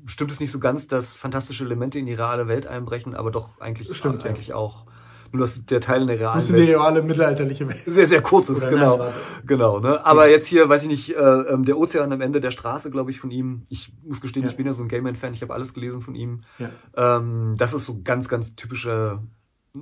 stimmt 0.04 0.32
es 0.32 0.40
nicht 0.40 0.52
so 0.52 0.58
ganz, 0.58 0.86
dass 0.86 1.16
fantastische 1.16 1.64
Elemente 1.64 1.98
in 1.98 2.04
die 2.04 2.14
reale 2.14 2.46
Welt 2.46 2.66
einbrechen, 2.66 3.14
aber 3.14 3.30
doch 3.30 3.58
eigentlich, 3.60 3.94
stimmt, 3.96 4.24
eigentlich 4.26 4.48
ja. 4.48 4.56
auch 4.56 4.84
Nur 5.32 5.42
dass 5.42 5.64
der 5.66 5.80
Teil 5.80 6.02
in 6.02 6.06
der 6.08 6.18
realen 6.18 6.36
Muss 6.36 6.50
in 6.50 6.56
die 6.56 6.62
reale 6.72 7.02
mittelalterliche 7.02 7.68
Welt. 7.68 7.82
sehr, 7.86 8.06
sehr 8.06 8.22
kurz 8.22 8.48
ist, 8.48 8.58
Oder 8.58 8.70
genau. 8.70 8.96
nein, 8.96 9.12
genau, 9.46 9.78
ne? 9.80 10.04
Aber 10.06 10.28
jetzt 10.30 10.46
hier, 10.46 10.68
weiß 10.68 10.82
ich 10.82 10.88
nicht, 10.88 11.10
äh, 11.16 11.20
ähm, 11.20 11.64
der 11.64 11.76
Ozean 11.78 12.12
am 12.12 12.20
Ende 12.20 12.40
der 12.40 12.50
Straße, 12.50 12.90
glaube 12.90 13.10
ich, 13.10 13.20
von 13.20 13.30
ihm. 13.30 13.62
Ich 13.68 13.92
muss 14.04 14.20
gestehen, 14.20 14.44
Ja. 14.44 14.50
ich 14.50 14.56
bin 14.56 14.66
ja 14.66 14.72
so 14.72 14.82
ein 14.82 14.88
Gayman-Fan, 14.88 15.34
ich 15.34 15.42
habe 15.42 15.54
alles 15.54 15.74
gelesen 15.74 16.00
von 16.02 16.14
ihm. 16.14 16.40
Ja. 16.58 16.70
Ähm, 16.96 17.54
das 17.58 17.74
ist 17.74 17.84
so 17.86 18.00
ganz, 18.02 18.28
ganz 18.28 18.56
typische, 18.56 19.18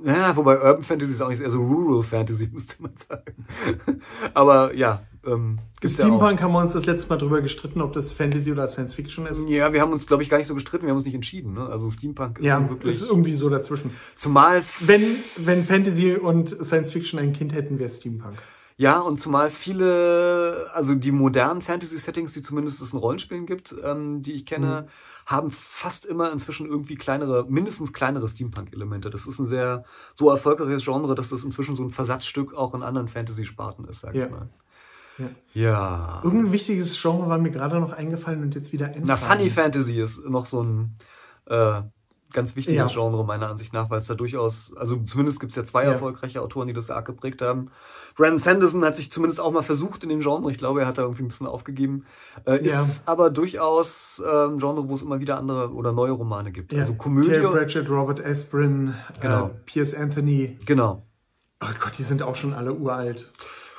ja, 0.05 0.36
wobei 0.36 0.57
Urban 0.61 0.82
Fantasy 0.82 1.12
ist 1.12 1.22
auch 1.22 1.28
nicht 1.28 1.40
eher 1.40 1.51
so 1.51 1.62
Rural 1.62 2.03
Fantasy, 2.03 2.49
müsste 2.53 2.82
man 2.82 2.92
sagen. 2.97 3.47
Aber 4.34 4.74
ja, 4.74 5.03
ähm. 5.26 5.58
Steampunk 5.84 6.40
haben 6.42 6.52
wir 6.52 6.60
uns 6.60 6.72
das 6.72 6.86
letzte 6.86 7.10
Mal 7.10 7.16
drüber 7.18 7.40
gestritten, 7.42 7.80
ob 7.80 7.92
das 7.92 8.12
Fantasy 8.12 8.50
oder 8.52 8.66
Science 8.68 8.94
Fiction 8.94 9.26
ist. 9.26 9.48
Ja, 9.48 9.72
wir 9.72 9.80
haben 9.80 9.92
uns, 9.92 10.06
glaube 10.06 10.22
ich, 10.22 10.30
gar 10.30 10.38
nicht 10.38 10.46
so 10.46 10.54
gestritten, 10.54 10.84
wir 10.86 10.90
haben 10.90 10.96
uns 10.98 11.06
nicht 11.06 11.14
entschieden. 11.14 11.54
Ne? 11.54 11.66
Also 11.66 11.90
Steampunk 11.90 12.38
ist 12.38 12.44
Ja, 12.44 12.68
wirklich. 12.68 12.94
ist 12.94 13.02
irgendwie 13.08 13.32
so 13.32 13.48
dazwischen. 13.50 13.90
Zumal, 14.16 14.62
Wenn, 14.80 15.16
wenn 15.36 15.64
Fantasy 15.64 16.14
und 16.16 16.48
Science 16.48 16.92
Fiction 16.92 17.18
ein 17.18 17.32
Kind 17.32 17.52
hätten, 17.54 17.78
wäre 17.78 17.90
Steampunk. 17.90 18.38
ja, 18.78 18.98
und 18.98 19.20
zumal 19.20 19.50
viele, 19.50 20.70
also 20.74 20.94
die 20.94 21.12
modernen 21.12 21.62
Fantasy-Settings, 21.62 22.32
die 22.32 22.42
zumindest 22.42 22.82
es 22.82 22.92
in 22.92 22.98
Rollenspielen 22.98 23.46
gibt, 23.46 23.74
ähm, 23.82 24.22
die 24.22 24.32
ich 24.32 24.46
kenne, 24.46 24.82
Mhm. 24.82 24.88
haben 25.26 25.50
fast 25.50 26.04
immer 26.06 26.30
inzwischen 26.32 26.66
irgendwie 26.68 26.94
kleinere, 26.94 27.46
mindestens 27.48 27.92
kleinere 27.92 28.28
Steampunk-Elemente. 28.28 29.10
Das 29.10 29.26
ist 29.26 29.38
ein 29.38 29.46
sehr 29.48 29.84
so 30.14 30.30
erfolgreiches 30.30 30.84
Genre, 30.84 31.14
dass 31.14 31.30
das 31.30 31.42
inzwischen 31.44 31.74
so 31.76 31.82
ein 31.82 31.90
Versatzstück 31.90 32.54
auch 32.54 32.74
in 32.74 32.82
anderen 32.82 33.08
Fantasy-Sparten 33.08 33.86
ist, 33.88 34.00
sag 34.02 34.14
Ja. 34.14 34.26
ich 34.26 34.30
mal. 34.30 34.48
Ja. 35.54 36.20
Irgendein 36.22 36.52
wichtiges 36.52 37.00
Genre 37.00 37.28
war 37.28 37.38
mir 37.38 37.50
gerade 37.50 37.80
noch 37.80 37.92
eingefallen 37.92 38.42
und 38.42 38.54
jetzt 38.54 38.72
wieder 38.72 38.86
entfallen. 38.86 39.06
Na, 39.06 39.16
Funny 39.16 39.50
Fantasy 39.50 40.00
ist 40.00 40.24
noch 40.28 40.46
so 40.46 40.62
ein 40.62 40.96
äh, 41.46 41.82
ganz 42.32 42.54
wichtiges 42.56 42.76
Ja. 42.78 42.86
Genre 42.88 43.24
meiner 43.24 43.48
Ansicht 43.48 43.72
nach, 43.72 43.88
weil 43.88 44.00
es 44.00 44.06
da 44.06 44.14
durchaus, 44.14 44.76
also 44.76 44.96
zumindest 45.04 45.40
gibt 45.40 45.50
es 45.52 45.56
ja 45.56 45.64
zwei 45.64 45.84
Ja. 45.84 45.92
erfolgreiche 45.92 46.42
Autoren, 46.42 46.68
die 46.68 46.74
das 46.74 46.90
arg 46.90 47.06
geprägt 47.06 47.40
haben. 47.40 47.70
Brandon 48.16 48.38
Sanderson 48.38 48.84
hat 48.84 48.96
sich 48.96 49.12
zumindest 49.12 49.40
auch 49.40 49.52
mal 49.52 49.62
versucht 49.62 50.02
in 50.02 50.08
dem 50.08 50.20
Genre. 50.20 50.50
Ich 50.50 50.58
glaube, 50.58 50.80
er 50.80 50.86
hat 50.86 50.98
da 50.98 51.02
irgendwie 51.02 51.22
ein 51.22 51.28
bisschen 51.28 51.46
aufgegeben. 51.46 52.04
Äh, 52.46 52.66
Ja. 52.66 52.82
Ist 52.82 53.06
aber 53.06 53.30
durchaus 53.30 54.22
äh, 54.24 54.46
ein 54.48 54.58
Genre, 54.58 54.88
wo 54.88 54.94
es 54.94 55.02
immer 55.02 55.20
wieder 55.20 55.38
andere 55.38 55.72
oder 55.72 55.92
neue 55.92 56.12
Romane 56.12 56.50
gibt. 56.52 56.72
Ja. 56.72 56.80
Also 56.80 56.94
Komödie. 56.94 57.28
Terry 57.28 57.46
Pratchett, 57.46 57.88
Robert 57.88 58.24
Asprin, 58.24 58.94
Genau. 59.20 59.46
äh, 59.46 59.50
Pierce 59.66 59.94
Anthony. 59.94 60.58
Genau. 60.66 61.06
Oh 61.62 61.66
Gott, 61.80 61.96
die 61.98 62.02
sind 62.02 62.22
auch 62.22 62.36
schon 62.36 62.52
alle 62.52 62.74
uralt. 62.74 63.30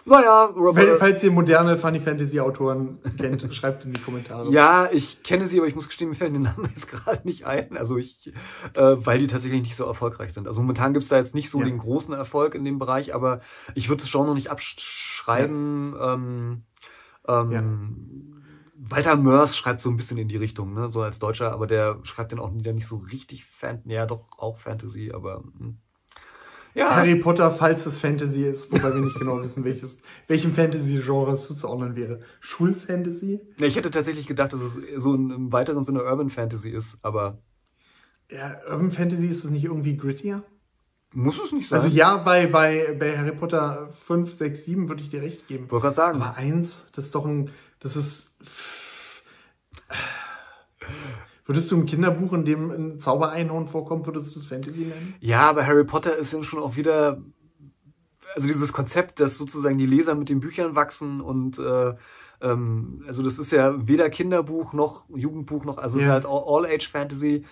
Naja, 0.08 0.46
Robert, 0.46 1.00
falls 1.00 1.22
ihr 1.22 1.32
moderne 1.32 1.78
Funny 1.78 2.00
Fantasy 2.00 2.40
Autoren 2.40 3.00
kennt, 3.18 3.46
schreibt 3.54 3.84
in 3.84 3.92
die 3.92 4.00
Kommentare. 4.00 4.50
Ja, 4.52 4.90
ich 4.92 5.22
kenne 5.22 5.48
sie, 5.48 5.58
aber 5.58 5.68
ich 5.68 5.76
muss 5.76 5.88
gestehen, 5.88 6.10
mir 6.10 6.16
fällt 6.16 6.34
den 6.34 6.44
Namen 6.44 6.70
jetzt 6.74 6.90
gerade 6.90 7.28
nicht 7.28 7.46
ein. 7.46 7.76
Also 7.76 7.98
ich, 7.98 8.32
äh, 8.74 8.96
weil 8.98 9.20
die 9.20 9.28
tatsächlich 9.28 9.62
nicht 9.62 9.76
so 9.76 9.86
erfolgreich 9.86 10.34
sind. 10.34 10.48
Also 10.48 10.62
momentan 10.62 10.94
gibt's 10.94 11.10
da 11.10 11.18
jetzt 11.18 11.36
nicht 11.36 11.50
so 11.50 11.60
Ja. 11.60 11.66
den 11.66 11.78
großen 11.78 12.14
Erfolg 12.14 12.56
in 12.56 12.64
dem 12.64 12.80
Bereich, 12.80 13.14
aber 13.14 13.42
ich 13.76 13.90
würde 13.90 14.04
es 14.04 14.10
schon 14.10 14.28
noch 14.28 14.34
nicht 14.34 14.50
abschreiben. 14.50 15.96
Ähm, 16.02 16.64
ähm, 17.28 18.34
Walter 18.80 19.18
Mörs 19.18 19.58
schreibt 19.58 19.82
so 19.82 19.90
ein 19.90 19.98
bisschen 19.98 20.18
in 20.18 20.28
die 20.30 20.38
Richtung, 20.38 20.74
ne, 20.74 20.90
so 20.90 21.02
als 21.02 21.20
Deutscher, 21.20 21.52
aber 21.52 21.68
der 21.68 22.00
schreibt 22.04 22.32
dann 22.32 22.40
auch 22.40 22.54
wieder 22.54 22.74
nicht 22.74 22.88
so 22.88 22.98
richtig 22.98 23.44
Fan, 23.44 23.82
ja 23.86 24.06
doch 24.06 24.28
auch 24.38 24.60
Fantasy, 24.60 25.12
aber 25.14 25.44
hm. 25.58 25.80
Ja. 26.78 26.96
Harry 26.96 27.16
Potter, 27.16 27.52
falls 27.52 27.86
es 27.86 28.00
Fantasy 28.00 28.44
ist, 28.44 28.72
wobei 28.72 28.94
wir 28.94 29.02
nicht 29.02 29.18
genau 29.18 29.42
wissen, 29.42 29.64
welches, 29.64 30.02
welchem 30.28 30.54
Fantasy-Genre 30.54 31.32
es 31.34 31.46
zuzuordnen 31.46 31.96
wäre. 31.96 32.22
Schulfantasy? 32.40 33.42
Ja, 33.58 33.68
ich 33.68 33.76
hätte 33.76 33.92
tatsächlich 33.92 34.28
gedacht, 34.28 34.54
dass 34.54 34.62
es 34.62 34.80
so 34.98 35.14
in, 35.16 35.32
im 35.32 35.52
weiteren 35.52 35.84
Sinne 35.84 36.04
Urban 36.04 36.30
Fantasy 36.30 36.70
ist, 36.70 37.00
aber 37.02 37.40
Ja, 38.30 38.56
Urban 38.70 38.92
Fantasy 38.92 39.28
ist 39.28 39.44
es 39.44 39.52
nicht 39.52 39.66
irgendwie 39.66 39.98
grittier? 39.98 40.44
muss 41.14 41.40
es 41.44 41.52
nicht 41.52 41.70
sein. 41.70 41.78
Also 41.78 41.88
ja, 41.90 42.18
bei, 42.18 42.48
bei, 42.48 42.96
bei 43.00 43.18
Harry 43.18 43.32
Potter 43.32 43.88
5, 43.90 44.32
6, 44.32 44.66
7 44.66 44.90
würde 44.90 45.02
ich 45.02 45.10
dir 45.10 45.22
recht 45.22 45.48
geben. 45.48 45.72
Wollte 45.72 45.86
gerade 45.86 45.96
sagen. 45.96 46.22
Aber 46.22 46.38
1, 46.38 46.92
das 46.94 47.06
ist 47.06 47.16
doch 47.16 47.26
ein, 47.26 47.50
das 47.80 47.96
ist... 47.96 48.38
Würdest 51.48 51.72
du 51.72 51.78
ein 51.78 51.86
Kinderbuch, 51.86 52.34
in 52.34 52.46
dem 52.46 52.70
ein 52.72 53.00
Zaubereinhorn 53.00 53.68
vorkommt, 53.68 54.06
würdest 54.06 54.30
du 54.30 54.34
das 54.36 54.46
Fantasy 54.46 54.82
nennen? 54.82 55.16
Ja, 55.22 55.50
aber 55.50 55.66
Harry 55.66 55.86
Potter 55.86 56.16
ist 56.18 56.34
ja 56.34 56.44
schon 56.44 56.62
auch 56.62 56.76
wieder, 56.76 57.22
also 58.36 58.48
dieses 58.48 58.74
Konzept, 58.74 59.20
dass 59.22 59.38
sozusagen 59.38 59.78
die 59.78 59.86
Leser 59.86 60.14
mit 60.14 60.28
den 60.30 60.42
Büchern 60.42 60.76
wachsen 60.76 61.22
und 61.22 61.58
äh, 61.58 61.94
ähm, 62.42 63.04
also 63.08 63.24
das 63.24 63.40
ist 63.40 63.52
ja 63.54 63.88
weder 63.88 64.10
Kinderbuch 64.10 64.74
noch 64.74 65.06
Jugendbuch 65.16 65.64
noch, 65.66 65.78
also 65.78 65.98
es 65.98 66.04
ist 66.04 66.08
Ja. 66.08 66.14
halt 66.14 66.26
All-Age-Fantasy. 66.26 67.46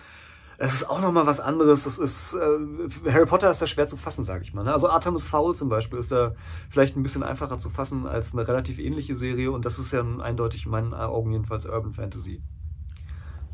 Es 0.58 0.72
ist 0.72 0.88
auch 0.88 1.02
nochmal 1.02 1.26
was 1.26 1.38
anderes. 1.38 1.84
Das 1.84 1.98
ist 1.98 2.32
äh, 2.34 3.10
Harry 3.12 3.26
Potter 3.26 3.50
ist 3.50 3.60
da 3.60 3.66
schwer 3.66 3.86
zu 3.88 3.98
fassen, 3.98 4.24
sage 4.24 4.42
ich 4.42 4.54
mal. 4.54 4.64
Ne? 4.64 4.72
Also 4.72 4.88
Artemis 4.88 5.26
Fowl 5.26 5.54
zum 5.54 5.68
Beispiel 5.68 5.98
ist 5.98 6.10
da 6.12 6.34
vielleicht 6.70 6.96
ein 6.96 7.02
bisschen 7.02 7.22
einfacher 7.22 7.58
zu 7.58 7.68
fassen 7.68 8.06
als 8.06 8.32
eine 8.32 8.48
relativ 8.48 8.78
ähnliche 8.78 9.16
Serie 9.16 9.50
und 9.50 9.66
das 9.66 9.78
ist 9.78 9.92
ja 9.92 10.02
eindeutig 10.20 10.64
in 10.64 10.70
meinen 10.70 10.94
Augen 10.94 11.32
jedenfalls 11.32 11.66
Urban 11.66 11.92
Fantasy. 11.92 12.42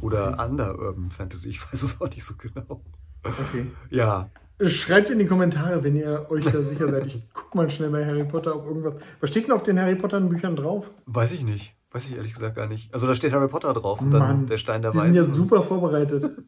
Oder 0.02 0.38
Under-Urban 0.44 1.10
Fantasy, 1.10 1.48
ich 1.50 1.72
weiß 1.72 1.82
es 1.82 2.00
auch 2.00 2.10
nicht 2.10 2.24
so 2.24 2.34
genau. 2.36 2.82
Okay. 3.24 3.66
Ja, 3.90 4.28
Schreibt 4.64 5.10
in 5.10 5.18
die 5.18 5.26
Kommentare, 5.26 5.82
wenn 5.82 5.96
ihr 5.96 6.26
euch 6.30 6.44
da 6.44 6.62
sicher 6.62 6.88
seid. 6.90 7.06
Ich 7.06 7.20
guck 7.32 7.54
mal 7.54 7.68
schnell 7.68 7.90
bei 7.90 8.04
Harry 8.06 8.24
Potter, 8.24 8.54
ob 8.54 8.66
irgendwas. 8.66 8.94
Was 9.20 9.30
steht 9.30 9.46
denn 9.46 9.52
auf 9.52 9.64
den 9.64 9.78
Harry 9.80 9.96
Potter 9.96 10.20
Büchern 10.20 10.54
drauf? 10.54 10.88
Weiß 11.06 11.32
ich 11.32 11.42
nicht. 11.42 11.74
Weiß 11.90 12.06
ich 12.06 12.14
ehrlich 12.16 12.32
gesagt 12.34 12.54
gar 12.56 12.68
nicht. 12.68 12.92
Also 12.94 13.06
da 13.08 13.14
steht 13.14 13.32
Harry 13.32 13.48
Potter 13.48 13.72
drauf 13.74 14.00
und 14.00 14.12
dann 14.12 14.20
Mann, 14.20 14.46
der 14.46 14.58
Stein 14.58 14.82
der 14.82 14.94
Wir 14.94 15.00
sind 15.00 15.14
ja 15.14 15.22
Weisen. 15.22 15.34
super 15.34 15.62
vorbereitet. 15.62 16.30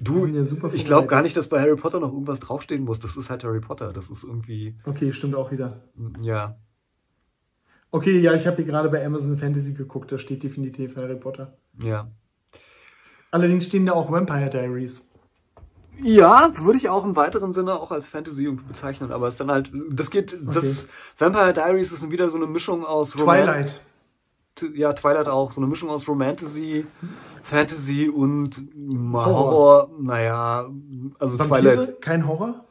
Du, 0.00 0.26
ja 0.26 0.42
super 0.42 0.70
ich 0.72 0.86
glaube 0.86 1.06
gar 1.06 1.20
nicht, 1.22 1.36
dass 1.36 1.48
bei 1.50 1.60
Harry 1.60 1.76
Potter 1.76 2.00
noch 2.00 2.12
irgendwas 2.12 2.40
draufstehen 2.40 2.82
muss. 2.82 2.98
Das 2.98 3.16
ist 3.18 3.28
halt 3.28 3.44
Harry 3.44 3.60
Potter. 3.60 3.92
Das 3.92 4.08
ist 4.08 4.24
irgendwie, 4.24 4.78
Okay, 4.86 5.12
stimmt 5.12 5.34
auch 5.34 5.52
wieder. 5.52 5.82
ja. 6.22 6.56
Okay, 7.90 8.20
ja, 8.20 8.32
ich 8.34 8.46
habe 8.46 8.56
hier 8.56 8.64
gerade 8.64 8.88
bei 8.88 9.04
Amazon 9.04 9.36
Fantasy 9.36 9.74
geguckt, 9.74 10.10
da 10.12 10.18
steht 10.18 10.42
definitiv 10.42 10.96
Harry 10.96 11.16
Potter. 11.16 11.58
Ja. 11.82 12.10
Allerdings 13.30 13.66
stehen 13.66 13.86
da 13.86 13.92
auch 13.92 14.10
Vampire 14.10 14.50
Diaries. 14.50 15.06
Ja, 16.02 16.50
würde 16.64 16.78
ich 16.78 16.88
auch 16.88 17.04
im 17.04 17.14
weiteren 17.14 17.52
Sinne 17.52 17.78
auch 17.78 17.92
als 17.92 18.08
Fantasy 18.08 18.50
bezeichnen, 18.50 19.12
aber 19.12 19.28
es 19.28 19.34
ist 19.34 19.40
dann 19.40 19.50
halt, 19.50 19.70
das 19.90 20.10
geht, 20.10 20.32
Okay. 20.32 20.44
das 20.54 20.88
Vampire 21.18 21.52
Diaries 21.52 21.92
ist 21.92 22.10
wieder 22.10 22.30
so 22.30 22.36
eine 22.38 22.46
Mischung 22.46 22.84
aus 22.86 23.16
Roman- 23.18 23.44
Twilight. 23.44 23.80
Ja, 24.74 24.92
Twilight 24.92 25.28
auch, 25.28 25.52
so 25.52 25.60
eine 25.60 25.68
Mischung 25.68 25.88
aus 25.90 26.06
Romantasy, 26.08 26.86
Fantasy 27.44 28.08
und 28.08 28.56
Horror. 29.12 29.26
Horror. 29.26 29.90
Naja, 30.00 30.70
also 31.18 31.38
Vampire? 31.38 31.62
Twilight. 31.62 32.02
Kein 32.02 32.26
Horror? 32.26 32.64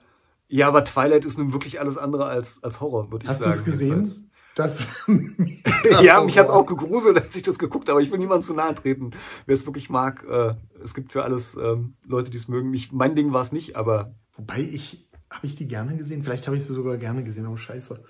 Ja, 0.49 0.67
aber 0.67 0.83
Twilight 0.83 1.25
ist 1.25 1.37
nun 1.37 1.53
wirklich 1.53 1.79
alles 1.79 1.97
andere 1.97 2.25
als, 2.25 2.63
als 2.63 2.81
Horror, 2.81 3.11
würde 3.11 3.25
ich 3.25 3.29
Hast 3.29 3.41
du 3.41 3.45
sagen. 3.45 3.55
es 3.57 3.65
gesehen? 3.65 4.28
Das 4.59 4.85
ja, 6.01 6.21
mich 6.21 6.37
hat's 6.37 6.49
auch 6.49 6.65
gegruselt, 6.65 7.17
als 7.17 7.35
ich 7.35 7.43
das 7.43 7.57
geguckt 7.57 7.87
habe. 7.87 8.03
Ich 8.03 8.11
will 8.11 8.19
niemandem 8.19 8.45
zu 8.45 8.53
nahe 8.53 8.75
treten. 8.75 9.11
Wer 9.45 9.53
es 9.53 9.65
wirklich 9.65 9.89
mag, 9.89 10.25
äh, 10.29 10.55
es 10.83 10.93
gibt 10.93 11.13
für 11.13 11.23
alles 11.23 11.55
ähm, 11.55 11.93
Leute, 12.05 12.29
die 12.29 12.37
es 12.37 12.49
mögen. 12.49 12.73
Ich, 12.73 12.91
mein 12.91 13.15
Ding 13.15 13.31
war 13.31 13.41
es 13.41 13.51
nicht, 13.53 13.75
aber 13.77 14.13
Wobei 14.39 14.61
ich, 14.61 15.05
habe 15.29 15.45
ich 15.47 15.55
die 15.55 15.67
gerne 15.67 15.97
gesehen? 15.97 16.23
Vielleicht 16.23 16.47
habe 16.47 16.55
ich 16.55 16.63
sie 16.63 16.73
sogar 16.73 16.95
gerne 16.95 17.25
gesehen, 17.25 17.45
oh 17.47 17.57
scheiße. 17.57 18.01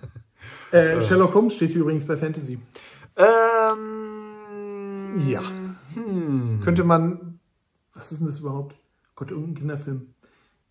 äh, 0.70 1.02
Sherlock 1.02 1.34
Holmes 1.34 1.54
steht 1.54 1.74
übrigens 1.74 2.06
bei 2.06 2.16
Fantasy. 2.16 2.58
ähm, 3.16 4.36
Ja. 5.28 5.42
Hm. 5.92 6.60
Könnte 6.64 6.82
man, 6.84 7.40
was 7.92 8.10
ist 8.10 8.20
denn 8.20 8.28
das 8.28 8.38
überhaupt? 8.38 8.74
Gott, 9.16 9.32
irgendein 9.32 9.56
Kinderfilm. 9.56 10.14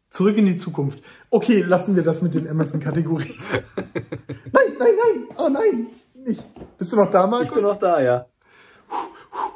Zurück 0.09 0.37
in 0.37 0.45
die 0.45 0.57
Zukunft. 0.57 0.99
Okay, 1.29 1.61
lassen 1.61 1.95
wir 1.95 2.03
das 2.03 2.21
mit 2.21 2.33
den 2.33 2.47
Amazon-Kategorien. 2.49 3.35
nein, 3.75 4.73
nein, 4.79 4.95
nein, 4.97 5.27
oh 5.37 5.49
nein, 5.49 5.87
nicht. 6.25 6.43
Bist 6.77 6.91
du 6.91 6.95
noch 6.95 7.11
da, 7.11 7.27
Markus? 7.27 7.47
Ich 7.49 7.53
bin 7.53 7.63
noch 7.63 7.77
da, 7.79 8.01
ja. 8.01 8.25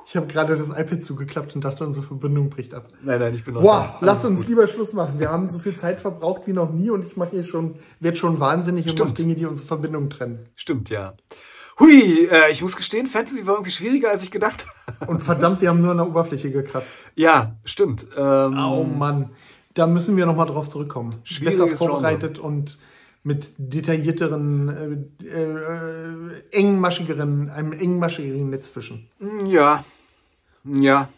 Ich 0.05 0.15
habe 0.15 0.27
gerade 0.27 0.55
das 0.55 0.69
iPad 0.69 1.03
zugeklappt 1.03 1.55
und 1.55 1.63
dachte, 1.65 1.83
unsere 1.83 2.05
Verbindung 2.05 2.51
bricht 2.51 2.75
ab. 2.75 2.87
Nein, 3.01 3.19
nein, 3.19 3.33
ich 3.33 3.43
bin 3.43 3.55
noch 3.55 3.61
Boah, 3.63 3.97
da. 3.99 4.05
lass 4.05 4.19
Alles 4.19 4.29
uns 4.29 4.39
gut. 4.41 4.49
lieber 4.49 4.67
Schluss 4.67 4.93
machen. 4.93 5.17
Wir 5.19 5.31
haben 5.31 5.47
so 5.47 5.57
viel 5.57 5.75
Zeit 5.75 5.99
verbraucht 5.99 6.45
wie 6.45 6.53
noch 6.53 6.71
nie 6.71 6.91
und 6.91 7.03
ich 7.03 7.17
mache 7.17 7.31
hier 7.31 7.43
schon, 7.43 7.75
werd 7.99 8.19
schon 8.19 8.39
wahnsinnig 8.39 8.87
und 8.87 8.99
mache 8.99 9.13
Dinge, 9.13 9.33
die 9.33 9.47
unsere 9.47 9.67
Verbindung 9.67 10.11
trennen. 10.11 10.49
Stimmt, 10.55 10.91
ja. 10.91 11.15
Hui, 11.79 12.27
äh, 12.29 12.51
ich 12.51 12.61
muss 12.61 12.75
gestehen, 12.75 13.07
Fantasy 13.07 13.47
war 13.47 13.55
irgendwie 13.55 13.71
schwieriger, 13.71 14.11
als 14.11 14.23
ich 14.23 14.29
gedacht 14.29 14.67
habe. 14.99 15.11
Und 15.11 15.19
verdammt, 15.21 15.61
wir 15.61 15.69
haben 15.69 15.81
nur 15.81 15.89
an 15.91 15.97
der 15.97 16.07
Oberfläche 16.07 16.51
gekratzt. 16.51 16.99
Ja, 17.15 17.55
stimmt. 17.65 18.05
Ähm, 18.15 18.55
Oh 18.55 18.83
Mann, 18.83 19.31
da 19.74 19.88
müssen 19.88 20.17
wir 20.17 20.26
nochmal 20.26 20.45
drauf 20.47 20.69
zurückkommen. 20.69 21.21
Besser 21.41 21.67
vorbereitet 21.67 22.39
und 22.39 22.78
mit 23.24 23.51
detaillierteren, 23.57 25.07
äh, 25.24 25.26
äh, 25.26 26.43
engmaschigeren, 26.51 27.49
einem 27.49 27.71
engmaschigeren 27.74 28.49
Netzfischen. 28.49 29.07
Ja. 29.45 29.86
Ja. 30.65 31.09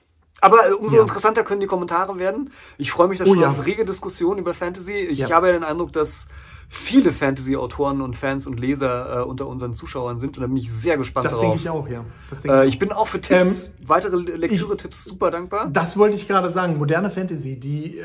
Aber 0.42 0.70
äh, 0.70 0.74
umso 0.74 0.98
Ja. 0.98 1.02
interessanter 1.02 1.44
können 1.44 1.62
die 1.62 1.68
Kommentare 1.68 2.18
werden. 2.20 2.52
Ich 2.78 2.92
freue 2.92 3.08
mich 3.08 3.18
da 3.20 3.26
Oh 3.26 3.30
schon 3.34 3.40
ja. 3.42 3.50
auf 3.52 3.66
rege 3.66 3.86
Diskussionen 3.86 4.40
über 4.40 4.54
Fantasy. 4.54 4.94
Ich 4.94 5.18
Ja. 5.20 5.30
habe 5.32 5.48
ja 5.48 5.54
den 5.54 5.64
Eindruck, 5.64 5.94
dass 5.94 6.28
viele 6.70 7.12
Fantasy-Autoren 7.12 8.02
und 8.02 8.16
Fans 8.16 8.46
und 8.48 8.60
Leser 8.60 9.22
äh, 9.22 9.24
unter 9.24 9.48
unseren 9.48 9.74
Zuschauern 9.74 10.20
sind 10.20 10.38
und 10.38 10.42
da 10.44 10.48
bin 10.48 10.58
ich 10.58 10.72
sehr 10.72 10.98
gespannt 10.98 11.26
Das 11.26 11.34
darauf. 11.34 11.46
denke 11.48 11.60
ich 11.62 11.70
auch, 11.70 11.88
ja. 11.88 12.04
Das, 12.30 12.42
denke 12.42 12.58
Äh, 12.60 12.66
ich 12.68 12.74
ich 12.74 12.80
bin 12.80 12.92
auch 12.92 13.08
für 13.08 13.22
Tipps, 13.22 13.72
weitere 13.86 14.16
Lektüre-Tipps 14.18 15.06
super 15.06 15.32
dankbar. 15.32 15.68
Das 15.72 15.98
wollte 15.98 16.16
ich 16.16 16.28
gerade 16.28 16.52
sagen. 16.52 16.78
Moderne 16.78 17.10
Fantasy, 17.12 17.60
die, 17.60 18.00
äh, 18.00 18.04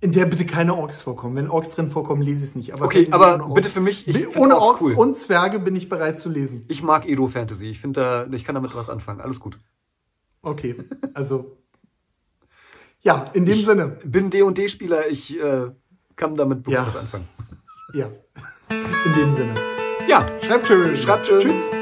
in 0.00 0.12
der 0.12 0.26
bitte 0.26 0.46
keine 0.46 0.74
Orks 0.76 1.02
vorkommen. 1.02 1.36
Wenn 1.36 1.48
Orks 1.48 1.70
drin 1.70 1.90
vorkommen, 1.90 2.22
lese 2.22 2.44
ich 2.44 2.50
es 2.50 2.54
nicht. 2.54 2.72
Aber 2.72 2.84
okay, 2.84 3.08
aber 3.10 3.52
bitte 3.54 3.68
für 3.68 3.80
mich. 3.80 4.06
Ich 4.06 4.36
ohne 4.36 4.58
Orks 4.58 4.82
cool. 4.82 4.94
und 4.94 5.18
Zwerge 5.18 5.58
bin 5.58 5.74
ich 5.74 5.88
bereit 5.88 6.20
zu 6.20 6.28
lesen. 6.28 6.64
Ich 6.68 6.82
mag 6.82 7.06
Edo 7.06 7.26
Fantasy. 7.28 7.66
Ich 7.66 7.80
finde, 7.80 8.28
ich 8.32 8.44
kann 8.44 8.54
damit 8.54 8.74
was 8.74 8.88
anfangen. 8.88 9.20
Alles 9.20 9.40
gut. 9.40 9.58
Okay, 10.42 10.76
also 11.14 11.58
ja, 13.00 13.30
in 13.32 13.46
dem 13.46 13.58
ich 13.58 13.66
Sinne. 13.66 13.98
Bin 14.04 14.30
D&D-Spieler. 14.30 15.08
Ich 15.08 15.38
äh, 15.38 15.70
kann 16.16 16.36
damit 16.36 16.58
wirklich 16.58 16.74
ja. 16.74 16.86
was 16.86 16.96
anfangen. 16.96 17.28
Ja, 17.92 18.10
in 18.70 19.12
dem 19.14 19.32
Sinne. 19.32 19.54
Ja. 20.08 20.26
Schreibt 20.42 20.66
schön. 20.66 20.96
Schreibt 20.96 21.26
schön. 21.26 21.40
Tschüss. 21.40 21.77